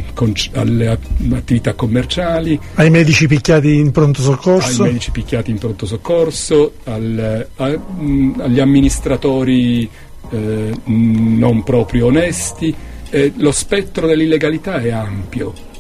alle, 0.53 0.98
attività 1.32 1.74
commerciali, 1.74 2.59
ai 2.74 2.90
medici 2.90 3.26
picchiati 3.26 3.74
in 3.74 3.90
pronto 3.90 4.20
soccorso, 4.20 4.82
ai 4.82 4.88
medici 4.88 5.11
picchiati 5.11 5.50
in 5.50 5.59
pronto 5.59 5.86
soccorso 5.86 6.74
al, 6.84 7.46
a, 7.57 7.68
mm, 7.68 8.40
agli 8.40 8.61
amministratori 8.61 9.88
eh, 10.33 10.72
non 10.85 11.62
proprio 11.62 12.07
onesti. 12.07 12.74
Eh, 13.11 13.33
lo 13.37 13.53
spettro 13.53 14.07
dell'illegalità 14.07 14.80
è 14.80 14.91
ampio 14.91 15.70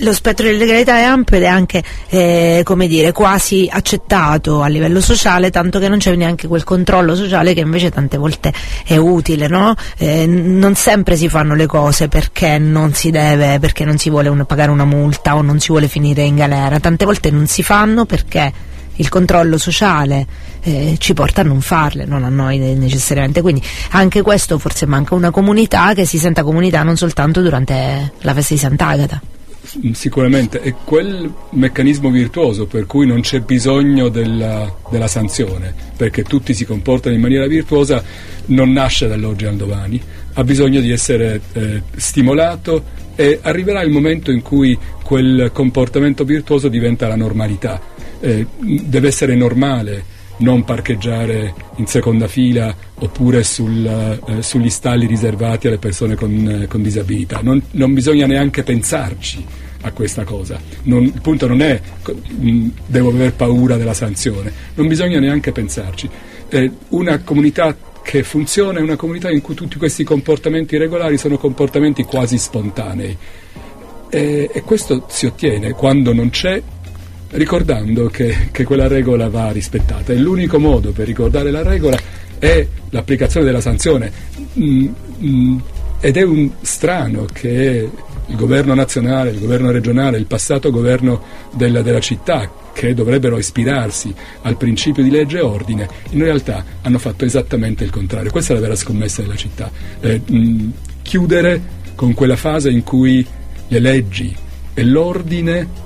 lo 0.00 0.12
spettro 0.12 0.46
dell'illegalità 0.46 0.98
è 0.98 1.02
ampio 1.02 1.36
ed 1.36 1.44
è 1.44 1.46
anche 1.46 1.82
eh, 2.08 2.62
dire, 2.86 3.12
quasi 3.12 3.68
accettato 3.70 4.62
a 4.62 4.66
livello 4.66 5.00
sociale, 5.00 5.50
tanto 5.50 5.78
che 5.78 5.88
non 5.88 5.98
c'è 5.98 6.14
neanche 6.14 6.48
quel 6.48 6.64
controllo 6.64 7.14
sociale 7.14 7.54
che 7.54 7.60
invece 7.60 7.90
tante 7.90 8.18
volte 8.18 8.52
è 8.84 8.96
utile. 8.96 9.48
No? 9.48 9.74
Eh, 9.96 10.26
non 10.26 10.74
sempre 10.74 11.16
si 11.16 11.28
fanno 11.28 11.54
le 11.54 11.66
cose 11.66 12.08
perché 12.08 12.58
non 12.58 12.92
si 12.92 13.10
deve, 13.10 13.58
perché 13.58 13.84
non 13.84 13.96
si 13.96 14.10
vuole 14.10 14.28
un, 14.28 14.44
pagare 14.46 14.70
una 14.70 14.84
multa 14.84 15.36
o 15.36 15.42
non 15.42 15.60
si 15.60 15.68
vuole 15.68 15.88
finire 15.88 16.22
in 16.22 16.36
galera, 16.36 16.80
tante 16.80 17.04
volte 17.04 17.30
non 17.30 17.46
si 17.46 17.62
fanno 17.62 18.04
perché 18.04 18.52
il 18.96 19.08
controllo 19.08 19.58
sociale 19.58 20.26
eh, 20.66 20.96
ci 20.98 21.14
porta 21.14 21.42
a 21.42 21.44
non 21.44 21.60
farle, 21.60 22.04
non 22.06 22.24
a 22.24 22.28
noi 22.28 22.58
necessariamente. 22.58 23.40
Quindi 23.40 23.62
anche 23.90 24.22
questo 24.22 24.58
forse 24.58 24.84
manca 24.84 25.14
una 25.14 25.30
comunità 25.30 25.94
che 25.94 26.04
si 26.04 26.18
senta 26.18 26.42
comunità 26.42 26.82
non 26.82 26.96
soltanto 26.96 27.40
durante 27.40 28.12
la 28.20 28.34
festa 28.34 28.54
di 28.54 28.60
Sant'Agata 28.60 29.20
sicuramente 29.92 30.60
è 30.60 30.72
quel 30.84 31.30
meccanismo 31.50 32.08
virtuoso 32.08 32.66
per 32.66 32.86
cui 32.86 33.04
non 33.04 33.20
c'è 33.20 33.40
bisogno 33.40 34.08
della, 34.08 34.72
della, 34.90 35.08
sanzione, 35.08 35.74
perché 35.96 36.22
tutti 36.22 36.54
si 36.54 36.64
comportano 36.64 37.16
in 37.16 37.20
maniera 37.20 37.46
virtuosa, 37.46 38.02
non 38.46 38.72
nasce 38.72 39.08
dall'oggi 39.08 39.44
al 39.44 39.56
domani, 39.56 40.00
ha 40.34 40.44
bisogno 40.44 40.80
di 40.80 40.92
essere 40.92 41.40
eh, 41.52 41.82
stimolato 41.96 42.84
e 43.16 43.40
arriverà 43.42 43.82
il 43.82 43.90
momento 43.90 44.30
in 44.30 44.40
cui 44.40 44.78
quel 45.02 45.50
comportamento 45.52 46.24
virtuoso 46.24 46.68
diventa 46.68 47.08
la 47.08 47.16
normalità. 47.16 47.80
Eh, 48.20 48.46
deve 48.56 49.08
essere 49.08 49.34
normale 49.34 50.14
non 50.38 50.64
parcheggiare 50.64 51.54
in 51.76 51.86
seconda 51.86 52.28
fila 52.28 52.74
oppure 52.94 53.42
sul, 53.42 53.86
eh, 53.86 54.42
sugli 54.42 54.70
stalli 54.70 55.06
riservati 55.06 55.66
alle 55.66 55.78
persone 55.78 56.14
con, 56.14 56.62
eh, 56.62 56.66
con 56.66 56.82
disabilità. 56.82 57.40
Non, 57.42 57.62
non, 57.72 57.94
bisogna 57.94 58.26
neanche 58.26 58.62
pensarci 58.62 59.44
a 59.82 59.92
questa 59.92 60.24
cosa. 60.24 60.58
Non, 60.84 61.04
il 61.04 61.20
punto 61.20 61.46
non 61.46 61.62
è 61.62 61.80
mh, 62.04 62.50
mm, 62.50 62.68
devo 62.86 63.10
aver 63.10 63.34
paura 63.34 63.76
della 63.76 63.94
sanzione, 63.94 64.52
non 64.74 64.88
bisogna 64.88 65.18
neanche 65.18 65.52
pensarci. 65.52 66.08
Eh, 66.48 66.70
una 66.90 67.18
comunità 67.18 67.76
che 68.02 68.22
funziona 68.22 68.78
è 68.78 68.82
una 68.82 68.96
comunità 68.96 69.30
in 69.30 69.40
cui 69.40 69.54
tutti 69.54 69.78
questi 69.78 70.04
comportamenti 70.04 70.76
regolari 70.76 71.18
sono 71.18 71.38
comportamenti 71.38 72.04
quasi 72.04 72.38
spontanei. 72.38 73.16
E, 74.08 74.50
e 74.52 74.62
questo 74.62 75.06
si 75.08 75.26
ottiene 75.26 75.72
quando 75.72 76.12
non 76.12 76.30
c'è 76.30 76.62
ricordando 77.36 78.08
che, 78.08 78.48
che, 78.50 78.64
quella 78.64 78.88
regola 78.88 79.28
va 79.28 79.50
rispettata 79.50 80.12
e 80.12 80.16
l'unico 80.16 80.58
modo 80.58 80.92
per 80.92 81.06
ricordare 81.06 81.50
la 81.50 81.62
regola 81.62 81.98
è 82.38 82.66
l'applicazione 82.90 83.44
della 83.44 83.60
sanzione 83.60 84.10
mm, 84.58 84.86
mm, 85.22 85.58
ed 86.00 86.16
è 86.16 86.22
un 86.22 86.50
strano 86.62 87.26
che 87.30 87.88
il 88.28 88.36
governo 88.36 88.74
nazionale, 88.74 89.30
il 89.30 89.38
governo 89.38 89.70
regionale, 89.70 90.18
il 90.18 90.26
passato 90.26 90.70
governo 90.70 91.22
della, 91.54 91.82
della 91.82 92.00
città 92.00 92.50
che 92.72 92.92
dovrebbero 92.92 93.38
ispirarsi 93.38 94.12
al 94.42 94.56
principio 94.56 95.02
di 95.02 95.10
legge 95.10 95.38
e 95.38 95.42
ordine, 95.42 95.88
in 96.10 96.22
realtà 96.22 96.64
hanno 96.82 96.98
fatto 96.98 97.24
esattamente 97.24 97.84
il 97.84 97.90
contrario. 97.90 98.30
Questa 98.30 98.52
è 98.52 98.56
la 98.56 98.62
vera 98.62 98.74
scommessa 98.74 99.22
della 99.22 99.36
città. 99.36 99.70
Eh, 100.00 100.20
mh, 100.26 100.72
chiudere 101.02 101.62
con 101.94 102.14
quella 102.14 102.36
fase 102.36 102.68
in 102.70 102.82
cui 102.82 103.24
le 103.68 103.78
leggi 103.78 104.34
e 104.74 104.84
l'ordine 104.84 105.84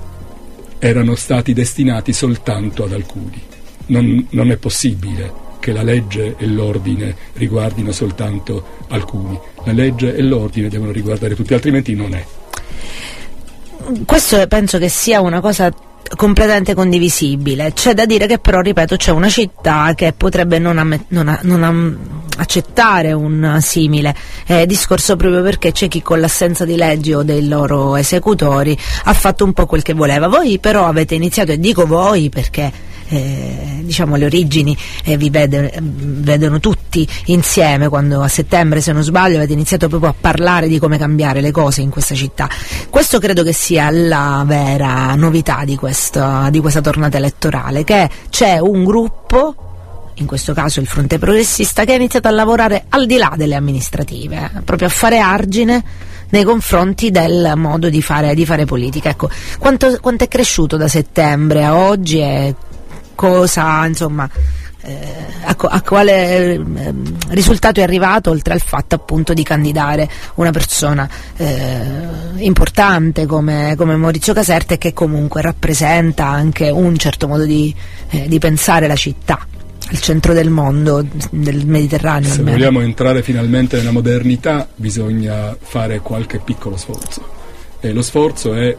erano 0.83 1.13
stati 1.13 1.53
destinati 1.53 2.11
soltanto 2.11 2.83
ad 2.83 2.93
alcuni. 2.93 3.39
Non, 3.87 4.25
non 4.31 4.49
è 4.49 4.57
possibile 4.57 5.31
che 5.59 5.71
la 5.71 5.83
legge 5.83 6.35
e 6.37 6.47
l'ordine 6.47 7.15
riguardino 7.33 7.91
soltanto 7.91 8.79
alcuni. 8.87 9.39
La 9.63 9.73
legge 9.73 10.15
e 10.15 10.23
l'ordine 10.23 10.69
devono 10.69 10.91
riguardare 10.91 11.35
tutti, 11.35 11.53
altrimenti 11.53 11.93
non 11.93 12.15
è. 12.15 12.25
Questo 14.05 14.47
penso 14.47 14.79
che 14.79 14.89
sia 14.89 15.21
una 15.21 15.39
cosa 15.39 15.71
completamente 16.15 16.73
condivisibile. 16.73 17.73
C'è 17.73 17.93
da 17.93 18.05
dire 18.05 18.27
che 18.27 18.39
però, 18.39 18.59
ripeto, 18.61 18.95
c'è 18.95 19.11
una 19.11 19.29
città 19.29 19.93
che 19.95 20.13
potrebbe 20.13 20.59
non, 20.59 20.77
amm- 20.77 21.05
non, 21.09 21.27
a- 21.27 21.39
non 21.43 21.63
am- 21.63 21.97
accettare 22.37 23.13
un 23.13 23.57
simile 23.61 24.15
eh, 24.47 24.65
discorso 24.65 25.15
proprio 25.15 25.41
perché 25.43 25.71
c'è 25.71 25.87
chi 25.87 26.01
con 26.01 26.19
l'assenza 26.19 26.65
di 26.65 26.75
leggi 26.75 27.13
o 27.13 27.23
dei 27.23 27.47
loro 27.47 27.95
esecutori 27.95 28.77
ha 29.05 29.13
fatto 29.13 29.43
un 29.43 29.53
po' 29.53 29.65
quel 29.65 29.81
che 29.81 29.93
voleva. 29.93 30.27
Voi 30.27 30.59
però 30.59 30.85
avete 30.85 31.15
iniziato, 31.15 31.51
e 31.51 31.59
dico 31.59 31.85
voi 31.85 32.29
perché 32.29 32.71
eh, 33.11 33.81
diciamo 33.81 34.15
le 34.15 34.25
origini 34.25 34.75
eh, 35.03 35.17
vi 35.17 35.29
vede, 35.29 35.77
vedono 35.81 36.59
tutti 36.59 37.05
insieme 37.25 37.89
quando 37.89 38.21
a 38.21 38.27
settembre 38.29 38.79
se 38.79 38.93
non 38.93 39.03
sbaglio 39.03 39.35
avete 39.35 39.53
iniziato 39.53 39.89
proprio 39.89 40.11
a 40.11 40.15
parlare 40.19 40.67
di 40.67 40.79
come 40.79 40.97
cambiare 40.97 41.41
le 41.41 41.51
cose 41.51 41.81
in 41.81 41.89
questa 41.89 42.15
città. 42.15 42.49
Questo 42.89 43.19
credo 43.19 43.43
che 43.43 43.53
sia 43.53 43.89
la 43.89 44.43
vera 44.45 45.13
novità 45.15 45.63
di 45.65 45.75
questa, 45.75 46.49
di 46.49 46.59
questa 46.59 46.81
tornata 46.81 47.17
elettorale, 47.17 47.83
che 47.83 48.09
c'è 48.29 48.59
un 48.59 48.83
gruppo 48.83 49.55
in 50.15 50.27
questo 50.27 50.53
caso 50.53 50.79
il 50.79 50.87
fronte 50.87 51.17
progressista, 51.17 51.83
che 51.83 51.93
ha 51.93 51.95
iniziato 51.95 52.27
a 52.27 52.31
lavorare 52.31 52.85
al 52.89 53.05
di 53.07 53.17
là 53.17 53.33
delle 53.35 53.55
amministrative, 53.55 54.51
proprio 54.63 54.87
a 54.87 54.91
fare 54.91 55.19
argine 55.19 55.83
nei 56.29 56.43
confronti 56.43 57.11
del 57.11 57.53
modo 57.55 57.89
di 57.89 58.01
fare, 58.01 58.35
di 58.35 58.45
fare 58.45 58.65
politica. 58.65 59.09
Ecco, 59.09 59.29
quanto, 59.57 59.97
quanto, 59.99 60.23
è 60.23 60.27
cresciuto 60.27 60.77
da 60.77 60.87
settembre 60.87 61.63
a 61.63 61.75
oggi 61.75 62.19
e 62.19 62.55
cosa, 63.21 63.85
insomma, 63.85 64.27
eh, 64.81 64.97
a, 65.43 65.55
a, 65.55 65.81
quale 65.83 66.55
eh, 66.55 66.93
risultato 67.27 67.79
è 67.79 67.83
arrivato 67.83 68.31
oltre 68.31 68.53
al 68.53 68.61
fatto 68.61 68.95
appunto 68.95 69.35
di 69.35 69.43
candidare 69.43 70.09
una 70.35 70.49
persona 70.49 71.07
eh, 71.37 71.83
importante 72.37 73.27
come, 73.27 73.75
come, 73.77 73.95
Maurizio 73.95 74.33
Caserte 74.33 74.79
che 74.79 74.91
comunque 74.91 75.43
rappresenta 75.43 76.25
anche 76.25 76.71
un 76.71 76.97
certo 76.97 77.27
modo 77.27 77.45
di, 77.45 77.73
eh, 78.09 78.27
di 78.27 78.39
pensare 78.39 78.87
la 78.87 78.95
città 78.95 79.45
al 79.87 79.99
centro 79.99 80.33
del 80.33 80.49
mondo, 80.49 81.05
del 81.29 81.67
Mediterraneo. 81.67 82.29
Se 82.29 82.39
almeno. 82.39 82.57
vogliamo 82.57 82.81
entrare 82.81 83.21
finalmente 83.21 83.77
nella 83.77 83.91
modernità 83.91 84.67
bisogna 84.75 85.55
fare 85.61 85.99
qualche 85.99 86.39
piccolo 86.39 86.75
sforzo 86.75 87.40
e 87.81 87.91
lo 87.91 88.03
sforzo 88.03 88.53
è 88.53 88.77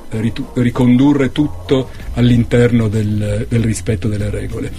ricondurre 0.55 1.33
tutto 1.33 1.91
all'interno 2.15 2.89
del, 2.89 3.47
del 3.49 3.63
rispetto 3.63 4.09
delle 4.09 4.31
regole. 4.31 4.73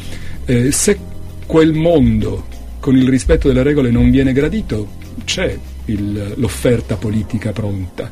Eh, 0.46 0.72
se 0.72 0.98
quel 1.46 1.74
mondo 1.74 2.46
con 2.80 2.96
il 2.96 3.08
rispetto 3.08 3.50
delle 3.50 3.64
regole 3.64 3.92
non 3.92 4.10
viene 4.10 4.32
gradito, 4.32 4.88
c'è 5.26 5.58
il, 5.86 6.34
l'offerta 6.38 6.96
politica 6.96 7.52
pronta 7.52 8.12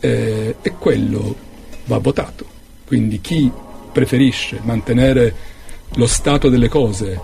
eh, 0.00 0.56
e 0.60 0.72
quello 0.78 1.36
va 1.84 1.98
votato. 1.98 2.46
Quindi 2.86 3.20
chi 3.20 3.50
preferisce 3.92 4.60
mantenere 4.62 5.34
lo 5.94 6.06
stato 6.06 6.48
delle 6.48 6.68
cose, 6.68 7.20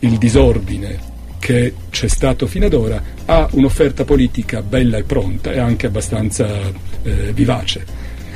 il 0.00 0.18
disordine, 0.18 1.09
che 1.40 1.74
c'è 1.90 2.06
stato 2.06 2.46
fino 2.46 2.66
ad 2.66 2.74
ora 2.74 3.02
ha 3.24 3.48
un'offerta 3.50 4.04
politica 4.04 4.62
bella 4.62 4.98
e 4.98 5.02
pronta 5.02 5.50
e 5.50 5.58
anche 5.58 5.86
abbastanza 5.86 6.46
eh, 7.02 7.32
vivace. 7.32 7.84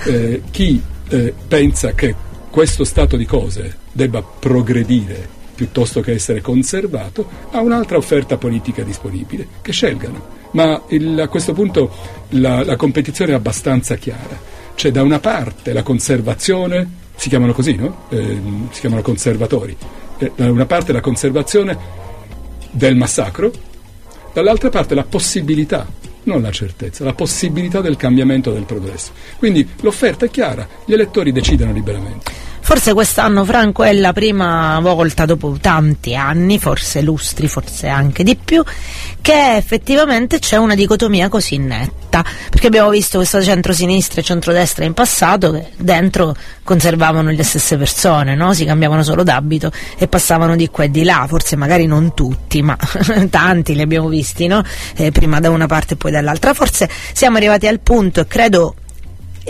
Eh, 0.07 0.43
chi 0.51 0.83
eh, 1.09 1.33
pensa 1.47 1.93
che 1.93 2.15
questo 2.51 2.83
stato 2.85 3.17
di 3.17 3.27
cose 3.27 3.77
debba 3.93 4.23
progredire 4.23 5.35
piuttosto 5.55 6.01
che 6.01 6.13
essere 6.13 6.41
conservato, 6.41 7.29
ha 7.53 7.61
un'altra 7.61 7.97
offerta 7.97 8.37
politica 8.37 8.83
disponibile, 8.83 9.47
che 9.63 9.73
scelgano. 9.73 10.43
Ma 10.53 10.83
il, 10.89 11.21
a 11.21 11.29
questo 11.29 11.53
punto 11.53 11.91
la, 12.31 12.65
la 12.65 12.77
competizione 12.77 13.33
è 13.33 13.35
abbastanza 13.35 13.97
chiara. 13.97 14.37
C'è 14.75 14.91
da 14.91 15.03
una 15.03 15.21
parte 15.21 15.73
la 15.73 15.83
conservazione, 15.83 17.03
si 17.15 17.29
chiamano 17.29 17.53
così, 17.53 17.77
no? 17.77 18.07
Eh, 18.09 18.41
si 18.71 18.81
chiamano 18.81 19.03
conservatori. 19.03 19.77
Eh, 20.19 20.33
da 20.35 20.51
una 20.51 20.67
parte 20.67 20.93
la 20.93 21.01
conservazione 21.01 22.03
del 22.75 22.97
massacro, 22.97 23.53
dall'altra 24.33 24.69
parte 24.69 24.95
la 24.95 25.05
possibilità, 25.05 25.87
non 26.25 26.43
la 26.43 26.51
certezza, 26.51 27.05
la 27.05 27.15
possibilità 27.15 27.81
del 27.81 27.97
cambiamento 27.97 28.53
del 28.53 28.65
progresso. 28.65 29.13
Quindi 29.39 29.67
l'offerta 29.81 30.27
è 30.27 30.31
chiara, 30.31 30.67
gli 30.85 30.93
elettori 30.93 31.31
decidono 31.31 31.73
liberamente. 31.73 32.44
Forse 32.67 32.95
quest'anno 32.95 33.45
Franco 33.45 33.83
è 33.83 33.93
la 33.93 34.15
prima 34.15 34.81
volta 34.81 35.27
dopo 35.27 35.59
tanti 35.61 36.17
anni, 36.17 36.59
forse 36.59 37.03
lustri, 37.03 37.47
forse 37.47 37.89
anche 37.89 38.25
di 38.25 38.37
più, 38.37 38.65
che 39.21 39.57
effettivamente 39.57 40.39
c'è 40.39 40.57
una 40.57 40.75
dicotomia 40.75 41.29
così 41.29 41.59
netta, 41.59 42.25
perché 42.49 42.69
abbiamo 42.69 42.89
visto 42.89 43.19
questo 43.19 43.43
centro-sinistra 43.43 44.23
e 44.23 44.25
centrodestra 44.25 44.87
in 44.87 44.95
passato 44.95 45.53
che 45.53 45.73
dentro 45.77 46.35
conservavano 46.63 47.31
le 47.31 47.43
stesse 47.43 47.77
persone, 47.77 48.35
no? 48.35 48.55
si 48.55 48.65
cambiavano 48.65 49.03
solo 49.03 49.23
d'abito 49.23 49.71
e 49.99 50.09
passavano 50.09 50.57
di 50.57 50.71
qua 50.71 50.85
e 50.85 50.91
di 50.91 51.05
là, 51.05 51.27
forse 51.29 51.57
magari 51.57 51.85
non 51.85 52.15
tutti, 52.15 52.63
ma 52.63 52.79
tanti 53.29 53.75
li 53.75 53.83
abbiamo 53.83 54.09
visti, 54.09 54.47
no? 54.47 54.65
eh, 54.97 55.13
prima 55.13 55.39
da 55.39 55.51
una 55.51 55.67
parte 55.67 55.95
e 55.95 55.97
poi 55.99 56.13
dall'altra. 56.13 56.55
Forse 56.55 56.89
siamo 57.13 57.37
arrivati 57.37 57.67
al 57.67 57.81
punto, 57.81 58.21
e 58.21 58.27
credo 58.27 58.77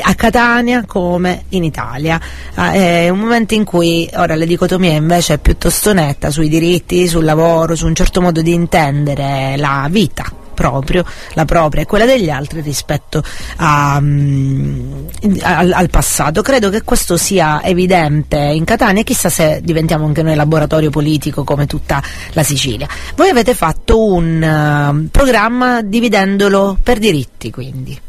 a 0.02 0.14
Catania 0.14 0.84
come 0.86 1.44
in 1.50 1.64
Italia. 1.64 2.20
Ah, 2.54 2.72
è 2.72 3.08
un 3.08 3.18
momento 3.18 3.54
in 3.54 3.64
cui 3.64 4.08
ora 4.14 4.34
la 4.34 4.44
dicotomia 4.44 4.92
invece 4.92 5.34
è 5.34 5.38
piuttosto 5.38 5.92
netta 5.92 6.30
sui 6.30 6.48
diritti, 6.48 7.06
sul 7.06 7.24
lavoro, 7.24 7.74
su 7.74 7.86
un 7.86 7.94
certo 7.94 8.20
modo 8.20 8.42
di 8.42 8.52
intendere 8.52 9.56
la 9.56 9.86
vita 9.90 10.42
proprio, 10.54 11.04
la 11.34 11.44
propria 11.44 11.82
e 11.82 11.86
quella 11.86 12.06
degli 12.06 12.30
altri 12.30 12.62
rispetto 12.62 13.22
a, 13.56 13.98
um, 14.00 15.06
al, 15.42 15.72
al, 15.72 15.90
passato. 15.90 16.40
Credo 16.40 16.70
che 16.70 16.82
questo 16.82 17.16
sia 17.18 17.62
evidente 17.62 18.38
in 18.38 18.64
Catania 18.64 19.02
e 19.02 19.04
chissà 19.04 19.28
se 19.28 19.60
diventiamo 19.62 20.06
anche 20.06 20.22
noi 20.22 20.36
laboratorio 20.36 20.88
politico 20.88 21.44
come 21.44 21.66
tutta 21.66 22.02
la 22.32 22.42
Sicilia. 22.42 22.88
Voi 23.16 23.28
avete 23.28 23.54
fatto 23.54 24.02
un 24.06 25.02
uh, 25.04 25.08
programma 25.10 25.82
dividendolo 25.82 26.78
per 26.82 26.98
diritti 26.98 27.50
quindi. 27.50 28.03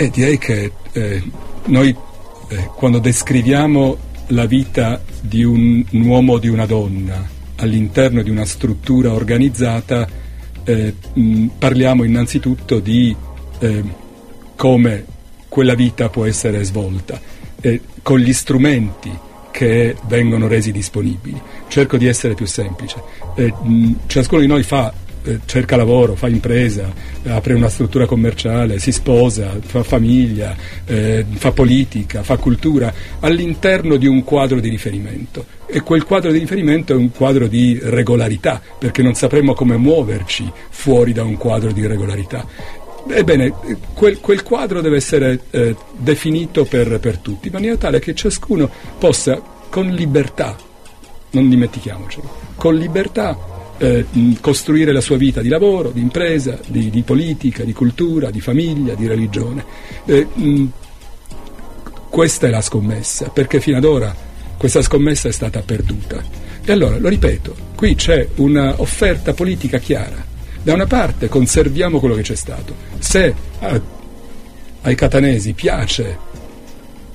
Eh, 0.00 0.10
direi 0.10 0.38
che 0.38 0.70
eh, 0.92 1.22
noi 1.64 1.88
eh, 2.50 2.70
quando 2.76 3.00
descriviamo 3.00 3.96
la 4.28 4.46
vita 4.46 5.02
di 5.20 5.42
un, 5.42 5.84
un 5.90 6.06
uomo 6.06 6.34
o 6.34 6.38
di 6.38 6.46
una 6.46 6.66
donna 6.66 7.28
all'interno 7.56 8.22
di 8.22 8.30
una 8.30 8.44
struttura 8.44 9.12
organizzata 9.12 10.06
eh, 10.62 10.94
mh, 11.12 11.46
parliamo 11.58 12.04
innanzitutto 12.04 12.78
di 12.78 13.12
eh, 13.58 13.82
come 14.54 15.04
quella 15.48 15.74
vita 15.74 16.08
può 16.10 16.26
essere 16.26 16.62
svolta 16.62 17.20
eh, 17.60 17.80
con 18.00 18.20
gli 18.20 18.32
strumenti 18.32 19.10
che 19.50 19.96
vengono 20.06 20.46
resi 20.46 20.70
disponibili. 20.70 21.42
Cerco 21.66 21.96
di 21.96 22.06
essere 22.06 22.34
più 22.34 22.46
semplice. 22.46 23.02
Mh, 23.34 23.92
ciascuno 24.06 24.42
di 24.42 24.46
noi 24.46 24.62
fa 24.62 24.94
cerca 25.44 25.76
lavoro, 25.76 26.14
fa 26.14 26.28
impresa, 26.28 26.92
apre 27.24 27.54
una 27.54 27.68
struttura 27.68 28.06
commerciale, 28.06 28.78
si 28.78 28.92
sposa, 28.92 29.58
fa 29.60 29.82
famiglia, 29.82 30.56
eh, 30.86 31.24
fa 31.34 31.52
politica, 31.52 32.22
fa 32.22 32.36
cultura, 32.36 32.92
all'interno 33.20 33.96
di 33.96 34.06
un 34.06 34.24
quadro 34.24 34.60
di 34.60 34.68
riferimento. 34.68 35.56
E 35.66 35.80
quel 35.80 36.04
quadro 36.04 36.32
di 36.32 36.38
riferimento 36.38 36.92
è 36.92 36.96
un 36.96 37.10
quadro 37.10 37.46
di 37.46 37.78
regolarità, 37.82 38.60
perché 38.78 39.02
non 39.02 39.14
sapremmo 39.14 39.54
come 39.54 39.76
muoverci 39.76 40.50
fuori 40.70 41.12
da 41.12 41.24
un 41.24 41.36
quadro 41.36 41.72
di 41.72 41.86
regolarità. 41.86 42.46
Ebbene, 43.10 43.52
quel, 43.94 44.20
quel 44.20 44.42
quadro 44.42 44.80
deve 44.80 44.96
essere 44.96 45.40
eh, 45.50 45.74
definito 45.96 46.64
per, 46.64 46.98
per 47.00 47.18
tutti, 47.18 47.48
in 47.48 47.54
maniera 47.54 47.76
tale 47.76 48.00
che 48.00 48.14
ciascuno 48.14 48.68
possa, 48.98 49.40
con 49.68 49.88
libertà, 49.88 50.56
non 51.30 51.48
dimentichiamocelo, 51.48 52.46
con 52.56 52.74
libertà 52.74 53.56
eh, 53.78 54.06
costruire 54.40 54.92
la 54.92 55.00
sua 55.00 55.16
vita 55.16 55.40
di 55.40 55.48
lavoro, 55.48 55.90
di 55.90 56.00
impresa, 56.00 56.58
di, 56.66 56.90
di, 56.90 57.02
politica, 57.02 57.64
di 57.64 57.72
cultura, 57.72 58.30
di 58.30 58.40
famiglia, 58.40 58.94
di 58.94 59.06
religione. 59.06 59.64
Eh, 60.04 60.26
mh, 60.32 60.66
questa 62.08 62.46
è 62.46 62.50
la 62.50 62.60
scommessa, 62.60 63.28
perché 63.28 63.60
fino 63.60 63.76
ad 63.76 63.84
ora 63.84 64.14
questa 64.56 64.82
scommessa 64.82 65.28
è 65.28 65.32
stata 65.32 65.62
perduta. 65.62 66.22
E 66.64 66.72
allora, 66.72 66.98
lo 66.98 67.08
ripeto, 67.08 67.54
qui 67.74 67.94
c'è 67.94 68.28
un'offerta 68.36 69.32
politica 69.32 69.78
chiara. 69.78 70.26
Da 70.62 70.74
una 70.74 70.86
parte 70.86 71.28
conserviamo 71.28 72.00
quello 72.00 72.14
che 72.14 72.22
c'è 72.22 72.34
stato. 72.34 72.74
Se 72.98 73.34
a, 73.60 73.80
ai 74.82 74.94
catanesi 74.94 75.52
piace 75.52 76.26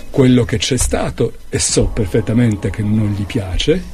quello 0.10 0.46
che 0.46 0.58
c'è 0.58 0.78
stato, 0.78 1.34
e 1.50 1.60
so 1.60 1.88
perfettamente 1.88 2.70
che 2.70 2.82
non 2.82 3.14
gli 3.18 3.26
piace, 3.26 3.93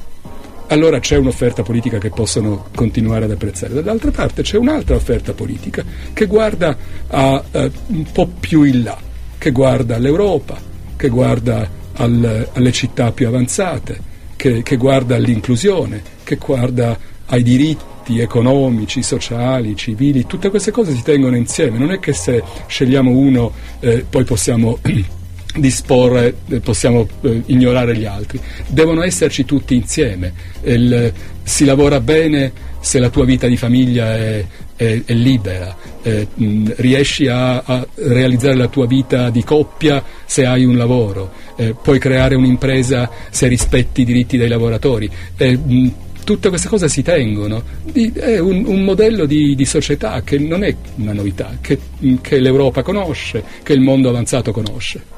allora 0.69 0.99
c'è 0.99 1.17
un'offerta 1.17 1.63
politica 1.63 1.97
che 1.97 2.09
possono 2.09 2.65
continuare 2.75 3.25
ad 3.25 3.31
apprezzare. 3.31 3.73
Dall'altra 3.73 4.11
parte 4.11 4.41
c'è 4.41 4.57
un'altra 4.57 4.95
offerta 4.95 5.33
politica 5.33 5.83
che 6.13 6.25
guarda 6.25 6.77
a, 7.07 7.43
uh, 7.51 7.71
un 7.87 8.05
po' 8.11 8.27
più 8.39 8.63
in 8.63 8.83
là, 8.83 8.97
che 9.37 9.51
guarda 9.51 9.95
all'Europa, 9.95 10.59
che 10.95 11.09
guarda 11.09 11.67
al, 11.93 12.49
alle 12.53 12.71
città 12.71 13.11
più 13.11 13.27
avanzate, 13.27 13.99
che, 14.35 14.63
che 14.63 14.77
guarda 14.77 15.15
all'inclusione, 15.15 16.01
che 16.23 16.35
guarda 16.35 16.97
ai 17.25 17.43
diritti 17.43 18.19
economici, 18.19 19.01
sociali, 19.03 19.75
civili, 19.75 20.25
tutte 20.25 20.49
queste 20.49 20.71
cose 20.71 20.93
si 20.95 21.03
tengono 21.03 21.35
insieme, 21.35 21.77
non 21.77 21.91
è 21.91 21.99
che 21.99 22.13
se 22.13 22.43
scegliamo 22.67 23.11
uno 23.11 23.51
eh, 23.79 24.05
poi 24.07 24.23
possiamo 24.23 24.79
disporre, 25.55 26.35
eh, 26.49 26.59
possiamo 26.59 27.07
eh, 27.21 27.43
ignorare 27.47 27.95
gli 27.95 28.05
altri. 28.05 28.39
Devono 28.67 29.03
esserci 29.03 29.45
tutti 29.45 29.75
insieme. 29.75 30.33
Il, 30.63 31.11
si 31.43 31.65
lavora 31.65 31.99
bene 31.99 32.51
se 32.79 32.99
la 32.99 33.09
tua 33.09 33.25
vita 33.25 33.47
di 33.47 33.57
famiglia 33.57 34.15
è, 34.15 34.45
è, 34.75 35.01
è 35.05 35.13
libera, 35.13 35.75
eh, 36.03 36.27
mh, 36.33 36.73
riesci 36.77 37.27
a, 37.27 37.57
a, 37.57 37.87
realizzare 37.95 38.55
la 38.55 38.67
tua 38.67 38.85
vita 38.85 39.29
di 39.29 39.43
coppia 39.43 40.03
se 40.25 40.45
hai 40.45 40.63
un 40.63 40.77
lavoro, 40.77 41.31
eh, 41.57 41.75
puoi 41.81 41.99
creare 41.99 42.35
un'impresa 42.35 43.09
se 43.29 43.47
rispetti 43.47 44.01
i 44.01 44.05
diritti 44.05 44.37
dei 44.37 44.47
lavoratori. 44.47 45.09
Mh, 45.37 45.87
tutte 46.23 46.49
queste 46.49 46.67
cose 46.67 46.87
si 46.89 47.01
tengono. 47.01 47.63
È 47.91 48.37
un, 48.37 48.63
un 48.67 48.83
modello 48.83 49.25
di, 49.25 49.55
di, 49.55 49.65
società 49.65 50.21
che 50.21 50.37
non 50.37 50.63
è 50.63 50.75
una 50.97 51.13
novità, 51.13 51.57
che, 51.59 51.79
che 52.21 52.39
l'Europa 52.39 52.83
conosce, 52.83 53.43
che 53.63 53.73
il 53.73 53.81
mondo 53.81 54.09
avanzato 54.09 54.51
conosce. 54.51 55.17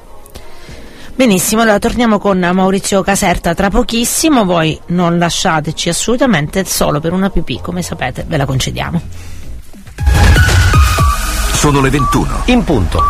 Benissimo, 1.14 1.60
allora 1.60 1.78
torniamo 1.78 2.18
con 2.18 2.38
Maurizio 2.38 3.02
Caserta 3.02 3.54
tra 3.54 3.68
pochissimo, 3.68 4.44
voi 4.44 4.78
non 4.86 5.18
lasciateci 5.18 5.90
assolutamente 5.90 6.64
solo 6.64 7.00
per 7.00 7.12
una 7.12 7.28
pipì, 7.28 7.60
come 7.60 7.82
sapete 7.82 8.24
ve 8.26 8.36
la 8.38 8.46
concediamo. 8.46 9.00
Sono 11.52 11.80
le 11.80 11.90
21. 11.90 12.42
In 12.46 12.64
punto. 12.64 13.00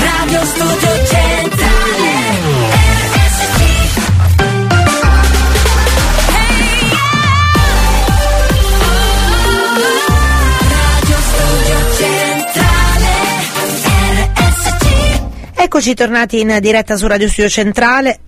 Radio 0.00 0.44
Studio 0.44 0.95
Eccoci 15.76 15.92
tornati 15.92 16.40
in 16.40 16.56
diretta 16.62 16.96
su 16.96 17.06
Radio 17.06 17.28
Studio 17.28 17.50
Centrale. 17.50 18.18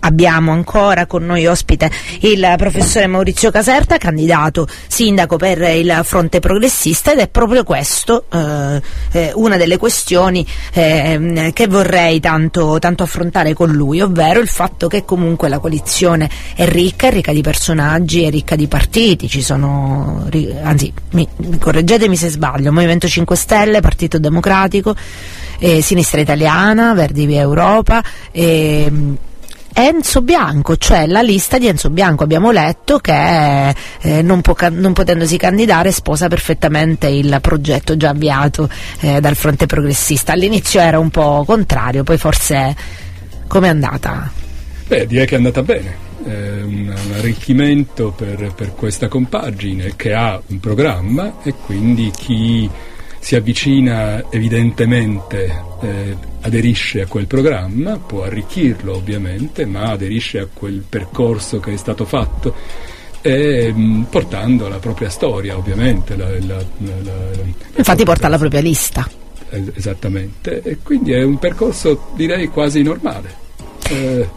Abbiamo 0.00 0.50
ancora 0.50 1.06
con 1.06 1.24
noi 1.24 1.46
ospite 1.46 1.88
il 2.22 2.54
professore 2.56 3.06
Maurizio 3.06 3.52
Caserta, 3.52 3.96
candidato 3.96 4.66
sindaco 4.88 5.36
per 5.36 5.60
il 5.60 6.00
fronte 6.02 6.40
progressista 6.40 7.12
ed 7.12 7.20
è 7.20 7.28
proprio 7.28 7.62
questo 7.62 8.24
eh, 8.28 8.82
eh, 9.12 9.30
una 9.36 9.56
delle 9.56 9.76
questioni 9.76 10.44
eh, 10.72 11.52
che 11.54 11.68
vorrei 11.68 12.18
tanto, 12.18 12.80
tanto 12.80 13.04
affrontare 13.04 13.54
con 13.54 13.70
lui, 13.70 14.00
ovvero 14.00 14.40
il 14.40 14.48
fatto 14.48 14.88
che 14.88 15.04
comunque 15.04 15.48
la 15.48 15.60
coalizione 15.60 16.28
è 16.56 16.66
ricca, 16.66 17.06
è 17.06 17.12
ricca 17.12 17.32
di 17.32 17.40
personaggi, 17.40 18.24
è 18.24 18.30
ricca 18.30 18.56
di 18.56 18.66
partiti, 18.66 19.28
ci 19.28 19.42
sono, 19.42 20.28
anzi 20.60 20.92
mi, 21.12 21.28
correggetemi 21.60 22.16
se 22.16 22.30
sbaglio, 22.30 22.72
Movimento 22.72 23.06
5 23.06 23.36
Stelle, 23.36 23.78
Partito 23.78 24.18
Democratico, 24.18 24.96
eh, 25.58 25.82
Sinistra 25.82 26.20
Italiana, 26.20 26.94
Verdi 26.94 27.26
Via 27.26 27.40
Europa. 27.40 28.02
E, 28.30 28.90
Enzo 29.78 30.22
Bianco, 30.22 30.78
cioè 30.78 31.06
la 31.06 31.20
lista 31.20 31.58
di 31.58 31.66
Enzo 31.66 31.90
Bianco. 31.90 32.24
Abbiamo 32.24 32.50
letto 32.50 32.98
che 32.98 33.68
eh, 33.68 34.22
non, 34.22 34.40
può, 34.40 34.56
non, 34.70 34.94
potendosi 34.94 35.36
candidare 35.36 35.92
sposa 35.92 36.28
perfettamente 36.28 37.08
il 37.08 37.36
progetto 37.42 37.94
già 37.94 38.08
avviato 38.08 38.70
eh, 39.00 39.20
dal 39.20 39.36
fronte 39.36 39.66
progressista. 39.66 40.32
All'inizio 40.32 40.80
era 40.80 40.98
un 40.98 41.10
po' 41.10 41.44
contrario, 41.44 42.04
poi 42.04 42.16
forse 42.16 42.74
com'è 43.46 43.68
andata? 43.68 44.32
Beh, 44.86 45.06
direi 45.06 45.26
che 45.26 45.34
è 45.34 45.36
andata 45.36 45.62
bene. 45.62 46.04
È 46.24 46.30
un, 46.30 46.94
un 46.96 47.12
arricchimento 47.18 48.12
per, 48.12 48.54
per 48.56 48.74
questa 48.74 49.08
compagine 49.08 49.92
che 49.94 50.14
ha 50.14 50.40
un 50.46 50.58
programma 50.58 51.42
e 51.42 51.52
quindi 51.52 52.10
chi 52.16 52.70
si 53.26 53.34
avvicina 53.34 54.22
evidentemente 54.30 55.52
eh, 55.80 56.16
aderisce 56.42 57.00
a 57.00 57.06
quel 57.08 57.26
programma, 57.26 57.98
può 57.98 58.22
arricchirlo 58.22 58.94
ovviamente, 58.94 59.66
ma 59.66 59.90
aderisce 59.90 60.38
a 60.38 60.46
quel 60.52 60.84
percorso 60.88 61.58
che 61.58 61.72
è 61.72 61.76
stato 61.76 62.04
fatto 62.04 62.54
e 63.22 63.72
mh, 63.74 64.06
portando 64.10 64.68
la 64.68 64.76
propria 64.76 65.08
storia 65.10 65.56
ovviamente. 65.56 66.14
la- 66.14 66.28
la- 66.30 66.38
la- 66.38 67.02
la- 67.02 67.12
Infatti 67.74 68.04
porta 68.04 68.28
la 68.28 68.38
propria 68.38 68.60
lista. 68.60 69.04
Es- 69.50 69.72
Esattamente, 69.74 70.62
e 70.62 70.78
quindi 70.84 71.10
è 71.12 71.24
un 71.24 71.38
percorso 71.40 72.10
direi 72.14 72.46
quasi 72.46 72.82
normale. 72.82 73.34
Eh, 73.88 74.28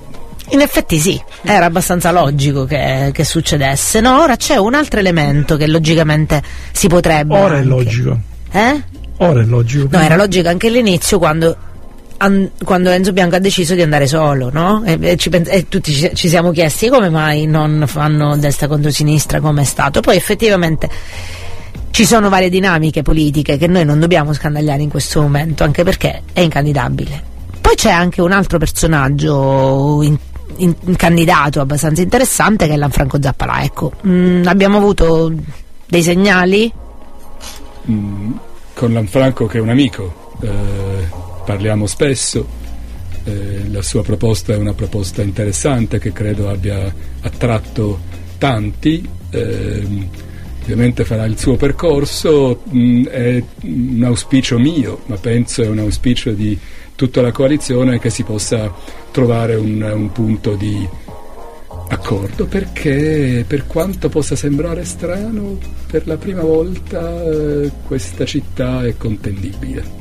In 0.50 0.62
effetti 0.62 0.98
sì, 0.98 1.22
era 1.44 1.66
abbastanza 1.66 2.10
logico 2.10 2.66
che, 2.66 3.12
che 3.14 3.24
succedesse. 3.24 4.00
No, 4.02 4.20
ora 4.24 4.36
c'è 4.36 4.56
un 4.56 4.74
altro 4.74 5.00
elemento 5.00 5.58
che 5.58 5.68
logicamente 5.68 6.42
si 6.72 6.88
potrebbe. 6.88 7.38
Ora 7.38 7.54
è 7.54 7.58
anche- 7.58 7.68
logico. 7.68 8.20
Eh? 8.52 8.84
Ora 9.18 9.42
è 9.42 9.46
logico. 9.46 9.88
No, 9.92 10.00
era 10.04 10.16
logico 10.16 10.48
anche 10.50 10.68
all'inizio 10.68 11.18
quando, 11.20 11.56
an- 12.18 12.52
quando 12.64 12.90
Enzo 12.90 13.12
Bianco 13.14 13.36
ha 13.36 13.40
deciso 13.40 13.74
di 13.76 13.82
andare 13.82 14.08
solo, 14.08 14.50
no? 14.52 14.82
E, 14.86 14.98
e 15.02 15.16
ci 15.18 15.30
e 15.30 15.68
tutti 15.68 15.92
ci, 15.94 16.12
ci 16.14 16.30
siamo 16.30 16.52
chiesti 16.52 16.88
come 16.90 17.10
mai 17.10 17.46
non 17.46 17.84
fanno 17.88 18.38
destra 18.38 18.68
contro 18.68 18.92
sinistra 18.92 19.40
come 19.42 19.62
è 19.62 19.66
stato. 19.66 20.00
Poi 20.02 20.16
effettivamente 20.16 20.90
ci 21.92 22.06
sono 22.06 22.30
varie 22.30 22.50
dinamiche 22.50 23.02
politiche 23.02 23.58
che 23.58 23.68
noi 23.68 23.84
non 23.84 24.00
dobbiamo 24.00 24.32
scandagliare 24.34 24.82
in 24.82 24.90
questo 24.90 25.22
momento, 25.22 25.64
anche 25.64 25.84
perché 25.84 26.22
è 26.32 26.40
incandidabile. 26.40 27.24
Poi 27.60 27.76
c'è 27.76 27.92
anche 27.92 28.22
un 28.22 28.32
altro 28.32 28.58
personaggio 28.58 30.02
in- 30.02 30.18
in- 30.58 30.76
in 30.86 30.96
candidato 30.96 31.60
abbastanza 31.60 32.02
interessante 32.02 32.68
che 32.68 32.74
è 32.74 32.78
Lanfranco 32.78 33.18
Zappalà. 33.22 33.64
Ecco, 33.64 33.92
mm, 34.08 34.44
abbiamo 34.46 34.78
avuto 34.78 35.32
dei 35.88 36.02
segnali? 36.04 36.72
Mh, 37.84 38.32
con 38.74 38.94
Lanfranco 38.94 39.46
che 39.46 39.58
è 39.58 39.62
un 39.62 39.70
amico, 39.70 40.32
eh, 40.42 41.08
parliamo 41.46 41.86
spesso, 41.86 42.48
eh, 43.24 43.70
la 43.70 43.82
sua 43.82 44.04
proposta 44.04 44.54
è 44.54 44.58
una 44.58 44.74
proposta 44.74 45.22
interessante 45.22 46.00
che 46.00 46.12
credo 46.12 46.50
abbia 46.50 46.94
attratto 47.22 48.00
tanti, 48.38 49.08
ehm, 49.32 50.10
ovviamente 50.62 51.04
farà 51.04 51.26
il 51.26 51.38
suo 51.38 51.56
percorso, 51.56 52.62
mh, 52.64 53.04
è 53.08 53.44
un 53.64 54.04
auspicio 54.04 54.58
mio, 54.60 55.02
ma 55.08 55.18
penso 55.18 55.62
è 55.62 55.68
un 55.68 55.80
auspicio 55.80 56.32
di 56.32 56.58
tutta 56.96 57.22
la 57.22 57.32
coalizione 57.32 58.00
che 58.00 58.10
si 58.10 58.24
possa 58.24 58.74
trovare 59.12 59.56
un, 59.56 59.82
un 59.82 60.12
punto 60.12 60.56
di 60.56 60.88
accordo 61.90 62.46
perché 62.46 63.44
per 63.48 63.66
quanto 63.68 64.10
possa 64.10 64.36
sembrare 64.36 64.86
strano 64.86 65.58
per 65.90 66.08
la 66.08 66.18
prima 66.18 66.42
volta 66.42 67.24
eh, 67.24 67.72
questa 67.86 68.26
città 68.26 68.86
è 68.86 68.96
contendibile 68.96 69.98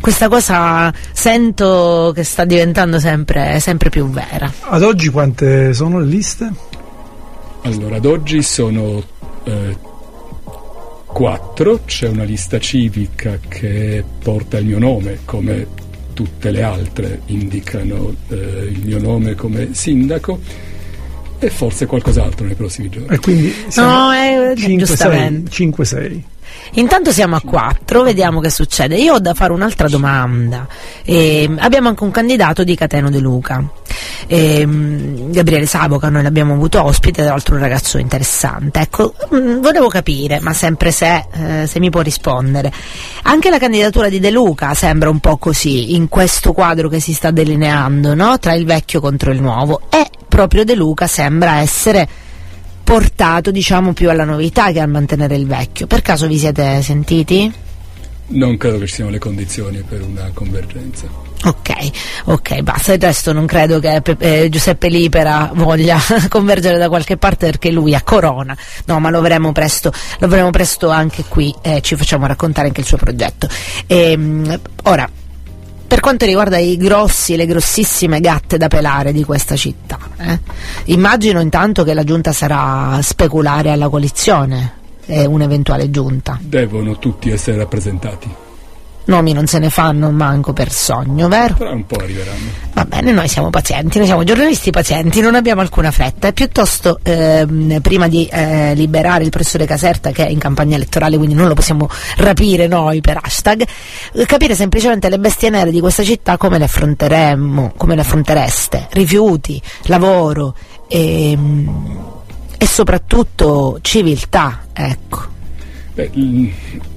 Questa 0.00 0.28
cosa 0.28 0.92
sento 1.12 2.12
che 2.14 2.24
sta 2.24 2.44
diventando 2.44 2.98
sempre, 2.98 3.60
sempre 3.60 3.90
più 3.90 4.08
vera. 4.08 4.50
Ad 4.60 4.82
oggi 4.82 5.08
quante 5.08 5.72
sono 5.72 5.98
le 6.00 6.06
liste? 6.06 6.76
allora 7.62 7.96
ad 7.96 8.06
oggi 8.06 8.42
sono 8.42 9.02
eh, 9.44 9.76
quattro 11.06 11.80
c'è 11.84 12.08
una 12.08 12.24
lista 12.24 12.58
civica 12.58 13.38
che 13.46 14.04
porta 14.22 14.58
il 14.58 14.66
mio 14.66 14.78
nome 14.78 15.20
come 15.24 15.66
tutte 16.12 16.50
le 16.50 16.62
altre 16.62 17.20
indicano 17.26 18.14
eh, 18.28 18.36
il 18.36 18.80
mio 18.84 18.98
nome 19.00 19.34
come 19.34 19.70
sindaco 19.72 20.40
e 21.38 21.50
forse 21.50 21.86
qualcos'altro 21.86 22.44
nei 22.46 22.54
prossimi 22.54 22.88
giorni 22.88 23.14
E 23.14 23.18
quindi 23.20 23.54
No, 23.76 24.12
eh, 24.12 24.54
giustamente. 24.54 25.50
5-6. 25.50 26.22
Intanto 26.72 27.12
siamo 27.12 27.36
a 27.36 27.40
quattro, 27.40 28.02
vediamo 28.02 28.40
che 28.40 28.50
succede. 28.50 28.96
Io 28.96 29.14
ho 29.14 29.18
da 29.18 29.34
fare 29.34 29.52
un'altra 29.52 29.88
domanda. 29.88 30.66
Ehm, 31.04 31.58
abbiamo 31.60 31.88
anche 31.88 32.04
un 32.04 32.10
candidato 32.10 32.62
di 32.62 32.74
Cateno 32.74 33.10
De 33.10 33.18
Luca. 33.18 33.64
Ehm, 34.26 35.30
Gabriele 35.30 35.66
Saboca, 35.66 36.08
noi 36.10 36.22
l'abbiamo 36.22 36.54
avuto 36.54 36.82
ospite, 36.84 37.22
tra 37.22 37.30
l'altro 37.30 37.54
un 37.54 37.60
ragazzo 37.62 37.98
interessante. 37.98 38.80
Ecco, 38.80 39.14
mm, 39.34 39.60
volevo 39.60 39.88
capire, 39.88 40.40
ma 40.40 40.52
sempre 40.52 40.90
se, 40.92 41.24
eh, 41.32 41.66
se 41.66 41.80
mi 41.80 41.90
può 41.90 42.00
rispondere. 42.02 42.70
Anche 43.22 43.50
la 43.50 43.58
candidatura 43.58 44.08
di 44.08 44.20
De 44.20 44.30
Luca 44.30 44.74
sembra 44.74 45.08
un 45.08 45.20
po' 45.20 45.38
così, 45.38 45.94
in 45.94 46.08
questo 46.08 46.52
quadro 46.52 46.88
che 46.88 47.00
si 47.00 47.14
sta 47.14 47.30
delineando, 47.30 48.14
no? 48.14 48.38
Tra 48.38 48.52
il 48.52 48.66
vecchio 48.66 49.00
contro 49.00 49.32
il 49.32 49.40
nuovo. 49.40 49.80
E 49.88 50.07
proprio 50.38 50.64
De 50.64 50.76
Luca 50.76 51.08
sembra 51.08 51.58
essere 51.58 52.08
portato 52.84 53.50
diciamo 53.50 53.92
più 53.92 54.08
alla 54.08 54.24
novità 54.24 54.70
che 54.70 54.78
a 54.78 54.86
mantenere 54.86 55.34
il 55.34 55.48
vecchio. 55.48 55.88
Per 55.88 56.00
caso 56.00 56.28
vi 56.28 56.38
siete 56.38 56.80
sentiti? 56.80 57.52
non 58.30 58.58
credo 58.58 58.78
che 58.78 58.86
ci 58.86 58.96
siano 58.96 59.10
le 59.10 59.18
condizioni 59.18 59.82
per 59.88 60.02
una 60.02 60.30
convergenza 60.34 61.06
Ok, 61.44 61.70
ok, 62.24 62.60
basta. 62.60 62.92
Il 62.92 63.00
resto 63.00 63.32
non 63.32 63.46
credo 63.46 63.78
che 63.78 64.02
eh, 64.18 64.48
Giuseppe 64.50 64.88
Lipera 64.88 65.50
voglia 65.54 65.98
convergere 66.28 66.78
da 66.78 66.88
qualche 66.88 67.16
parte 67.16 67.46
perché 67.46 67.70
lui 67.70 67.94
ha 67.94 68.02
corona. 68.02 68.56
No, 68.86 68.98
ma 68.98 69.08
lo 69.08 69.20
vedremo 69.20 69.52
presto, 69.52 69.92
lo 70.18 70.26
vedremo 70.26 70.50
presto 70.50 70.90
anche 70.90 71.24
qui 71.28 71.54
e 71.62 71.80
ci 71.80 71.94
facciamo 71.94 72.26
raccontare 72.26 72.66
anche 72.66 72.80
il 72.80 72.86
suo 72.86 72.96
progetto. 72.96 73.48
Ehm, 73.86 74.60
ora, 74.82 75.08
per 75.88 76.00
quanto 76.00 76.26
riguarda 76.26 76.58
i 76.58 76.76
grossi, 76.76 77.34
le 77.34 77.46
grossissime 77.46 78.20
gatte 78.20 78.58
da 78.58 78.68
pelare 78.68 79.10
di 79.10 79.24
questa 79.24 79.56
città, 79.56 79.98
eh, 80.18 80.38
immagino 80.84 81.40
intanto 81.40 81.82
che 81.82 81.94
la 81.94 82.04
giunta 82.04 82.32
sarà 82.32 83.00
speculare 83.02 83.70
alla 83.70 83.88
coalizione, 83.88 84.74
eh, 85.06 85.24
un'eventuale 85.24 85.90
giunta. 85.90 86.38
devono 86.40 86.98
tutti 86.98 87.30
essere 87.30 87.56
rappresentati 87.56 88.46
Nomi 89.08 89.32
non 89.32 89.46
se 89.46 89.58
ne 89.58 89.70
fanno 89.70 90.10
manco 90.10 90.52
per 90.52 90.70
sogno, 90.70 91.28
vero? 91.28 91.54
tra 91.54 91.70
un 91.70 91.86
po' 91.86 91.96
arriveranno 91.96 92.66
Va 92.74 92.84
bene, 92.84 93.10
noi 93.10 93.26
siamo 93.26 93.48
pazienti, 93.48 93.96
noi 93.96 94.06
siamo 94.06 94.22
giornalisti 94.22 94.70
pazienti, 94.70 95.22
non 95.22 95.34
abbiamo 95.34 95.62
alcuna 95.62 95.90
fretta 95.90 96.28
e 96.28 96.34
piuttosto 96.34 97.00
ehm, 97.02 97.80
prima 97.80 98.06
di 98.06 98.26
eh, 98.26 98.74
liberare 98.74 99.24
il 99.24 99.30
professore 99.30 99.64
Caserta 99.64 100.10
che 100.10 100.26
è 100.26 100.28
in 100.30 100.38
campagna 100.38 100.76
elettorale, 100.76 101.16
quindi 101.16 101.34
non 101.34 101.48
lo 101.48 101.54
possiamo 101.54 101.88
rapire 102.18 102.66
noi 102.66 103.00
per 103.00 103.18
hashtag, 103.22 103.66
eh, 104.12 104.26
capire 104.26 104.54
semplicemente 104.54 105.08
le 105.08 105.18
bestie 105.18 105.48
nere 105.48 105.70
di 105.70 105.80
questa 105.80 106.04
città 106.04 106.36
come 106.36 106.58
le 106.58 106.64
affronteremmo, 106.64 107.72
come 107.78 107.94
le 107.94 108.02
affrontereste, 108.02 108.88
rifiuti, 108.90 109.60
lavoro 109.84 110.54
ehm, 110.86 111.96
e 112.58 112.66
soprattutto 112.66 113.78
civiltà, 113.80 114.66
ecco. 114.74 115.22
Beh, 115.94 116.10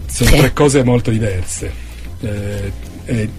sono 0.08 0.30
Sì. 0.30 0.36
tre 0.36 0.52
cose 0.52 0.84
molto 0.84 1.10
diverse 1.10 1.90
Eh, 2.22 2.72
e 3.06 3.30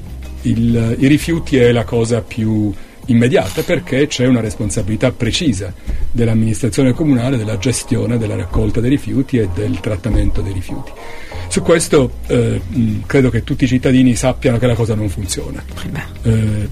il- 0.43 0.97
i 0.99 1.07
rifiuti 1.07 1.57
è 1.57 1.70
la 1.72 1.85
cosa 1.85 2.20
più 2.20 2.72
immediata 3.07 3.62
perché 3.62 4.07
c'è 4.07 4.26
una 4.26 4.41
responsabilità 4.41 5.11
precisa 5.11 5.72
dell'amministrazione 6.11 6.93
comunale 6.93 7.37
della 7.37 7.59
gestione 7.59 8.16
della 8.18 8.37
raccolta 8.37 8.80
dei 8.80 8.91
rifiuti 8.91 9.39
e 9.39 9.49
del 9.55 9.80
trattamento 9.80 10.41
dei 10.41 10.53
rifiuti. 10.53 10.91
Su 11.49 11.62
questo 11.62 12.11
eh, 12.26 12.61
mh, 12.66 13.03
credo 13.07 13.28
che 13.30 13.45
tutti 13.45 13.64
i 13.64 13.68
cittadini 13.68 14.14
sappiano 14.14 14.59
che 14.59 14.66
la 14.66 14.74
cosa 14.74 14.95
non 14.95 15.09
funziona. 15.09 15.62
Eh, 16.22 16.68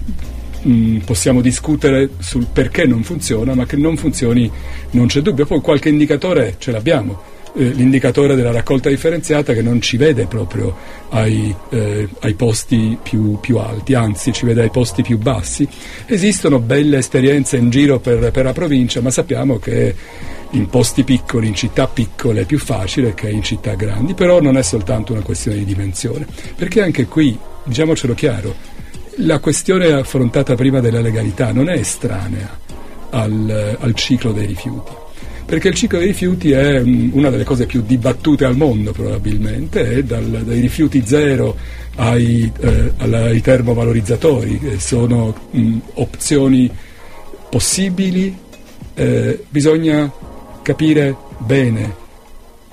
mh, 0.63 0.99
possiamo 1.05 1.41
discutere 1.41 2.11
sul 2.19 2.47
perché 2.51 2.87
non 2.87 3.03
funziona, 3.03 3.55
ma 3.55 3.67
che 3.67 3.77
non 3.77 3.97
funzioni 3.97 4.51
non 4.93 5.07
c'è 5.07 5.21
dubbio. 5.21 5.47
Poi 5.47 5.61
qualche 5.61 5.89
indicatore 5.91 6.55
ce 6.59 6.71
l'abbiamo. 6.71 7.23
Eh, 7.53 7.65
l'indicatore 7.65 8.37
della 8.37 8.53
raccolta 8.53 8.89
differenziata 8.89 9.53
che 9.55 9.63
non 9.63 9.81
ci 9.81 9.97
vede 9.97 10.27
proprio 10.27 10.77
ai, 11.09 11.55
eh, 11.71 12.09
ai 12.21 12.35
posti 12.35 12.97
più, 13.03 13.41
più 13.41 13.59
alti, 13.59 13.95
anzi 13.95 14.33
ci 14.33 14.47
vede 14.47 14.63
ai 14.63 14.71
posti 14.71 15.03
più 15.03 15.19
bassi. 15.19 15.67
Esistono 16.07 16.61
belle 16.61 16.99
esperienze 16.99 17.57
in 17.57 17.71
giro 17.71 17.99
per, 17.99 18.31
per 18.31 18.45
la 18.45 18.53
provincia, 18.53 19.01
ma 19.01 19.11
sappiamo 19.11 19.59
che 19.59 19.95
in 20.51 20.69
posti 20.69 21.03
piccoli, 21.03 21.49
in 21.49 21.55
città 21.55 21.89
piccole 21.89 22.43
è 22.43 22.45
più 22.45 22.59
facile 22.59 23.15
che 23.15 23.29
in 23.29 23.43
città 23.43 23.75
grandi, 23.75 24.15
però 24.15 24.41
non 24.41 24.57
è 24.57 24.63
soltanto 24.63 25.13
una 25.13 25.23
questione 25.23 25.59
di 25.59 25.65
dimensione, 25.65 26.27
perché 26.55 26.83
anche 26.83 27.07
qui, 27.07 27.37
diciamocelo 27.65 28.15
chiaro, 28.15 28.55
la 29.17 29.41
questione 29.41 29.93
affrontata 29.93 30.55
prima 30.55 30.81
della 30.81 31.01
legalità 31.01 31.53
non 31.53 31.69
è 31.69 31.77
estranea 31.79 32.59
al, 33.11 33.77
al 33.79 33.95
ciclo 33.95 34.33
dei 34.33 34.47
rifiuti. 34.47 35.00
Perché 35.51 35.67
il 35.67 35.75
ciclo 35.75 35.99
dei 35.99 36.07
rifiuti 36.07 36.53
è 36.53 36.81
mm, 36.81 37.09
una 37.13 37.29
delle 37.29 37.43
cose 37.43 37.67
più 37.67 37.83
dibattute 37.83 38.45
al 38.45 38.57
mondo 38.57 38.93
probabilmente, 38.93 39.97
è 39.97 40.03
dal- 40.05 40.45
dai 40.45 40.61
rifiuti 40.61 41.03
zero 41.05 41.57
ai, 41.97 42.49
eh, 42.61 42.93
ai 42.97 43.41
termovalorizzatori, 43.41 44.77
sono 44.79 45.35
mm, 45.57 45.79
opzioni 45.95 46.71
possibili, 47.51 48.33
eh, 48.95 49.43
bisogna 49.49 50.09
capire 50.63 51.17
bene 51.39 51.95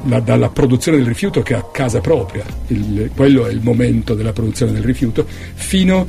la- 0.06 0.20
dalla 0.20 0.50
produzione 0.50 1.00
del 1.00 1.08
rifiuto 1.08 1.42
che 1.42 1.56
è 1.56 1.58
a 1.58 1.66
casa 1.72 2.00
propria, 2.00 2.46
il- 2.68 3.10
quello 3.16 3.48
è 3.48 3.52
il 3.52 3.62
momento 3.64 4.14
della 4.14 4.34
produzione 4.34 4.72
del 4.72 4.84
rifiuto, 4.84 5.26
fino 5.56 6.08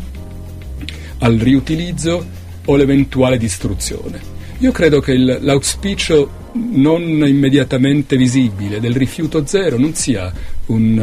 al 1.20 1.34
riutilizzo 1.36 2.26
o 2.66 2.76
l'eventuale 2.76 3.38
distruzione. 3.38 4.20
Io 4.58 4.70
credo 4.70 5.00
che 5.00 5.12
il- 5.12 5.38
l'auspicio 5.40 6.44
non 6.70 7.02
immediatamente 7.02 8.16
visibile 8.16 8.80
del 8.80 8.94
rifiuto 8.94 9.46
zero 9.46 9.78
non 9.78 9.94
sia 9.94 10.32
un, 10.66 10.98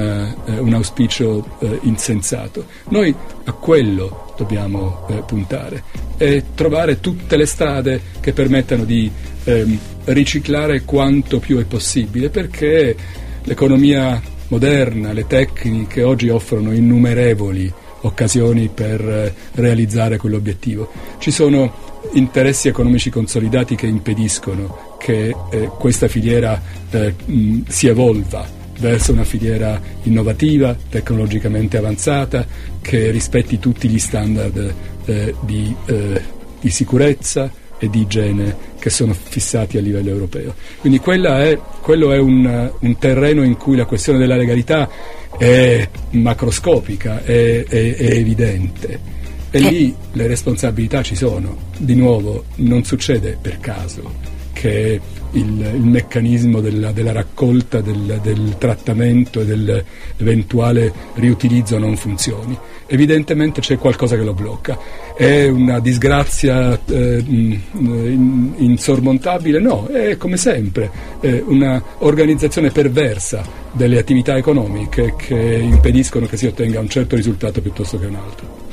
eh, 0.45 0.59
un 0.59 0.73
auspicio 0.73 1.57
eh, 1.59 1.79
insensato. 1.83 2.65
Noi 2.89 3.13
a 3.45 3.51
quello 3.53 4.33
dobbiamo 4.37 5.05
eh, 5.09 5.23
puntare 5.25 5.83
e 6.17 6.43
trovare 6.53 6.99
tutte 6.99 7.37
le 7.37 7.45
strade 7.45 8.01
che 8.19 8.33
permettano 8.33 8.83
di 8.83 9.09
ehm, 9.43 9.79
riciclare 10.05 10.83
quanto 10.83 11.39
più 11.39 11.57
è 11.57 11.63
possibile 11.65 12.29
perché 12.29 12.95
l'economia 13.43 14.21
moderna, 14.49 15.13
le 15.13 15.25
tecniche 15.27 16.03
oggi 16.03 16.29
offrono 16.29 16.71
innumerevoli 16.73 17.73
occasioni 18.01 18.69
per 18.73 19.01
eh, 19.01 19.33
realizzare 19.53 20.17
quell'obiettivo. 20.17 20.91
Ci 21.17 21.31
sono 21.31 21.83
interessi 22.13 22.67
economici 22.67 23.09
consolidati 23.09 23.75
che 23.75 23.87
impediscono 23.87 24.94
che 25.05 25.35
eh, 25.51 25.69
questa 25.77 26.07
filiera 26.07 26.59
eh, 26.89 27.13
mh, 27.25 27.65
si 27.67 27.85
evolva 27.85 28.43
verso 28.79 29.11
una 29.11 29.23
filiera 29.23 29.79
innovativa, 30.01 30.75
tecnologicamente 30.89 31.77
avanzata, 31.77 32.43
che 32.81 33.11
rispetti 33.11 33.59
tutti 33.59 33.87
gli 33.87 33.99
standard 33.99 34.73
eh, 35.05 35.35
di, 35.41 35.75
eh, 35.85 36.21
di 36.59 36.69
sicurezza 36.71 37.51
e 37.77 37.87
di 37.87 38.01
igiene 38.01 38.73
che 38.79 38.89
sono 38.89 39.13
fissati 39.13 39.77
a 39.77 39.81
livello 39.81 40.09
europeo. 40.09 40.55
Quindi 40.79 40.99
è, 40.99 41.59
quello 41.81 42.11
è 42.11 42.17
un, 42.17 42.71
un, 42.79 42.97
terreno 42.97 43.43
in 43.43 43.57
cui 43.57 43.75
la 43.75 43.85
questione 43.85 44.17
della 44.17 44.35
legalità 44.35 44.89
è 45.37 45.87
macroscopica, 46.11 47.23
è, 47.23 47.63
è, 47.63 47.95
è 47.95 48.11
evidente. 48.11 49.13
E 49.51 49.59
lì 49.59 49.95
le 50.13 50.25
responsabilità 50.25 51.03
ci 51.03 51.15
sono. 51.15 51.55
Di 51.77 51.93
nuovo, 51.93 52.45
non 52.55 52.83
succede 52.83 53.37
per 53.39 53.59
caso 53.59 54.33
che 54.65 54.99
il, 55.33 55.71
il 55.75 55.85
meccanismo 55.85 56.59
della, 56.59 56.91
della 56.91 57.11
raccolta, 57.11 57.81
del, 57.81 58.19
del, 58.23 58.55
trattamento 58.57 59.41
e 59.41 59.45
dell'eventuale 59.45 60.91
riutilizzo 61.15 61.77
non 61.77 61.95
funzioni. 61.95 62.57
Evidentemente 62.87 63.61
c'è 63.61 63.77
qualcosa 63.77 64.15
che 64.15 64.23
lo 64.23 64.33
blocca. 64.33 64.75
È 65.15 65.47
una 65.47 65.79
disgrazia 65.79 66.79
eh, 66.87 67.23
in, 67.27 68.53
insormontabile? 68.55 69.59
No, 69.59 69.85
è 69.87 70.17
come 70.17 70.37
sempre 70.37 70.89
è 71.19 71.43
un'organizzazione 71.45 72.71
perversa 72.71 73.43
delle 73.71 73.99
attività 73.99 74.35
economiche 74.35 75.13
che 75.15 75.35
impediscono 75.35 76.25
che 76.25 76.37
si 76.37 76.47
ottenga 76.47 76.79
un 76.79 76.89
certo 76.89 77.15
risultato 77.15 77.61
piuttosto 77.61 77.99
che 77.99 78.05
un 78.07 78.15
altro. 78.15 78.63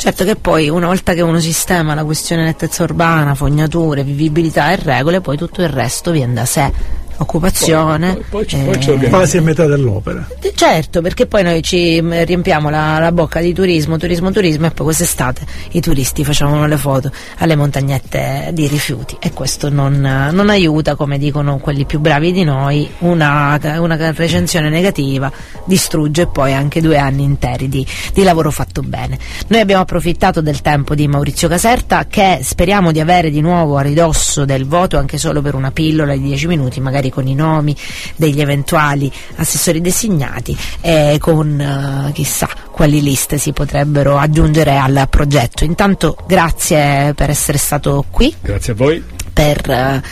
Certo 0.00 0.24
che 0.24 0.34
poi 0.34 0.70
una 0.70 0.86
volta 0.86 1.12
che 1.12 1.20
uno 1.20 1.40
sistema 1.40 1.92
la 1.92 2.04
questione 2.04 2.42
nettezza 2.44 2.84
urbana, 2.84 3.34
fognature, 3.34 4.02
vivibilità 4.02 4.72
e 4.72 4.76
regole, 4.76 5.20
poi 5.20 5.36
tutto 5.36 5.60
il 5.60 5.68
resto 5.68 6.10
viene 6.10 6.32
da 6.32 6.46
sé 6.46 6.72
occupazione. 7.20 8.14
Poi, 8.28 8.44
poi, 8.44 8.64
poi, 8.64 8.78
poi 8.78 9.04
eh, 9.04 9.08
quasi 9.08 9.36
a 9.36 9.42
metà 9.42 9.66
dell'opera. 9.66 10.26
Certo, 10.54 11.00
perché 11.00 11.26
poi 11.26 11.42
noi 11.42 11.62
ci 11.62 12.00
mm, 12.02 12.22
riempiamo 12.24 12.68
la, 12.68 12.98
la, 12.98 13.12
bocca 13.12 13.40
di 13.40 13.54
turismo, 13.54 13.96
turismo, 13.96 14.30
turismo 14.30 14.66
e 14.66 14.70
poi 14.70 14.86
quest'estate 14.86 15.42
i 15.72 15.80
turisti 15.80 16.24
facevano 16.24 16.66
le 16.66 16.76
foto 16.76 17.10
alle 17.38 17.56
montagnette 17.56 18.50
di 18.52 18.66
rifiuti 18.66 19.16
e 19.20 19.32
questo 19.32 19.70
non, 19.70 20.00
non 20.00 20.50
aiuta, 20.50 20.96
come 20.96 21.18
dicono 21.18 21.58
quelli 21.58 21.84
più 21.84 22.00
bravi 22.00 22.32
di 22.32 22.44
noi, 22.44 22.88
una, 22.98 23.58
una, 23.78 24.12
recensione 24.12 24.68
negativa 24.68 25.30
distrugge 25.64 26.26
poi 26.26 26.52
anche 26.52 26.80
due 26.80 26.98
anni 26.98 27.22
interi 27.22 27.68
di, 27.68 27.86
di 28.12 28.22
lavoro 28.22 28.50
fatto 28.50 28.82
bene. 28.82 29.18
Noi 29.48 29.60
abbiamo 29.60 29.82
approfittato 29.82 30.40
del 30.40 30.60
tempo 30.60 30.94
di 30.94 31.06
Maurizio 31.08 31.48
Caserta 31.48 32.06
che 32.06 32.40
speriamo 32.42 32.92
di 32.92 33.00
avere 33.00 33.30
di 33.30 33.40
nuovo 33.40 33.76
a 33.76 33.82
ridosso 33.82 34.44
del 34.44 34.66
voto 34.66 34.98
anche 34.98 35.18
solo 35.18 35.42
per 35.42 35.54
una 35.54 35.70
pillola 35.70 36.12
di 36.14 36.22
10 36.22 36.46
minuti, 36.46 36.80
magari 36.80 37.09
con 37.10 37.26
i 37.26 37.34
nomi 37.34 37.76
degli 38.16 38.40
eventuali 38.40 39.12
assessori 39.36 39.80
designati 39.80 40.56
e 40.80 41.16
con 41.20 41.60
eh, 41.60 42.12
chissà 42.12 42.48
quali 42.70 43.02
liste 43.02 43.38
si 43.38 43.52
potrebbero 43.52 44.16
aggiungere 44.16 44.76
al 44.78 45.06
progetto. 45.10 45.64
Intanto 45.64 46.16
grazie 46.26 47.12
per 47.14 47.30
essere 47.30 47.58
stato 47.58 48.04
qui. 48.10 48.34
Grazie 48.40 48.72
a 48.72 48.76
voi. 48.76 49.02
Per, 49.32 49.70
eh, 49.70 50.02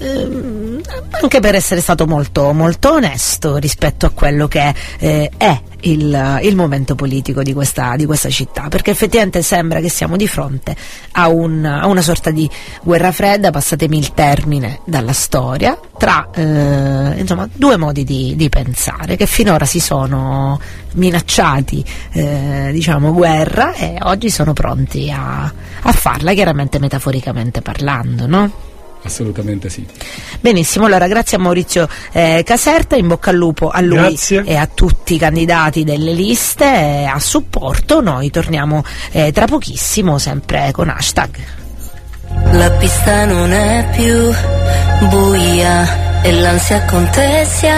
ehm, 0.00 0.80
anche 1.10 1.40
per 1.40 1.54
essere 1.54 1.80
stato 1.80 2.06
molto, 2.06 2.52
molto 2.52 2.94
onesto 2.94 3.56
rispetto 3.56 4.06
a 4.06 4.10
quello 4.10 4.48
che 4.48 4.74
eh, 4.98 5.30
è 5.36 5.60
il, 5.82 6.40
il 6.42 6.56
momento 6.56 6.94
politico 6.94 7.42
di 7.42 7.52
questa, 7.52 7.94
di 7.96 8.06
questa, 8.06 8.28
città, 8.28 8.68
perché 8.68 8.90
effettivamente 8.90 9.42
sembra 9.42 9.80
che 9.80 9.88
siamo 9.88 10.16
di 10.16 10.26
fronte 10.26 10.74
a, 11.12 11.28
un, 11.28 11.64
a, 11.64 11.86
una 11.86 12.02
sorta 12.02 12.30
di 12.30 12.48
guerra 12.82 13.12
fredda, 13.12 13.50
passatemi 13.50 13.98
il 13.98 14.12
termine, 14.12 14.80
dalla 14.84 15.12
storia, 15.12 15.78
tra 15.96 16.28
eh, 16.34 17.14
insomma, 17.18 17.48
due 17.52 17.76
modi 17.76 18.04
di, 18.04 18.34
di, 18.36 18.48
pensare 18.48 19.16
che 19.16 19.26
finora 19.26 19.64
si 19.64 19.80
sono 19.80 20.58
minacciati 20.92 21.84
eh, 22.12 22.70
diciamo, 22.72 23.12
guerra 23.12 23.74
e 23.74 23.96
oggi 24.02 24.30
sono 24.30 24.52
pronti 24.52 25.10
a, 25.10 25.42
a 25.82 25.92
farla, 25.92 26.32
chiaramente 26.32 26.78
metaforicamente 26.78 27.60
parlando. 27.62 28.26
No? 28.26 28.68
Assolutamente 29.02 29.70
sì. 29.70 29.86
Benissimo, 30.40 30.86
allora 30.86 31.06
grazie 31.08 31.38
a 31.38 31.40
Maurizio 31.40 31.88
eh, 32.12 32.42
Caserta, 32.44 32.96
in 32.96 33.08
bocca 33.08 33.30
al 33.30 33.36
lupo 33.36 33.68
a 33.70 33.80
lui 33.80 33.96
grazie. 33.96 34.44
e 34.44 34.56
a 34.56 34.66
tutti 34.66 35.14
i 35.14 35.18
candidati 35.18 35.84
delle 35.84 36.12
liste 36.12 36.64
eh, 36.64 37.04
a 37.04 37.18
supporto. 37.18 38.00
Noi 38.00 38.30
torniamo 38.30 38.84
eh, 39.12 39.32
tra 39.32 39.46
pochissimo 39.46 40.18
sempre 40.18 40.70
con 40.72 40.88
hashtag. 40.88 41.30
La 42.52 42.70
pista 42.72 43.24
non 43.24 43.52
è 43.52 43.88
più 43.92 45.08
buia 45.08 46.22
e 46.22 46.32
l'ansia 46.32 46.84
contessa 46.84 47.74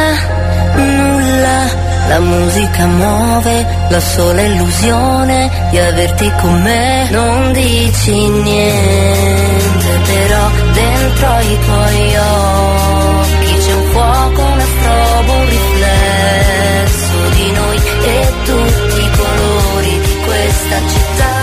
nulla. 0.74 1.81
La 2.08 2.20
musica 2.20 2.86
muove 2.86 3.66
la 3.88 4.00
sola 4.00 4.42
illusione 4.42 5.68
di 5.70 5.78
averti 5.78 6.32
con 6.40 6.62
me. 6.62 7.08
Non 7.10 7.52
dici 7.52 8.28
niente, 8.28 9.86
però 10.06 10.50
dentro 10.72 11.38
i 11.40 11.58
tuoi 11.64 12.16
occhi 12.16 13.54
c'è 13.54 13.72
un 13.72 13.84
fuoco, 13.90 14.42
una 14.42 14.64
strobo, 14.64 15.32
un 15.32 15.48
riflesso 15.48 17.18
di 17.34 17.50
noi 17.52 17.76
e 18.04 18.32
tutti 18.44 19.00
i 19.00 19.10
colori 19.16 20.00
di 20.00 20.16
questa 20.24 20.76
città. 20.92 21.34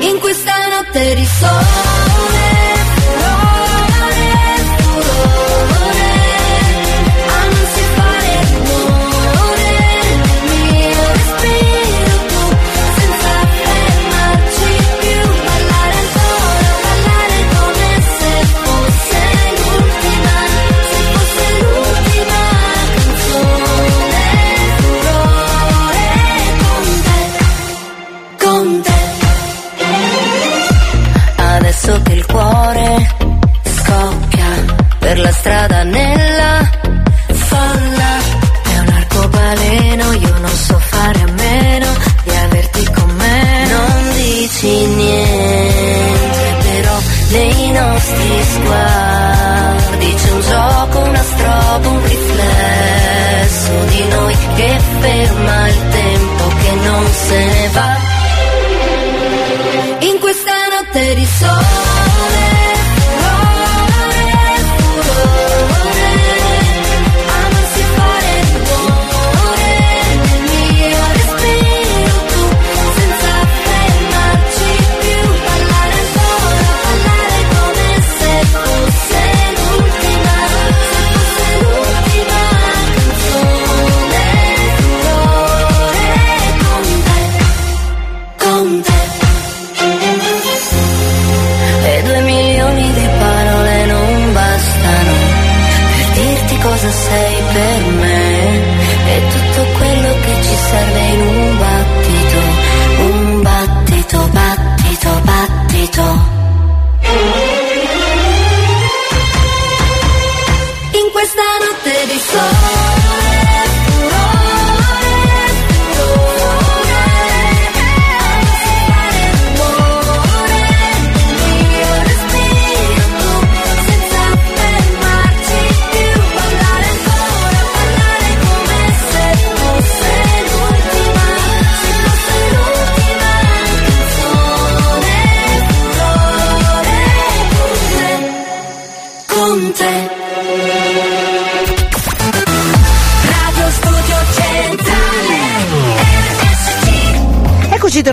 In 0.00 0.18
questa 0.20 0.52
notte 0.68 1.14
di 1.14 1.24
per 35.08 35.20
la 35.20 35.32
strada 35.32 35.84
nella 35.84 36.70
folla 37.32 38.12
è 38.72 38.78
un 38.78 38.88
arcobaleno, 38.88 40.12
io 40.12 40.38
non 40.38 40.50
so 40.50 40.78
fare 40.78 41.22
a 41.22 41.30
meno 41.32 41.86
di 42.24 42.36
averti 42.36 42.84
con 42.92 43.10
me. 43.16 43.66
Non 43.68 44.12
dici 44.12 44.68
niente, 44.68 46.56
però 46.60 46.98
nei 47.30 47.70
nostri 47.72 48.44
sguardi 48.52 50.14
c'è 50.14 50.30
un 50.30 50.40
gioco, 50.42 50.98
una 50.98 51.22
strobo, 51.22 51.88
un 51.88 52.02
riflesso 52.02 53.72
di 53.88 54.08
noi 54.08 54.36
che 54.56 54.78
ferma 55.00 55.68
il 55.68 55.88
tempo 55.88 56.48
che 56.48 56.70
non 56.86 57.06
se 57.12 57.44
ne 57.44 57.68
va. 57.72 58.07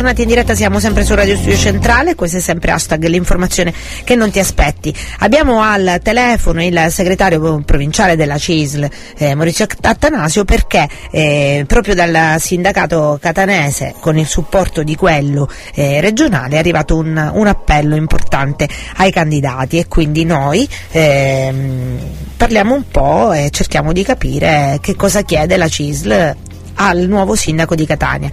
Tornati 0.06 0.22
in 0.22 0.36
diretta, 0.36 0.54
siamo 0.54 0.80
sempre 0.80 1.04
su 1.04 1.16
Radio 1.16 1.36
Studio 1.36 1.58
Centrale, 1.58 2.14
questo 2.14 2.38
è 2.38 2.40
sempre 2.40 2.70
hashtag 2.70 3.08
l'informazione 3.08 3.74
che 4.04 4.14
non 4.14 4.30
ti 4.30 4.38
aspetti. 4.38 4.94
Abbiamo 5.20 5.64
al 5.64 6.00
telefono 6.04 6.64
il 6.64 6.90
segretario 6.90 7.64
provinciale 7.66 8.16
della 8.16 8.38
CISL, 8.38 8.88
eh, 9.18 9.34
Maurizio 9.34 9.66
Attanasio, 9.82 10.46
perché 10.46 10.88
eh, 11.10 11.64
proprio 11.66 11.96
dal 11.96 12.36
sindacato 12.40 13.18
catanese, 13.20 13.96
con 14.00 14.16
il 14.20 14.28
supporto 14.28 14.84
di 14.84 14.96
quello 14.96 15.50
eh, 15.74 16.00
regionale, 16.02 16.58
è 16.58 16.60
arrivato 16.60 16.98
un, 16.98 17.32
un 17.34 17.48
appello 17.48 17.96
importante 17.96 18.70
ai 18.98 19.12
candidati 19.12 19.80
e 19.80 19.88
quindi 19.88 20.24
noi 20.24 20.70
ehm, 20.92 21.98
parliamo 22.38 22.76
un 22.76 22.84
po' 22.92 23.34
e 23.34 23.50
cerchiamo 23.50 23.92
di 23.92 24.04
capire 24.04 24.78
che 24.82 24.96
cosa 24.96 25.24
chiede 25.24 25.58
la 25.58 25.68
CISL 25.68 26.36
al 26.76 27.08
nuovo 27.08 27.36
sindaco 27.36 27.76
di 27.76 27.86
Catania. 27.86 28.30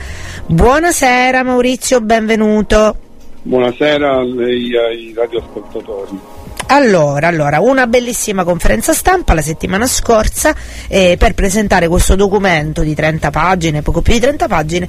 Buonasera 0.46 1.42
Maurizio, 1.42 2.00
benvenuto. 2.00 2.96
Buonasera 3.42 4.16
a 4.16 4.22
lei 4.22 4.76
ai 4.76 5.12
radioascoltatori. 5.16 6.40
Allora, 6.66 7.26
allora, 7.26 7.60
una 7.60 7.86
bellissima 7.86 8.44
conferenza 8.44 8.92
stampa 8.92 9.34
la 9.34 9.42
settimana 9.42 9.86
scorsa 9.86 10.54
eh, 10.88 11.16
per 11.18 11.34
presentare 11.34 11.88
questo 11.88 12.14
documento 12.14 12.82
di 12.82 12.94
30 12.94 13.30
pagine, 13.30 13.82
poco 13.82 14.00
più 14.00 14.14
di 14.14 14.20
30 14.20 14.48
pagine, 14.48 14.88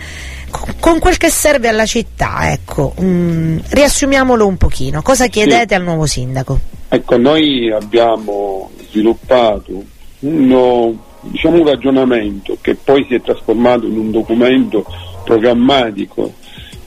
con, 0.80 1.00
quel 1.00 1.18
che 1.18 1.30
serve 1.30 1.68
alla 1.68 1.86
città. 1.86 2.52
Ecco, 2.52 2.94
mm, 3.02 3.58
riassumiamolo 3.70 4.48
un 4.48 4.56
pochino. 4.56 5.02
Cosa 5.02 5.28
chiedete 5.28 5.76
al 5.76 5.84
nuovo 5.84 6.06
sindaco? 6.06 6.60
Ecco, 6.88 7.18
noi 7.18 7.72
abbiamo 7.72 8.70
sviluppato 8.90 9.84
uno, 10.20 11.04
diciamo, 11.24 11.58
un 11.58 11.68
ragionamento 11.68 12.58
che 12.62 12.76
poi 12.76 13.06
si 13.08 13.16
è 13.16 13.22
trasformato 13.22 13.86
in 13.86 13.98
un 13.98 14.12
documento 14.12 14.86
programmatico. 15.24 16.34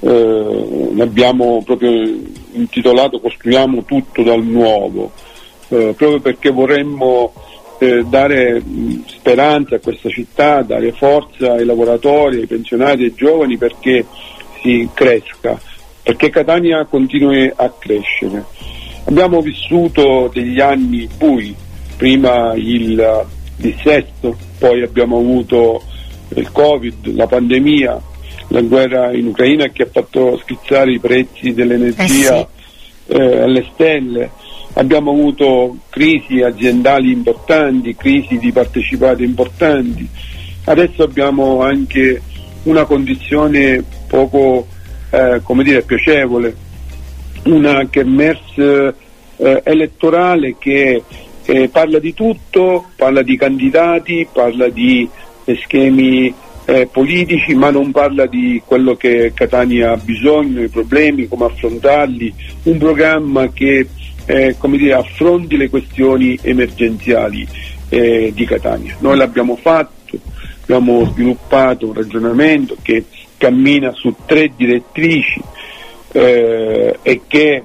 Eh, 0.01 0.91
l'abbiamo 0.95 1.63
proprio 1.65 1.91
intitolato 2.53 3.19
Costruiamo 3.19 3.85
tutto 3.85 4.23
dal 4.23 4.43
nuovo, 4.43 5.11
eh, 5.69 5.95
proprio 5.97 6.21
perché 6.21 6.51
vorremmo 6.51 7.33
eh, 7.79 8.05
dare 8.09 8.63
speranza 9.07 9.77
a 9.77 9.81
questa 9.81 10.09
città, 10.09 10.63
dare 10.63 10.93
forza 10.93 11.53
ai 11.53 11.65
lavoratori, 11.65 12.41
ai 12.41 12.47
pensionati, 12.47 13.05
ai 13.05 13.15
giovani 13.15 13.57
perché 13.57 14.05
si 14.63 14.89
cresca, 14.93 15.59
perché 16.03 16.31
Catania 16.31 16.85
continui 16.85 17.51
a 17.55 17.71
crescere. 17.71 18.45
Abbiamo 19.05 19.41
vissuto 19.41 20.31
degli 20.33 20.61
anni 20.61 21.09
bui, 21.17 21.55
prima 21.97 22.53
il 22.55 23.27
dissesto, 23.57 24.37
poi 24.59 24.83
abbiamo 24.83 25.19
avuto 25.19 25.83
il 26.35 26.51
Covid, 26.53 27.15
la 27.15 27.27
pandemia, 27.27 28.01
la 28.49 28.61
guerra 28.61 29.13
in 29.13 29.27
Ucraina 29.27 29.69
che 29.69 29.85
ha 29.85 29.89
fatto 29.91 30.39
schizzare 30.39 30.93
i 30.93 31.01
prezzi 31.01 31.53
dell'energia 31.53 32.47
eh, 33.07 33.41
alle 33.41 33.67
stelle, 33.73 34.31
abbiamo 34.75 35.11
avuto 35.11 35.77
crisi 35.89 36.43
aziendali 36.43 37.11
importanti, 37.11 37.97
crisi 37.97 38.39
di 38.39 38.53
partecipati 38.53 39.25
importanti, 39.25 40.09
adesso 40.65 41.03
abbiamo 41.03 41.63
anche 41.63 42.21
una 42.65 42.85
condizione 42.85 43.83
poco 44.07 44.67
eh, 45.11 45.41
come 45.43 45.65
dire, 45.65 45.83
piacevole, 45.83 46.55
una 47.45 47.89
kermesse 47.89 48.95
eh, 49.37 49.61
elettorale 49.65 50.57
che 50.59 51.03
eh, 51.47 51.69
parla 51.69 51.99
di 51.99 52.13
tutto, 52.13 52.87
parla 52.97 53.23
di 53.23 53.37
candidati, 53.37 54.27
parla 54.31 54.69
di 54.69 55.09
eh, 55.45 55.57
schemi 55.63 56.35
eh, 56.65 56.89
politici, 56.91 57.55
ma 57.55 57.71
non 57.71 57.93
parla 57.93 58.27
di 58.27 58.61
quello 58.65 58.97
che 58.97 59.33
Catania 59.33 59.93
ha 59.93 59.97
bisogno, 59.97 60.63
i 60.63 60.69
problemi, 60.69 61.29
come 61.29 61.47
affrontarli, 61.47 62.35
un 62.65 62.79
programma 62.79 63.51
che 63.53 63.87
eh, 64.27 64.57
dire, 64.61 64.95
affronti 64.95 65.57
le 65.57 65.71
questioni 65.71 66.37
emergenziali 66.43 67.47
eh, 67.89 68.33
di 68.35 68.45
Catania. 68.45 68.97
Noi 68.99 69.17
l'abbiamo 69.17 69.57
fatto, 69.57 70.19
abbiamo 70.63 71.05
sviluppato 71.07 71.87
un 71.87 71.95
ragionamento 71.95 72.77
che 72.83 73.05
cammina 73.39 73.93
su 73.93 74.15
tre 74.27 74.51
direttrici 74.57 75.41
eh, 76.13 76.99
e 77.01 77.21
che 77.29 77.63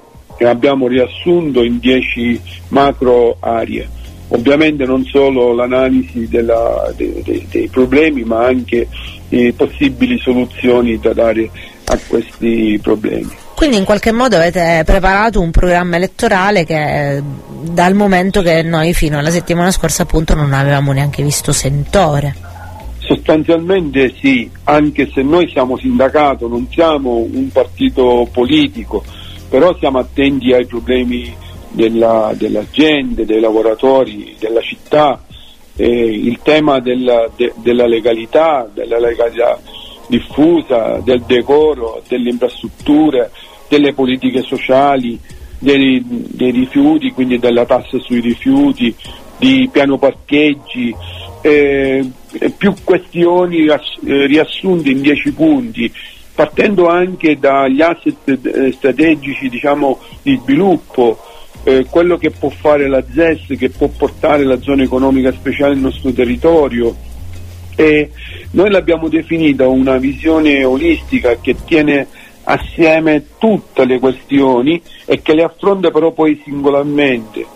abbiamo 0.48 0.86
riassunto 0.86 1.62
in 1.62 1.78
dieci 1.78 2.40
macro 2.68 3.36
aree. 3.40 3.88
Ovviamente 4.28 4.84
non 4.84 5.04
solo 5.04 5.52
l'analisi 5.52 6.26
della- 6.28 6.92
de- 6.96 7.22
de- 7.22 7.46
dei 7.50 7.68
problemi 7.68 8.22
ma 8.24 8.46
anche 8.46 8.88
eh, 9.28 9.52
possibili 9.56 10.18
soluzioni 10.18 10.98
da 10.98 11.12
dare 11.12 11.50
a 11.86 11.98
questi 12.06 12.78
problemi. 12.82 13.30
Quindi 13.54 13.76
in 13.76 13.84
qualche 13.84 14.12
modo 14.12 14.36
avete 14.36 14.82
preparato 14.84 15.40
un 15.40 15.50
programma 15.50 15.96
elettorale 15.96 16.64
che 16.64 17.22
dal 17.62 17.94
momento 17.94 18.42
che 18.42 18.62
noi 18.62 18.92
fino 18.92 19.18
alla 19.18 19.30
settimana 19.30 19.70
scorsa 19.70 20.02
appunto 20.02 20.34
non 20.34 20.52
avevamo 20.52 20.92
neanche 20.92 21.22
visto 21.22 21.52
sentore. 21.52 22.34
Sostanzialmente 22.98 24.14
sì, 24.20 24.50
anche 24.64 25.08
se 25.12 25.22
noi 25.22 25.48
siamo 25.48 25.76
sindacato, 25.76 26.48
non 26.48 26.66
siamo 26.70 27.16
un 27.18 27.48
partito 27.52 28.28
politico, 28.32 29.04
però 29.52 29.76
siamo 29.76 29.98
attenti 29.98 30.50
ai 30.54 30.64
problemi 30.64 31.30
della, 31.72 32.32
della 32.34 32.64
gente, 32.70 33.26
dei 33.26 33.38
lavoratori, 33.38 34.34
della 34.38 34.62
città, 34.62 35.22
eh, 35.76 35.86
il 35.86 36.38
tema 36.42 36.80
della, 36.80 37.28
de- 37.36 37.52
della 37.56 37.86
legalità, 37.86 38.66
della 38.72 38.98
legalità 38.98 39.60
diffusa, 40.06 41.02
del 41.04 41.20
decoro, 41.26 42.02
delle 42.08 42.30
infrastrutture, 42.30 43.30
delle 43.68 43.92
politiche 43.92 44.40
sociali, 44.40 45.20
dei, 45.58 46.02
dei 46.02 46.50
rifiuti, 46.50 47.10
quindi 47.10 47.38
della 47.38 47.66
tassa 47.66 47.98
sui 47.98 48.20
rifiuti, 48.20 48.94
di 49.36 49.68
piano 49.70 49.98
parcheggi, 49.98 50.96
eh, 51.42 52.10
più 52.56 52.72
questioni 52.82 53.66
eh, 53.66 54.26
riassunte 54.26 54.88
in 54.88 55.02
dieci 55.02 55.30
punti, 55.30 55.92
partendo 56.42 56.88
anche 56.88 57.38
dagli 57.38 57.80
asset 57.82 58.26
eh, 58.26 58.72
strategici 58.72 59.48
diciamo, 59.48 60.00
di 60.22 60.40
sviluppo, 60.42 61.16
eh, 61.62 61.86
quello 61.88 62.18
che 62.18 62.32
può 62.32 62.48
fare 62.48 62.88
la 62.88 63.00
ZES, 63.08 63.56
che 63.56 63.70
può 63.70 63.86
portare 63.86 64.42
la 64.42 64.60
zona 64.60 64.82
economica 64.82 65.30
speciale 65.30 65.74
nel 65.74 65.84
nostro 65.84 66.10
territorio. 66.10 66.96
E 67.76 68.10
noi 68.50 68.70
l'abbiamo 68.72 69.06
definita 69.06 69.68
una 69.68 69.98
visione 69.98 70.64
olistica 70.64 71.36
che 71.40 71.54
tiene 71.64 72.08
assieme 72.42 73.26
tutte 73.38 73.84
le 73.84 74.00
questioni 74.00 74.82
e 75.04 75.22
che 75.22 75.34
le 75.34 75.44
affronta 75.44 75.92
però 75.92 76.10
poi 76.10 76.42
singolarmente. 76.42 77.46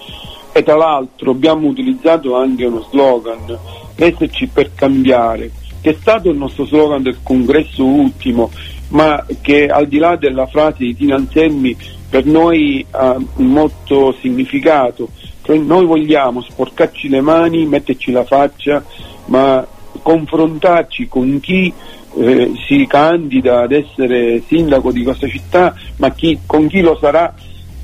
E 0.53 0.63
tra 0.63 0.77
l'altro 0.77 1.33
abbiamo 1.33 1.67
utilizzato 1.67 2.37
anche 2.37 2.65
uno 2.67 2.87
slogan, 2.89 3.59
esserci 3.97 4.47
per 4.47 4.71
cambiare, 4.77 5.51
che 5.81 5.91
è 5.91 5.97
stato 6.01 6.31
il 6.31 6.37
nostro 6.37 6.65
slogan 6.65 7.03
del 7.03 7.19
congresso 7.23 7.85
ultimo, 7.85 8.51
ma 8.89 9.25
che 9.41 9.67
al 9.67 9.87
di 9.87 9.99
là 9.99 10.17
della 10.17 10.47
frase 10.47 10.79
di 10.79 10.97
Tina 10.97 11.17
Anselmi 11.17 11.77
per 12.09 12.25
noi 12.25 12.85
ha 12.91 13.17
molto 13.37 14.15
significato. 14.21 15.09
Cioè, 15.43 15.59
noi 15.59 15.85
vogliamo 15.87 16.41
sporcarci 16.41 17.09
le 17.09 17.21
mani, 17.21 17.67
metterci 17.67 18.11
la 18.11 18.25
faccia, 18.25 18.85
ma 19.27 19.67
confrontarci 20.03 21.09
con 21.09 21.41
chi 21.41 21.73
eh, 22.19 22.53
si 22.67 22.87
candida 22.87 23.63
ad 23.63 23.73
essere 23.73 24.43
sindaco 24.47 24.93
di 24.93 25.03
questa 25.03 25.29
città, 25.29 25.75
ma 25.97 26.13
chi- 26.13 26.39
con 26.47 26.69
chi 26.69 26.81
lo 26.81 26.97
sarà 27.01 27.35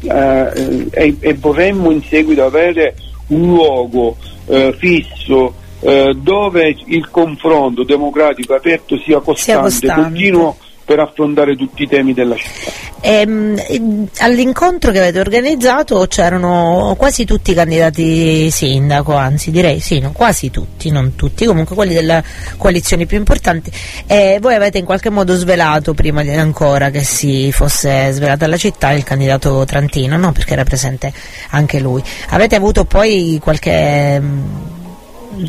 eh, 0.00 0.88
e, 0.90 1.16
e 1.18 1.34
vorremmo 1.34 1.90
in 1.90 2.02
seguito 2.02 2.44
avere 2.44 2.96
un 3.28 3.46
luogo 3.46 4.16
eh, 4.46 4.74
fisso 4.76 5.54
eh, 5.80 6.14
dove 6.16 6.76
il 6.86 7.08
confronto 7.10 7.82
democratico 7.82 8.54
aperto 8.54 8.96
sia 8.98 9.20
costante, 9.20 9.62
costante. 9.62 10.02
continuo 10.02 10.56
per 10.92 11.00
affrontare 11.00 11.56
tutti 11.56 11.84
i 11.84 11.88
temi 11.88 12.12
della 12.12 12.36
città. 12.36 12.70
Ehm, 13.00 14.08
all'incontro 14.18 14.92
che 14.92 14.98
avete 14.98 15.18
organizzato 15.20 16.06
c'erano 16.06 16.94
quasi 16.98 17.24
tutti 17.24 17.52
i 17.52 17.54
candidati 17.54 18.50
sindaco, 18.50 19.14
anzi 19.16 19.50
direi 19.50 19.80
sì, 19.80 19.98
no, 20.00 20.12
quasi 20.12 20.50
tutti, 20.50 20.90
non 20.90 21.16
tutti, 21.16 21.46
comunque 21.46 21.74
quelli 21.74 21.94
della 21.94 22.22
coalizione 22.58 23.06
più 23.06 23.16
importanti. 23.16 23.72
E 24.06 24.38
voi 24.40 24.54
avete 24.54 24.78
in 24.78 24.84
qualche 24.84 25.08
modo 25.08 25.34
svelato 25.34 25.94
prima 25.94 26.20
ancora 26.20 26.90
che 26.90 27.02
si 27.02 27.50
fosse 27.52 28.12
svelata 28.12 28.46
la 28.46 28.58
città 28.58 28.92
il 28.92 29.02
candidato 29.02 29.64
Trantino, 29.64 30.18
no? 30.18 30.32
Perché 30.32 30.52
era 30.52 30.64
presente 30.64 31.10
anche 31.50 31.80
lui. 31.80 32.02
Avete 32.28 32.54
avuto 32.54 32.84
poi 32.84 33.38
qualche 33.42 34.20
mm, 34.20 34.81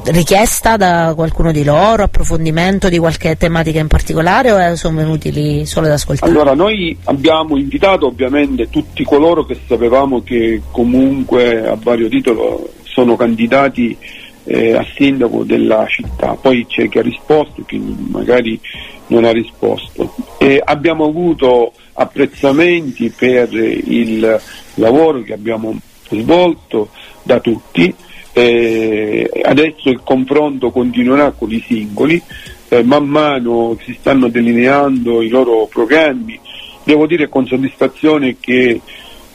richiesta 0.05 0.77
da 0.77 1.13
qualcuno 1.15 1.51
di 1.51 1.63
loro, 1.63 2.03
approfondimento 2.03 2.89
di 2.89 2.97
qualche 2.97 3.35
tematica 3.35 3.79
in 3.79 3.87
particolare 3.87 4.51
o 4.51 4.59
eh, 4.59 4.75
sono 4.75 4.97
venuti 4.97 5.31
lì 5.31 5.65
solo 5.65 5.87
ad 5.87 5.93
ascoltare? 5.93 6.31
Allora, 6.31 6.53
noi 6.53 6.97
abbiamo 7.05 7.57
invitato 7.57 8.07
ovviamente 8.07 8.69
tutti 8.69 9.03
coloro 9.03 9.45
che 9.45 9.57
sapevamo 9.67 10.23
che 10.23 10.61
comunque 10.71 11.67
a 11.67 11.75
vario 11.75 12.07
titolo 12.07 12.71
sono 12.83 13.15
candidati 13.15 13.97
eh, 14.45 14.73
a 14.73 14.85
sindaco 14.95 15.43
della 15.43 15.85
città, 15.87 16.37
poi 16.39 16.65
c'è 16.67 16.89
chi 16.89 16.99
ha 16.99 17.01
risposto, 17.01 17.63
chi 17.65 17.77
magari 17.77 18.59
non 19.07 19.25
ha 19.25 19.31
risposto. 19.31 20.13
Eh, 20.37 20.61
abbiamo 20.63 21.05
avuto 21.05 21.73
apprezzamenti 21.93 23.13
per 23.15 23.53
il 23.53 24.41
lavoro 24.75 25.21
che 25.21 25.33
abbiamo 25.33 25.77
svolto 26.09 26.89
da 27.23 27.39
tutti, 27.39 27.93
eh, 28.33 29.29
adesso 29.43 29.89
il 29.89 30.01
confronto 30.03 30.71
continuerà 30.71 31.31
con 31.31 31.51
i 31.51 31.63
singoli, 31.65 32.21
eh, 32.69 32.83
man 32.83 33.05
mano 33.05 33.77
si 33.83 33.95
stanno 33.99 34.27
delineando 34.27 35.21
i 35.21 35.29
loro 35.29 35.67
programmi, 35.67 36.39
devo 36.83 37.05
dire 37.05 37.29
con 37.29 37.45
soddisfazione 37.45 38.37
che 38.39 38.81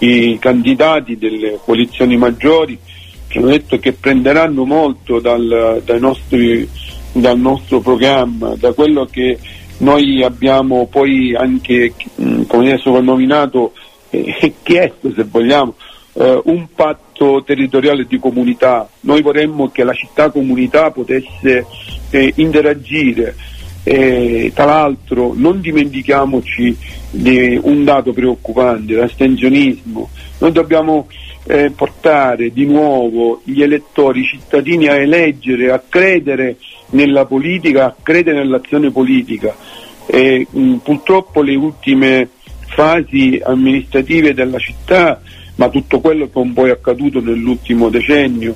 i 0.00 0.36
candidati 0.40 1.16
delle 1.16 1.58
coalizioni 1.64 2.16
maggiori 2.16 2.78
hanno 3.36 3.48
detto 3.48 3.78
che 3.78 3.92
prenderanno 3.92 4.64
molto 4.64 5.20
dal, 5.20 5.82
nostri, 6.00 6.68
dal 7.12 7.38
nostro 7.38 7.80
programma, 7.80 8.54
da 8.56 8.72
quello 8.72 9.06
che 9.10 9.38
noi 9.78 10.22
abbiamo 10.22 10.86
poi 10.86 11.34
anche, 11.36 11.92
mh, 12.14 12.42
come 12.44 12.72
è 12.72 12.78
soprannominato, 12.78 13.72
eh, 14.10 14.54
chiesto 14.62 15.12
se 15.14 15.24
vogliamo, 15.24 15.74
eh, 16.19 16.40
un 16.45 16.66
patto 16.74 17.43
territoriale 17.45 18.05
di 18.07 18.19
comunità. 18.19 18.89
Noi 19.01 19.23
vorremmo 19.23 19.70
che 19.70 19.85
la 19.85 19.93
città 19.93 20.31
comunità 20.31 20.90
potesse 20.90 21.65
eh, 22.11 22.32
interagire. 22.36 23.36
Eh, 23.85 24.51
tra 24.55 24.65
l'altro 24.65 25.32
non 25.35 25.61
dimentichiamoci 25.61 26.77
di 27.11 27.59
un 27.62 27.85
dato 27.85 28.12
preoccupante, 28.12 28.95
l'astensionismo. 28.95 30.11
Noi 30.39 30.53
dobbiamo 30.53 31.07
eh, 31.47 31.70
portare 31.70 32.53
di 32.53 32.66
nuovo 32.66 33.40
gli 33.45 33.62
elettori, 33.62 34.20
i 34.20 34.24
cittadini 34.24 34.89
a 34.89 34.97
eleggere, 34.97 35.70
a 35.70 35.82
credere 35.89 36.57
nella 36.90 37.24
politica, 37.24 37.86
a 37.86 37.95
credere 38.03 38.39
nell'azione 38.39 38.90
politica. 38.90 39.55
Eh, 40.07 40.47
mh, 40.51 40.74
purtroppo 40.77 41.43
le 41.43 41.55
ultime 41.55 42.28
fasi 42.66 43.40
amministrative 43.43 44.35
della 44.35 44.59
città, 44.59 45.20
ma 45.59 45.68
tutto 45.68 45.98
quello 46.01 46.26
che 46.26 46.39
è 46.39 46.43
un 46.43 46.52
po' 46.52 46.66
è 46.66 46.70
accaduto 46.70 47.20
nell'ultimo 47.20 47.89
decennio, 47.89 48.55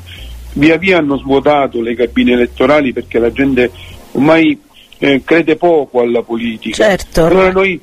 via 0.54 0.76
via 0.76 0.98
hanno 0.98 1.16
svuotato 1.18 1.80
le 1.80 1.96
cabine 1.96 2.32
elettorali 2.32 2.92
perché 2.92 3.18
la 3.18 3.32
gente 3.32 3.70
ormai 4.12 4.58
eh, 4.98 5.22
crede 5.24 5.56
poco 5.56 6.00
alla 6.00 6.22
politica. 6.22 6.76
Certo. 6.76 7.24
Allora 7.24 7.50
noi 7.50 7.80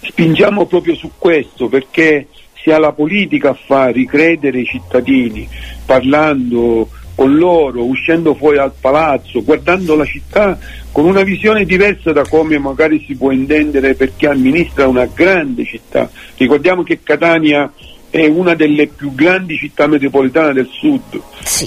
spingiamo 0.00 0.66
proprio 0.66 0.96
su 0.96 1.12
questo 1.16 1.68
perché 1.68 2.26
sia 2.60 2.78
la 2.78 2.92
politica 2.92 3.50
a 3.50 3.58
far 3.66 3.92
ricredere 3.92 4.60
i 4.60 4.66
cittadini, 4.66 5.48
parlando 5.86 6.88
con 7.14 7.36
loro, 7.36 7.84
uscendo 7.84 8.34
fuori 8.34 8.56
dal 8.56 8.72
palazzo, 8.78 9.44
guardando 9.44 9.94
la 9.94 10.04
città 10.04 10.58
con 10.90 11.04
una 11.04 11.22
visione 11.22 11.64
diversa 11.64 12.10
da 12.10 12.26
come 12.26 12.58
magari 12.58 13.04
si 13.06 13.14
può 13.14 13.30
intendere 13.30 13.94
perché 13.94 14.26
amministra 14.26 14.88
una 14.88 15.06
grande 15.06 15.64
città. 15.64 16.10
Ricordiamo 16.36 16.82
che 16.82 17.00
Catania 17.04 17.70
è 18.12 18.26
una 18.26 18.52
delle 18.54 18.88
più 18.88 19.14
grandi 19.14 19.56
città 19.56 19.86
metropolitane 19.86 20.52
del 20.52 20.68
sud. 20.70 21.18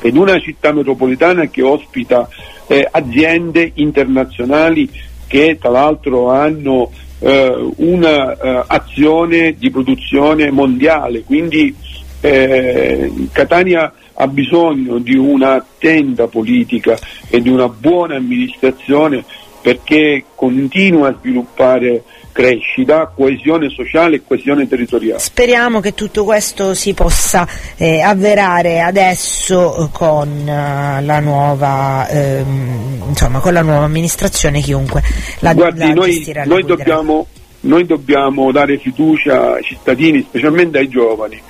Ed 0.03 0.15
una 0.15 0.39
città 0.39 0.71
metropolitana 0.71 1.47
che 1.47 1.63
ospita 1.63 2.29
eh, 2.67 2.87
aziende 2.89 3.71
internazionali 3.73 4.87
che 5.25 5.57
tra 5.59 5.71
l'altro 5.71 6.29
hanno 6.29 6.91
eh, 7.17 7.71
un'azione 7.77 9.55
di 9.57 9.71
produzione 9.71 10.51
mondiale, 10.51 11.23
quindi 11.23 11.73
eh, 12.21 13.11
Catania 13.31 13.91
ha 14.13 14.27
bisogno 14.27 14.99
di 14.99 15.17
un'attenta 15.17 16.27
politica 16.27 16.95
e 17.27 17.41
di 17.41 17.49
una 17.49 17.67
buona 17.67 18.17
amministrazione 18.17 19.23
perché 19.63 20.25
continua 20.35 21.07
a 21.07 21.15
sviluppare 21.19 22.03
crescita, 22.35 23.09
coesione 23.15 23.69
sociale 23.69 24.17
e 24.17 24.21
coesione 24.27 24.67
territoriale. 24.67 25.19
Speriamo 25.19 25.79
che 25.79 25.93
tutto 25.93 26.25
questo 26.25 26.73
si 26.73 26.93
possa 26.93 27.47
eh, 27.77 28.01
avverare 28.01 28.81
adesso 28.81 29.89
con, 29.93 30.45
eh, 30.45 31.01
la 31.01 31.19
nuova, 31.21 32.05
ehm, 32.09 33.03
insomma, 33.07 33.39
con 33.39 33.53
la 33.53 33.61
nuova 33.61 33.85
amministrazione 33.85 34.59
chiunque 34.59 35.01
la, 35.39 35.53
Guardi, 35.53 35.79
la 35.79 35.93
noi, 35.93 36.33
noi 36.43 36.65
dobbiamo, 36.65 37.25
noi 37.61 37.85
dobbiamo 37.85 38.51
dare 38.51 38.79
fiducia 38.79 39.53
ai 39.53 39.63
cittadini, 39.63 40.25
specialmente 40.27 40.79
ai 40.79 40.89
giovani, 40.89 41.41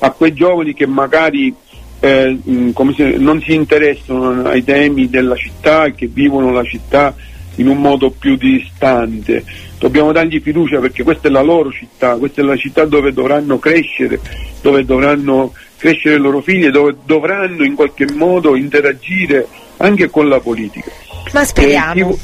a 0.00 0.10
quei 0.10 0.34
giovani 0.34 0.74
che 0.74 0.86
magari 0.86 1.54
eh, 2.00 2.38
se- 2.94 3.16
non 3.16 3.40
si 3.40 3.54
interessano 3.54 4.46
ai 4.46 4.62
temi 4.62 5.08
della 5.08 5.36
città 5.36 5.86
e 5.86 5.94
che 5.94 6.06
vivono 6.06 6.52
la 6.52 6.64
città 6.64 7.14
in 7.56 7.68
un 7.68 7.78
modo 7.78 8.10
più 8.10 8.36
distante. 8.36 9.42
Dobbiamo 9.84 10.12
dargli 10.12 10.40
fiducia 10.40 10.80
perché 10.80 11.02
questa 11.02 11.28
è 11.28 11.30
la 11.30 11.42
loro 11.42 11.70
città, 11.70 12.16
questa 12.16 12.40
è 12.40 12.44
la 12.44 12.56
città 12.56 12.86
dove 12.86 13.12
dovranno 13.12 13.58
crescere, 13.58 14.18
dove 14.62 14.82
dovranno 14.82 15.52
crescere 15.76 16.14
i 16.14 16.18
loro 16.20 16.40
figli 16.40 16.64
e 16.64 16.70
dove 16.70 16.96
dovranno 17.04 17.64
in 17.64 17.74
qualche 17.74 18.06
modo 18.14 18.56
interagire 18.56 19.46
anche 19.76 20.08
con 20.08 20.26
la 20.26 20.40
politica. 20.40 20.90
Ma 21.34 21.44
speriamo. 21.44 22.12
Chi, 22.12 22.18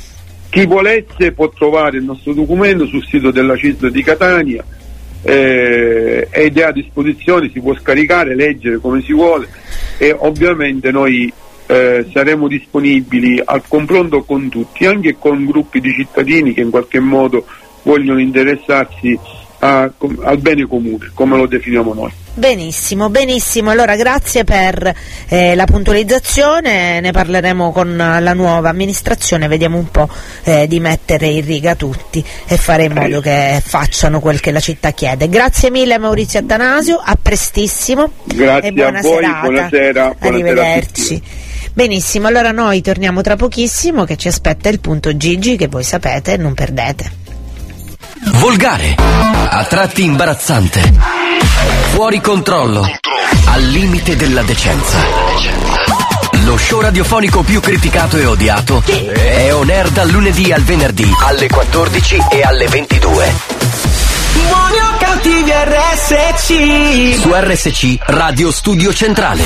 chi 0.48 0.64
volesse 0.64 1.32
può 1.32 1.50
trovare 1.50 1.98
il 1.98 2.04
nostro 2.04 2.32
documento 2.32 2.86
sul 2.86 3.04
sito 3.04 3.30
della 3.30 3.54
CISL 3.56 3.90
di 3.90 4.02
Catania, 4.02 4.64
eh, 5.22 6.28
ed 6.30 6.56
è 6.56 6.62
a 6.62 6.72
disposizione, 6.72 7.50
si 7.52 7.60
può 7.60 7.76
scaricare, 7.76 8.34
leggere 8.34 8.78
come 8.78 9.02
si 9.02 9.12
vuole 9.12 9.46
e 9.98 10.16
ovviamente 10.18 10.90
noi 10.90 11.30
eh, 11.70 12.06
saremo 12.12 12.48
disponibili 12.48 13.40
al 13.44 13.62
confronto 13.68 14.24
con 14.24 14.48
tutti, 14.48 14.86
anche 14.86 15.16
con 15.18 15.44
gruppi 15.44 15.80
di 15.80 15.92
cittadini 15.92 16.52
che 16.52 16.62
in 16.62 16.70
qualche 16.70 16.98
modo 16.98 17.46
vogliono 17.82 18.18
interessarsi 18.18 19.16
a- 19.60 19.90
al 20.22 20.38
bene 20.38 20.66
comune, 20.66 21.10
come 21.14 21.36
lo 21.36 21.46
definiamo 21.46 21.94
noi. 21.94 22.10
Benissimo, 22.32 23.10
benissimo. 23.10 23.70
Allora 23.70 23.94
grazie 23.96 24.44
per 24.44 24.94
eh, 25.28 25.54
la 25.54 25.64
puntualizzazione, 25.66 27.00
ne 27.00 27.10
parleremo 27.10 27.70
con 27.70 27.96
la 27.96 28.32
nuova 28.34 28.70
amministrazione, 28.70 29.48
vediamo 29.48 29.76
un 29.78 29.90
po' 29.90 30.08
eh, 30.44 30.66
di 30.66 30.80
mettere 30.80 31.26
in 31.26 31.44
riga 31.44 31.74
tutti 31.74 32.24
e 32.46 32.56
fare 32.56 32.84
in 32.84 32.92
modo 32.92 33.20
che 33.20 33.60
facciano 33.64 34.20
quel 34.20 34.40
che 34.40 34.50
la 34.52 34.60
città 34.60 34.92
chiede. 34.92 35.28
Grazie 35.28 35.70
mille 35.70 35.98
Maurizio 35.98 36.38
Attanasio, 36.40 37.00
a 37.04 37.16
prestissimo 37.20 38.12
Grazie 38.24 38.68
e 38.70 38.72
buona 38.72 38.98
a 38.98 39.02
voi, 39.02 39.14
serata. 39.24 39.40
buonasera, 39.40 39.50
buonasera 39.50 40.04
a 40.06 40.16
Arrivederci. 40.26 41.22
Benissimo, 41.72 42.26
allora 42.26 42.52
noi 42.52 42.80
torniamo 42.80 43.22
tra 43.22 43.36
pochissimo 43.36 44.04
che 44.04 44.16
ci 44.16 44.28
aspetta 44.28 44.68
il 44.68 44.80
punto 44.80 45.16
Gigi 45.16 45.56
che 45.56 45.68
voi 45.68 45.84
sapete 45.84 46.36
non 46.36 46.54
perdete. 46.54 47.18
Volgare, 48.32 48.94
a 48.96 49.64
tratti 49.64 50.04
imbarazzante, 50.04 50.92
fuori 51.90 52.20
controllo, 52.20 52.86
al 53.46 53.62
limite 53.62 54.16
della 54.16 54.42
decenza. 54.42 54.98
Lo 56.44 56.56
show 56.56 56.80
radiofonico 56.80 57.42
più 57.42 57.60
criticato 57.60 58.16
e 58.16 58.24
odiato 58.24 58.82
è 58.86 59.52
on 59.52 59.68
air 59.68 59.90
dal 59.90 60.10
lunedì 60.10 60.52
al 60.52 60.62
venerdì 60.62 61.08
alle 61.22 61.48
14 61.48 62.16
e 62.30 62.42
alle 62.42 62.66
22 62.66 63.60
Buoni 64.32 64.78
o 64.78 64.96
cattivi 64.98 65.50
RSC 65.50 67.20
su 67.20 67.30
RSC 67.32 67.96
Radio 68.06 68.50
Studio 68.50 68.92
Centrale. 68.92 69.44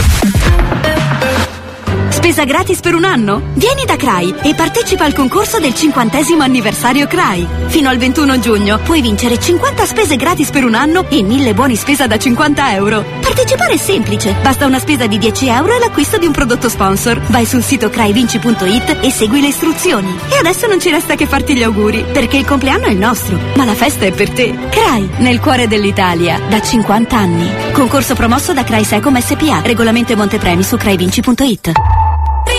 Spesa 2.15 2.45
gratis 2.45 2.79
per 2.79 2.95
un 2.95 3.03
anno? 3.03 3.43
Vieni 3.55 3.85
da 3.85 3.97
CRAI 3.97 4.37
e 4.45 4.55
partecipa 4.55 5.05
al 5.05 5.13
concorso 5.13 5.59
del 5.59 5.75
50 5.75 6.21
anniversario 6.41 7.09
CRAI. 7.09 7.47
Fino 7.67 7.89
al 7.91 7.99
21 7.99 8.39
giugno 8.39 8.79
puoi 8.79 9.03
vincere 9.03 9.39
50 9.39 9.85
spese 9.85 10.15
gratis 10.15 10.51
per 10.51 10.65
un 10.65 10.75
anno 10.75 11.05
e 11.11 11.23
1000 11.23 11.53
buoni 11.55 11.75
spesa 11.75 12.07
da 12.07 12.17
50 12.17 12.73
euro. 12.75 13.05
Partecipare 13.21 13.75
è 13.75 13.77
semplice, 13.77 14.37
basta 14.41 14.65
una 14.65 14.79
spesa 14.79 15.07
di 15.09 15.19
10 15.19 15.49
euro 15.49 15.75
e 15.75 15.79
l'acquisto 15.81 16.17
di 16.17 16.25
un 16.25 16.33
prodotto 16.33 16.69
sponsor. 16.69 17.21
Vai 17.27 17.45
sul 17.45 17.65
sito 17.65 17.91
craivinci.it 17.91 18.99
e 19.01 19.11
segui 19.11 19.41
le 19.41 19.49
istruzioni. 19.49 20.17
E 20.31 20.37
adesso 20.39 20.69
non 20.69 20.81
ci 20.81 20.91
resta 20.91 21.17
che 21.17 21.27
farti 21.27 21.57
gli 21.57 21.65
auguri, 21.65 22.05
perché 22.13 22.37
il 22.37 22.47
compleanno 22.47 22.87
è 22.87 22.91
il 22.91 22.99
nostro, 22.99 23.37
ma 23.57 23.65
la 23.65 23.75
festa 23.75 24.07
è 24.07 24.13
per 24.13 24.31
te. 24.31 24.55
CRAI, 24.71 25.11
nel 25.19 25.41
cuore 25.41 25.67
dell'Italia, 25.67 26.41
da 26.49 26.63
50 26.63 27.17
anni. 27.17 27.51
Concorso 27.73 28.15
promosso 28.15 28.55
da 28.55 28.63
CRAI 28.63 28.85
Secom 28.85 29.21
SPA, 29.21 29.63
regolamento 29.63 30.13
e 30.13 30.17
montepremi 30.17 30.63
su 30.63 30.77
craivinci.it. 30.77 31.73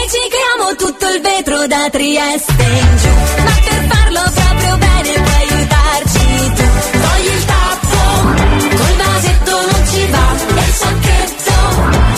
Ricicliamo 0.05 0.75
tutto 0.77 1.07
il 1.07 1.19
vetro 1.19 1.65
da 1.65 1.89
Trieste 1.89 2.63
in 2.63 2.97
giù 2.97 3.09
Ma 3.43 3.53
per 3.65 3.87
farlo 3.89 4.21
proprio 4.35 4.77
bene 4.77 5.11
puoi 5.13 5.47
aiutarci 5.49 6.51
tu 6.53 6.63
Togli 6.91 7.33
il 7.33 7.45
tappo, 7.45 7.97
col 8.77 8.95
vasetto 8.97 9.51
non 9.51 9.87
ci 9.87 10.05
va 10.11 10.27
E 10.53 10.67
il 10.67 10.73
sacchetto, 10.73 11.53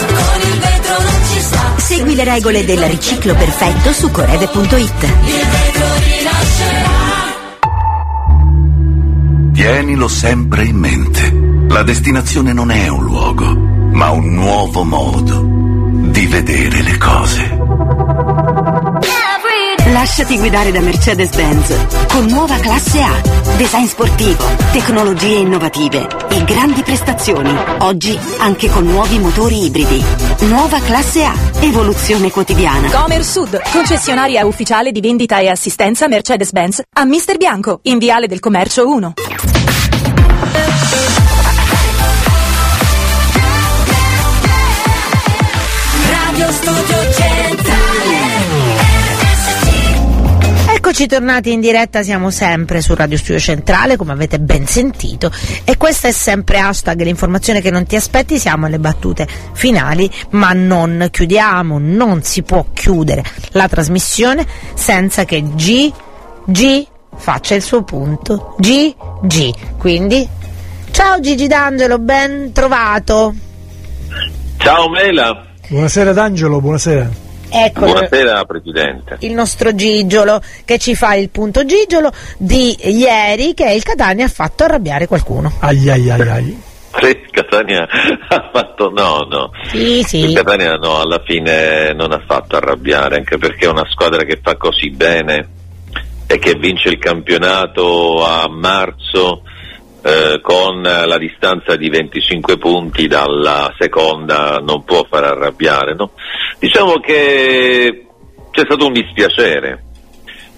con 0.06 0.42
il 0.52 0.60
vetro 0.60 1.02
non 1.02 1.22
ci 1.32 1.40
sta 1.40 1.74
Segui 1.78 2.16
le 2.16 2.24
regole 2.26 2.66
del 2.66 2.84
riciclo 2.84 3.34
perfetto 3.36 3.94
su 3.94 4.12
coreve.it. 4.12 5.04
Il 5.04 5.48
vetro 5.48 5.86
rinascerà 6.04 7.06
Tienilo 9.54 10.08
sempre 10.10 10.66
in 10.66 10.76
mente. 10.76 11.34
La 11.70 11.84
destinazione 11.84 12.52
non 12.52 12.70
è 12.70 12.90
un 12.90 13.04
luogo, 13.04 13.56
ma 13.56 14.10
un 14.10 14.34
nuovo 14.34 14.84
modo 14.84 15.42
di 16.12 16.26
vedere 16.28 16.82
le 16.82 16.98
cose. 16.98 17.57
La 17.68 19.00
Lasciati 19.92 20.38
guidare 20.38 20.72
da 20.72 20.80
Mercedes-Benz 20.80 22.08
con 22.08 22.26
nuova 22.28 22.58
classe 22.60 23.02
A. 23.02 23.22
Design 23.58 23.86
sportivo, 23.86 24.46
tecnologie 24.72 25.36
innovative 25.36 26.08
e 26.30 26.44
grandi 26.46 26.82
prestazioni. 26.82 27.54
Oggi 27.80 28.18
anche 28.38 28.70
con 28.70 28.86
nuovi 28.86 29.20
motori 29.20 29.66
ibridi. 29.66 30.02
Nuova 30.42 30.80
classe 30.80 31.26
A. 31.26 31.34
Evoluzione 31.60 32.32
quotidiana. 32.32 32.90
Comer 32.90 33.24
Sud, 33.24 33.60
concessionaria 33.72 34.46
ufficiale 34.46 34.92
di 34.92 35.02
vendita 35.02 35.40
e 35.40 35.50
assistenza 35.50 36.08
Mercedes-Benz 36.08 36.84
a 36.94 37.04
Mister 37.04 37.36
Bianco, 37.36 37.80
in 37.84 37.98
Viale 37.98 38.28
del 38.28 38.40
Commercio 38.40 38.88
1. 38.88 39.14
Radio 46.10 46.52
Studio 46.52 46.97
Eccoci 51.00 51.16
tornati 51.16 51.52
in 51.52 51.60
diretta, 51.60 52.02
siamo 52.02 52.32
sempre 52.32 52.82
su 52.82 52.96
Radio 52.96 53.18
Studio 53.18 53.38
Centrale, 53.38 53.98
come 53.98 54.14
avete 54.14 54.40
ben 54.40 54.66
sentito, 54.66 55.32
e 55.64 55.78
questa 55.78 56.08
è 56.08 56.12
sempre 56.12 56.58
hashtag 56.58 57.04
l'informazione 57.04 57.62
che 57.62 57.70
non 57.70 57.86
ti 57.86 57.96
aspetti, 57.96 58.40
siamo 58.40 58.66
alle 58.66 58.80
battute 58.80 59.28
finali, 59.54 60.10
ma 60.32 60.54
non 60.54 61.08
chiudiamo, 61.12 61.78
non 61.78 62.24
si 62.24 62.42
può 62.42 62.66
chiudere 62.74 63.24
la 63.52 63.68
trasmissione 63.68 64.44
senza 64.74 65.24
che 65.24 65.44
G, 65.44 65.94
G 66.46 66.88
faccia 67.16 67.54
il 67.54 67.62
suo 67.62 67.84
punto, 67.84 68.56
G, 68.58 68.96
G. 69.22 69.54
Quindi, 69.78 70.28
ciao 70.90 71.20
Gigi 71.20 71.46
D'Angelo, 71.46 72.00
ben 72.00 72.52
trovato. 72.52 73.36
Ciao 74.58 74.90
Mela, 74.90 75.46
Buonasera 75.68 76.12
D'Angelo, 76.12 76.60
buonasera. 76.60 77.27
Eccolo. 77.50 77.94
buonasera 77.94 78.44
Presidente. 78.46 79.18
il 79.22 79.34
nostro 79.34 79.74
Gigiolo 79.74 80.42
che 80.66 80.78
ci 80.78 80.96
fa 80.96 81.16
il 81.16 81.30
punto 81.30 81.66
Gigiolo 81.66 82.12
di 82.38 82.76
ieri 82.90 83.54
che 83.54 83.72
il 83.72 83.84
Catania 83.84 84.26
ha 84.26 84.30
fatto 84.30 84.64
arrabbiare 84.64 85.08
qualcuno. 85.08 85.52
Ai 85.60 85.90
ai 85.90 86.10
ai 86.10 86.30
ai. 86.30 86.62
Catania 87.32 87.88
ha 88.28 88.50
fatto 88.52 88.90
no, 88.90 89.28
no. 89.30 89.52
Sì, 89.68 90.04
sì. 90.04 90.24
Il 90.24 90.34
Catania 90.34 90.76
no, 90.76 91.00
alla 91.00 91.22
fine 91.24 91.94
non 91.94 92.12
ha 92.12 92.24
fatto 92.26 92.56
arrabbiare, 92.56 93.18
anche 93.18 93.38
perché 93.38 93.66
è 93.66 93.70
una 93.70 93.88
squadra 93.90 94.24
che 94.24 94.40
fa 94.42 94.56
così 94.58 94.90
bene 94.90 95.48
e 96.26 96.40
che 96.40 96.56
vince 96.56 96.90
il 96.90 96.98
campionato 96.98 98.26
a 98.26 98.48
marzo 98.50 99.44
eh, 100.02 100.40
con 100.42 100.82
la 100.82 101.18
distanza 101.18 101.76
di 101.76 101.90
25 101.90 102.58
punti 102.58 103.08
dalla 103.08 103.74
seconda 103.78 104.58
non 104.58 104.84
può 104.84 105.06
far 105.10 105.24
arrabbiare. 105.26 105.96
No? 105.96 106.12
Diciamo 106.60 107.00
che 107.00 108.06
c'è 108.52 108.62
stato 108.66 108.86
un 108.86 108.94
dispiacere 108.94 109.84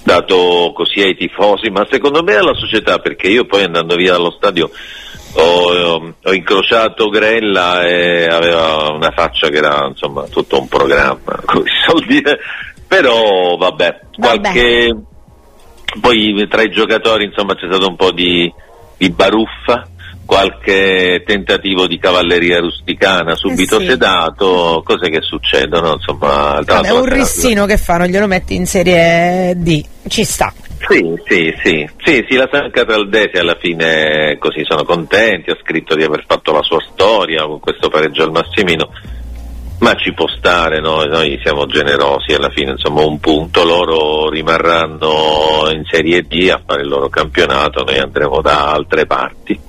dato 0.03 0.72
così 0.74 1.02
ai 1.02 1.16
tifosi, 1.16 1.70
ma 1.70 1.86
secondo 1.90 2.24
me 2.24 2.36
alla 2.36 2.56
società, 2.56 2.99
perché 2.99 3.28
io 3.28 3.45
poi 3.45 3.64
andando 3.64 3.95
via 3.95 4.14
dallo 4.14 4.32
stadio 4.32 4.70
ho, 5.34 6.14
ho 6.24 6.34
incrociato 6.34 7.10
Grella 7.10 7.86
e 7.86 8.26
aveva 8.26 8.90
una 8.91 9.11
faccia 9.16 9.49
che 9.49 9.57
era 9.57 9.86
insomma 9.88 10.24
tutto 10.24 10.60
un 10.60 10.68
programma, 10.68 11.40
come 11.45 11.66
si 11.66 11.90
suol 11.90 12.06
dire, 12.06 12.40
però 12.88 13.56
vabbè, 13.57 13.99
qualche 14.18 14.95
poi 15.99 16.48
tra 16.48 16.61
i 16.61 16.72
giocatori 16.72 17.26
insomma 17.26 17.56
c'è 17.56 17.68
stato 17.68 17.88
un 17.88 17.95
po' 17.95 18.11
di, 18.11 18.52
di 18.99 19.09
baruffa, 19.11 19.88
qualche 20.26 21.23
tentativo 21.26 21.88
di 21.88 21.97
cavalleria 21.97 22.59
rusticana 22.59 23.34
subito 23.34 23.77
Eh 23.77 23.80
sì. 23.80 23.85
sedato, 23.88 24.84
cose 24.85 25.09
che 25.09 25.21
succedono 25.21 25.93
insomma. 25.93 26.61
Vabbè, 26.63 26.91
un 26.91 27.05
rissino 27.05 27.65
che 27.65 27.77
fanno, 27.77 28.05
glielo 28.05 28.27
metti 28.27 28.53
in 28.53 28.67
serie 28.67 29.53
D, 29.55 29.84
ci 30.07 30.23
sta. 30.26 30.53
Sì, 30.88 31.03
sì, 31.26 31.53
sì, 31.63 31.89
sì, 32.03 32.26
sì, 32.30 32.35
la 32.35 32.47
San 32.51 32.69
Cataldese 32.71 33.39
alla 33.39 33.57
fine 33.59 34.38
così 34.39 34.63
sono 34.63 34.84
contenti, 34.84 35.49
ha 35.49 35.57
scritto 35.61 35.95
di 35.95 36.03
aver 36.03 36.23
fatto 36.27 36.51
la 36.51 36.63
sua 36.63 36.80
storia 36.91 37.45
con 37.45 37.59
questo 37.59 37.89
pareggio 37.89 38.23
al 38.23 38.31
Massimino, 38.31 38.89
ma 39.80 39.95
ci 39.95 40.14
può 40.14 40.27
stare, 40.27 40.80
no? 40.80 41.03
noi 41.06 41.39
siamo 41.43 41.65
generosi 41.65 42.34
alla 42.34 42.49
fine, 42.49 42.72
insomma 42.72 43.03
un 43.03 43.19
punto, 43.19 43.64
loro 43.64 44.30
rimarranno 44.30 45.69
in 45.72 45.84
Serie 45.89 46.23
D 46.23 46.49
a 46.51 46.61
fare 46.65 46.81
il 46.81 46.88
loro 46.88 47.10
campionato, 47.10 47.84
noi 47.84 47.99
andremo 47.99 48.41
da 48.41 48.72
altre 48.72 49.06
parti. 49.06 49.68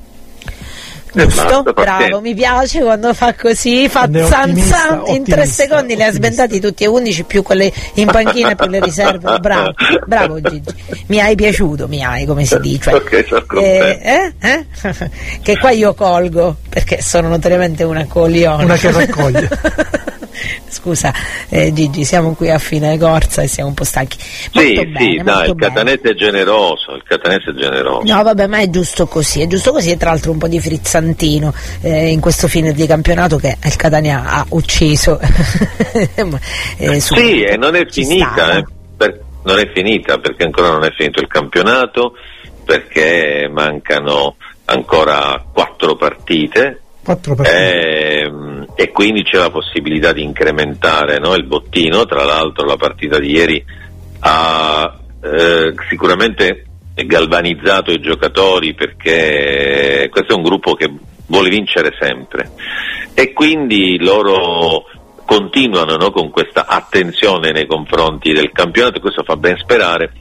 Giusto? 1.12 1.42
basta, 1.42 1.72
Bravo, 1.72 1.72
pazienza. 1.72 2.20
mi 2.20 2.34
piace 2.34 2.80
quando 2.80 3.14
fa 3.14 3.34
così, 3.34 3.88
fa 3.88 4.08
zan 4.12 4.56
zan, 4.56 5.02
in 5.06 5.24
tre 5.24 5.42
ottimista, 5.42 5.44
secondi 5.44 5.96
li 5.96 6.02
ha 6.02 6.12
sventati 6.12 6.60
tutti 6.60 6.84
e 6.84 6.86
undici 6.86 7.24
più 7.24 7.42
quelle 7.42 7.72
in 7.94 8.06
panchina 8.06 8.50
e 8.50 8.56
più 8.56 8.68
le 8.68 8.80
riserve. 8.80 9.38
Bravo, 9.40 9.72
bravo 10.06 10.40
Gigi. 10.40 10.74
Mi 11.06 11.20
hai 11.20 11.34
piaciuto, 11.34 11.88
mi 11.88 12.04
hai, 12.04 12.24
come 12.26 12.44
si 12.44 12.58
dice. 12.60 12.92
Ok, 12.92 13.24
sono 13.26 13.44
contento. 13.46 14.00
Eh, 14.02 14.32
eh? 14.40 14.66
Eh? 14.82 15.10
che 15.42 15.58
qua 15.58 15.70
io 15.70 15.94
colgo 15.94 16.56
perché 16.68 17.00
sono 17.00 17.28
notoriamente 17.28 17.84
una 17.84 18.06
coglione. 18.06 18.64
Una 18.64 18.76
che 18.76 18.90
raccoglie. 18.90 19.48
Scusa, 20.68 21.12
eh, 21.48 21.72
Gigi, 21.72 22.04
siamo 22.04 22.34
qui 22.34 22.50
a 22.50 22.58
fine 22.58 22.96
corsa 22.98 23.42
e 23.42 23.48
siamo 23.48 23.68
un 23.70 23.74
po' 23.74 23.84
stanchi. 23.84 24.16
Molto 24.52 24.68
Sì, 24.70 24.86
bene, 24.86 24.98
sì, 24.98 25.22
dai, 25.22 25.48
il 25.50 25.54
catanese 25.56 26.00
è 26.10 26.14
generoso, 26.14 26.94
il 26.94 27.02
catanese 27.02 27.50
è 27.50 27.54
generoso. 27.54 28.12
No, 28.12 28.22
vabbè, 28.22 28.46
ma 28.46 28.58
è 28.58 28.70
giusto 28.70 29.06
così, 29.06 29.42
è 29.42 29.46
giusto 29.46 29.72
così 29.72 29.90
e 29.90 29.96
tra 29.96 30.10
l'altro 30.10 30.30
un 30.32 30.38
po' 30.38 30.48
di 30.48 30.60
frizzantino 30.60 31.52
eh, 31.82 32.08
in 32.10 32.20
questo 32.20 32.48
fine 32.48 32.72
di 32.72 32.86
campionato 32.86 33.36
che 33.36 33.56
il 33.62 33.76
Catania 33.76 34.22
ha 34.24 34.46
ucciso. 34.50 35.18
Eh, 36.78 37.00
Sì, 37.00 37.42
e 37.42 37.56
non 37.56 37.74
è 37.74 37.86
finita, 37.88 38.32
stava. 38.32 38.56
eh, 38.58 38.64
per- 38.96 39.20
non 39.44 39.58
è 39.58 39.70
finita 39.72 40.18
perché 40.18 40.44
ancora 40.44 40.70
non 40.70 40.84
è 40.84 40.90
finito 40.92 41.20
il 41.20 41.26
campionato, 41.28 42.14
perché 42.64 43.48
mancano 43.52 44.36
ancora 44.66 45.42
quattro 45.52 45.96
partite 45.96 46.80
Ehm, 47.44 48.66
e 48.74 48.90
quindi 48.90 49.22
c'è 49.22 49.38
la 49.38 49.50
possibilità 49.50 50.12
di 50.12 50.22
incrementare 50.22 51.18
no, 51.18 51.34
il 51.34 51.46
bottino. 51.46 52.04
Tra 52.04 52.24
l'altro 52.24 52.66
la 52.66 52.76
partita 52.76 53.18
di 53.18 53.30
ieri 53.30 53.64
ha 54.20 54.98
eh, 55.22 55.74
sicuramente 55.88 56.64
galvanizzato 56.94 57.92
i 57.92 58.00
giocatori 58.00 58.74
perché 58.74 60.08
questo 60.10 60.32
è 60.32 60.36
un 60.36 60.42
gruppo 60.42 60.74
che 60.74 60.92
vuole 61.26 61.48
vincere 61.48 61.96
sempre. 61.98 62.50
E 63.14 63.32
quindi 63.32 63.98
loro 63.98 64.84
continuano 65.24 65.96
no, 65.96 66.10
con 66.10 66.30
questa 66.30 66.66
attenzione 66.66 67.52
nei 67.52 67.66
confronti 67.66 68.32
del 68.32 68.50
campionato. 68.52 68.98
E 68.98 69.00
questo 69.00 69.22
fa 69.24 69.36
ben 69.36 69.56
sperare 69.56 70.12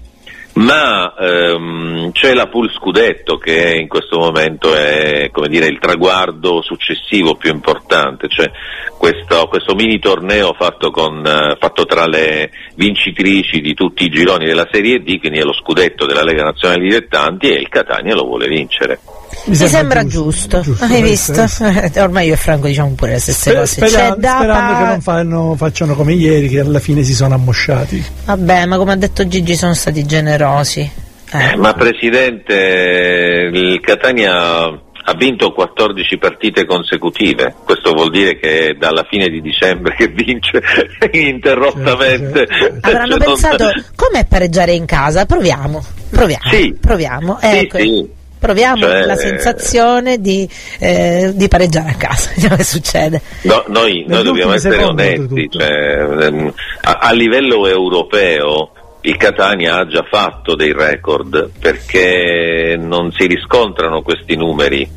ma 0.54 1.14
ehm, 1.16 2.12
c'è 2.12 2.34
la 2.34 2.48
pool 2.48 2.72
scudetto 2.72 3.38
che 3.38 3.78
in 3.80 3.88
questo 3.88 4.18
momento 4.18 4.74
è 4.74 5.30
dire, 5.48 5.68
il 5.68 5.80
traguardo 5.80 6.62
successivo 6.62 7.36
più 7.36 7.52
importante, 7.52 8.28
cioè 8.28 8.50
questo, 8.98 9.48
questo 9.48 9.76
mini 9.76 10.00
torneo 10.00 10.54
fatto, 10.54 10.92
con, 10.92 11.26
eh, 11.26 11.56
fatto 11.60 11.86
tra 11.86 12.06
le 12.06 12.52
vincitrici 12.76 13.62
di 13.62 13.74
tutti 13.74 14.06
i 14.06 14.10
gironi 14.10 14.46
della 14.46 14.68
Serie 14.72 15.00
D, 15.00 15.20
quindi 15.20 15.40
è 15.40 15.44
lo 15.44 15.54
scudetto 15.54 16.06
della 16.06 16.24
Lega 16.24 16.44
Nazionale 16.44 16.82
Dilettanti 16.82 17.50
e 17.50 17.60
il 17.60 17.70
Catania 17.70 18.16
lo 18.16 18.24
vuole 18.24 18.48
vincere. 18.48 19.00
Mi 19.46 19.56
sembra, 19.56 20.06
giusto, 20.06 20.64
hai 20.80 21.02
visto? 21.02 21.44
Eh, 21.64 22.00
Ormai 22.02 22.28
io 22.28 22.34
e 22.34 22.38
Franco 22.38 22.68
diciamo 22.68 22.94
pure 22.96 23.12
le 23.14 23.20
stesse 23.20 23.40
Sper- 23.52 23.58
cose. 23.60 23.88
spera- 23.88 24.10
C'è 24.14 24.20
da 24.20 24.36
sperando 24.38 24.54
pa- 24.74 24.78
che 24.78 24.86
non 24.86 25.02
fanno- 25.02 25.56
facciano 25.56 25.94
come 25.96 26.14
ieri, 26.14 26.50
che 26.50 26.60
alla 26.60 26.80
fine 26.80 27.04
si 27.04 27.14
sono 27.14 27.36
ammosciati. 27.36 28.04
Vabbè, 28.26 28.66
ma 28.66 28.78
come 28.78 28.92
ha 28.94 28.96
detto 28.96 29.28
Gigi 29.28 29.56
sono 29.56 29.74
stati 29.74 30.06
generosi. 30.06 30.90
Eh, 31.32 31.56
ma 31.58 31.74
Presidente, 31.74 33.50
il 33.54 33.80
Catania 33.82 34.66
ha 35.02 35.14
vinto 35.16 35.52
14 35.54 36.18
partite 36.18 36.66
consecutive, 36.66 37.54
questo 37.64 37.92
vuol 37.94 38.10
dire 38.12 38.38
che 38.38 38.68
è 38.70 38.74
dalla 38.74 39.06
fine 39.10 39.28
di 39.30 39.42
dicembre 39.42 39.96
che 39.96 40.08
vince 40.08 40.62
ininterrottamente. 41.12 42.46
Avranno 42.82 43.08
Cioè, 43.18 43.18
non- 43.18 43.18
pensato 43.20 43.72
come 43.96 44.26
pareggiare 44.26 44.74
in 44.74 44.86
casa? 44.86 45.26
Proviamo, 45.26 45.84
proviamo, 46.10 46.50
Sì. 46.52 46.76
proviamo. 46.80 47.38
Sì, 47.42 47.48
Ecco, 47.58 47.78
sì. 47.78 48.18
Proviamo 48.40 48.82
Cioè- 48.84 49.06
la 49.06 49.16
sensazione 49.16 50.20
di, 50.20 50.50
eh, 50.80 51.32
di 51.36 51.48
pareggiare 51.48 51.90
a 51.90 51.96
casa, 51.96 52.32
vediamo 52.36 52.56
che 52.56 52.64
succede. 52.64 53.22
No, 53.44 53.64
noi, 53.68 54.06
noi 54.08 54.24
dobbiamo 54.24 54.54
essere 54.54 54.84
onesti, 54.84 55.50
cioè, 55.50 55.68
ehm, 55.68 56.54
a, 56.82 57.00
a 57.02 57.12
livello 57.12 57.68
europeo 57.68 58.72
il 59.02 59.16
Catania 59.18 59.78
ha 59.78 59.88
già 59.88 60.04
fatto 60.10 60.56
dei 60.56 60.74
record 60.74 61.52
perché 61.60 62.78
non 62.78 63.12
si 63.12 63.28
riscontrano 63.28 64.02
questi 64.02 64.36
numeri, 64.36 64.88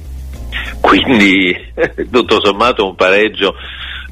quindi 0.80 1.54
tutto 2.10 2.40
sommato 2.44 2.86
un 2.86 2.94
pareggio 2.96 3.54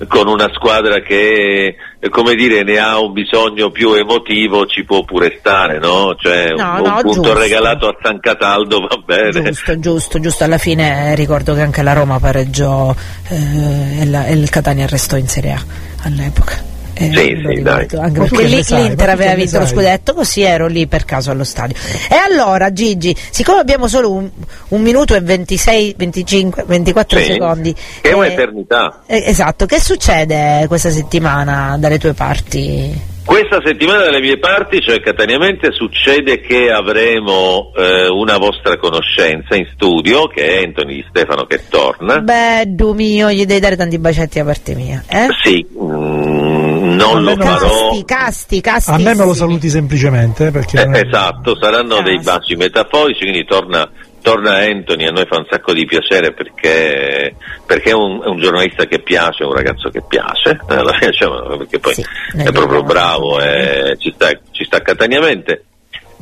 con 0.09 0.29
una 0.29 0.51
squadra 0.55 1.01
che 1.01 1.75
eh, 1.99 2.09
come 2.09 2.35
dire 2.35 2.63
ne 2.63 2.79
ha 2.79 2.99
un 2.99 3.13
bisogno 3.13 3.71
più 3.71 3.93
emotivo 3.93 4.67
ci 4.67 4.85
può 4.85 5.03
pure 5.05 5.37
stare, 5.39 5.79
no? 5.79 6.15
Cioè 6.19 6.53
No, 6.57 6.77
un, 6.77 6.83
no, 6.83 6.95
un 6.97 7.01
punto 7.03 7.21
giusto. 7.23 7.39
regalato 7.39 7.89
a 7.89 7.97
San 8.03 8.19
Cataldo 8.21 8.81
va 8.81 8.97
bene. 9.05 9.43
Giusto, 9.43 9.79
giusto, 9.79 10.21
giusto. 10.21 10.45
Alla 10.45 10.59
fine 10.59 11.11
eh, 11.11 11.15
ricordo 11.15 11.55
che 11.55 11.61
anche 11.61 11.83
la 11.83 11.93
Roma 11.93 12.19
pareggiò 12.19 12.95
eh, 13.29 14.01
e, 14.01 14.07
la- 14.07 14.27
e 14.27 14.33
il 14.35 14.49
Catania 14.49 14.87
restò 14.87 15.17
in 15.17 15.29
Serie 15.29 15.53
A 15.53 15.63
all'epoca. 16.05 16.69
Eh, 17.03 17.11
Sì, 17.15 17.43
sì, 17.55 17.63
dai. 17.63 17.87
Anche 17.99 18.21
perché 18.21 18.45
lì 18.45 18.63
l'Inter 18.69 19.09
aveva 19.09 19.35
vinto 19.35 19.59
lo 19.59 19.67
scudetto, 19.67 20.13
così 20.13 20.43
ero 20.43 20.67
lì 20.67 20.87
per 20.87 21.05
caso 21.07 21.31
allo 21.31 21.45
stadio. 21.45 21.75
E 22.11 22.15
allora, 22.17 22.73
Gigi, 22.73 23.17
siccome 23.31 23.59
abbiamo 23.61 23.89
solo 23.89 24.13
un, 24.13 24.29
un 24.69 24.83
minuto 24.83 25.15
e 25.15 25.21
26, 25.21 25.95
25, 25.97 26.65
24 26.67 27.19
Sì, 27.19 27.25
secondi, 27.25 27.75
Che 27.75 28.09
è 28.09 28.13
eh, 28.13 28.15
un'eternità. 28.15 29.01
eh, 29.07 29.23
esatto, 29.27 29.65
che 29.65 29.81
succede 29.81 30.67
questa 30.69 30.91
settimana 30.91 31.77
dalle 31.79 31.99
tue 31.99 32.13
parti? 32.13 33.09
Questa 33.25 33.61
settimana 33.65 34.05
dalle 34.05 34.21
mie 34.21 34.39
parti, 34.39 34.81
cioè 34.81 35.01
cataniamente, 35.01 35.71
succede 35.73 36.41
che 36.41 36.71
avremo 36.71 37.73
eh, 37.77 38.09
una 38.09 38.39
vostra 38.39 38.77
conoscenza 38.77 39.55
in 39.55 39.69
studio, 39.75 40.27
che 40.27 40.47
è 40.47 40.65
Anthony 40.65 40.97
Di 40.97 41.05
Stefano 41.11 41.45
che 41.45 41.61
torna. 41.69 42.21
Beh, 42.21 42.65
du 42.67 42.93
mio, 42.93 43.31
gli 43.31 43.45
devi 43.45 43.61
dare 43.61 43.77
tanti 43.77 43.99
bacetti 43.99 44.39
da 44.39 44.45
parte 44.45 44.75
mia. 44.75 45.05
Eh? 45.09 45.29
Sì, 45.45 45.65
mm, 45.73 46.95
non 46.97 47.23
lo 47.23 47.37
farò. 47.37 47.69
Casti, 47.69 48.05
casti, 48.05 48.61
casti. 48.61 48.91
A 48.91 48.97
me 48.99 49.15
me 49.15 49.25
lo 49.25 49.35
saluti 49.35 49.69
semplicemente 49.69 50.51
perché 50.51 50.83
Eh, 50.83 51.07
esatto, 51.07 51.57
saranno 51.61 52.03
dei 52.03 52.19
baci 52.21 52.57
metaforici, 52.57 53.21
quindi 53.21 53.45
torna, 53.45 53.89
torna 54.23 54.57
Anthony, 54.57 55.07
a 55.07 55.11
noi 55.11 55.27
fa 55.27 55.39
un 55.39 55.47
sacco 55.49 55.73
di 55.73 55.85
piacere 55.85 56.33
perché, 56.33 57.35
perché 57.67 57.91
è, 57.91 57.95
un, 57.95 58.23
è 58.23 58.29
un 58.29 58.39
giornalista 58.39 58.85
che 58.87 59.01
piace, 59.01 59.45
è 59.45 59.47
un 59.47 59.55
ragazzo 59.55 59.89
che 59.91 60.03
piace, 60.07 60.61
eh, 60.69 60.75
alla 60.75 60.93
fine, 60.93 61.13
cioè, 61.13 61.57
perché 61.59 61.79
poi 61.79 61.95
è 62.37 62.53
proprio 62.53 62.83
bravo 62.83 63.41
e 63.41 63.97
ci 63.99 64.13
sta, 64.15 64.29
ci 64.51 64.65
sta 64.65 64.81
cataniamente. 64.81 65.65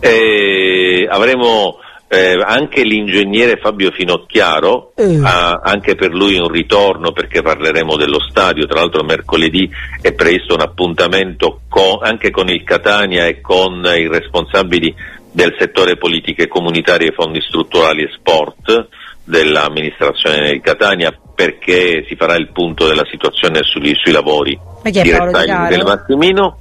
E 0.00 1.08
avremo 1.10 1.78
eh, 2.08 2.40
anche 2.42 2.82
l'ingegnere 2.82 3.58
Fabio 3.60 3.90
Finocchiaro, 3.90 4.94
ha 5.22 5.60
anche 5.62 5.94
per 5.94 6.12
lui 6.12 6.38
un 6.38 6.48
ritorno 6.48 7.12
perché 7.12 7.42
parleremo 7.42 7.96
dello 7.96 8.18
stadio, 8.30 8.66
tra 8.66 8.80
l'altro 8.80 9.04
mercoledì 9.04 9.68
è 10.00 10.12
previsto 10.14 10.54
un 10.54 10.62
appuntamento 10.62 11.60
co- 11.68 11.98
anche 12.00 12.30
con 12.30 12.48
il 12.48 12.64
Catania 12.64 13.26
e 13.26 13.40
con 13.42 13.84
i 13.84 14.08
responsabili 14.08 14.94
del 15.38 15.54
settore 15.56 15.96
politiche 15.96 16.48
comunitarie, 16.48 17.12
fondi 17.12 17.40
strutturali 17.40 18.02
e 18.02 18.10
sport 18.12 18.88
dell'amministrazione 19.22 20.50
di 20.50 20.60
Catania 20.60 21.16
perché 21.32 22.04
si 22.08 22.16
farà 22.16 22.34
il 22.34 22.50
punto 22.50 22.88
della 22.88 23.06
situazione 23.08 23.60
sugli- 23.62 23.94
sui 24.02 24.10
lavori 24.10 24.58
Ma 24.82 24.90
chi 24.90 24.98
è 24.98 25.02
di 25.02 25.10
Paolo 25.10 25.30
Di 25.30 25.36
restyling 25.36 25.62
Caro? 25.62 25.76
del 25.76 25.84
Massimino, 25.84 26.58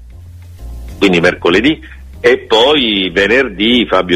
quindi 0.99 1.19
mercoledì 1.19 1.81
e 2.19 2.37
poi 2.45 3.09
venerdì 3.11 3.87
Fabio 3.89 4.15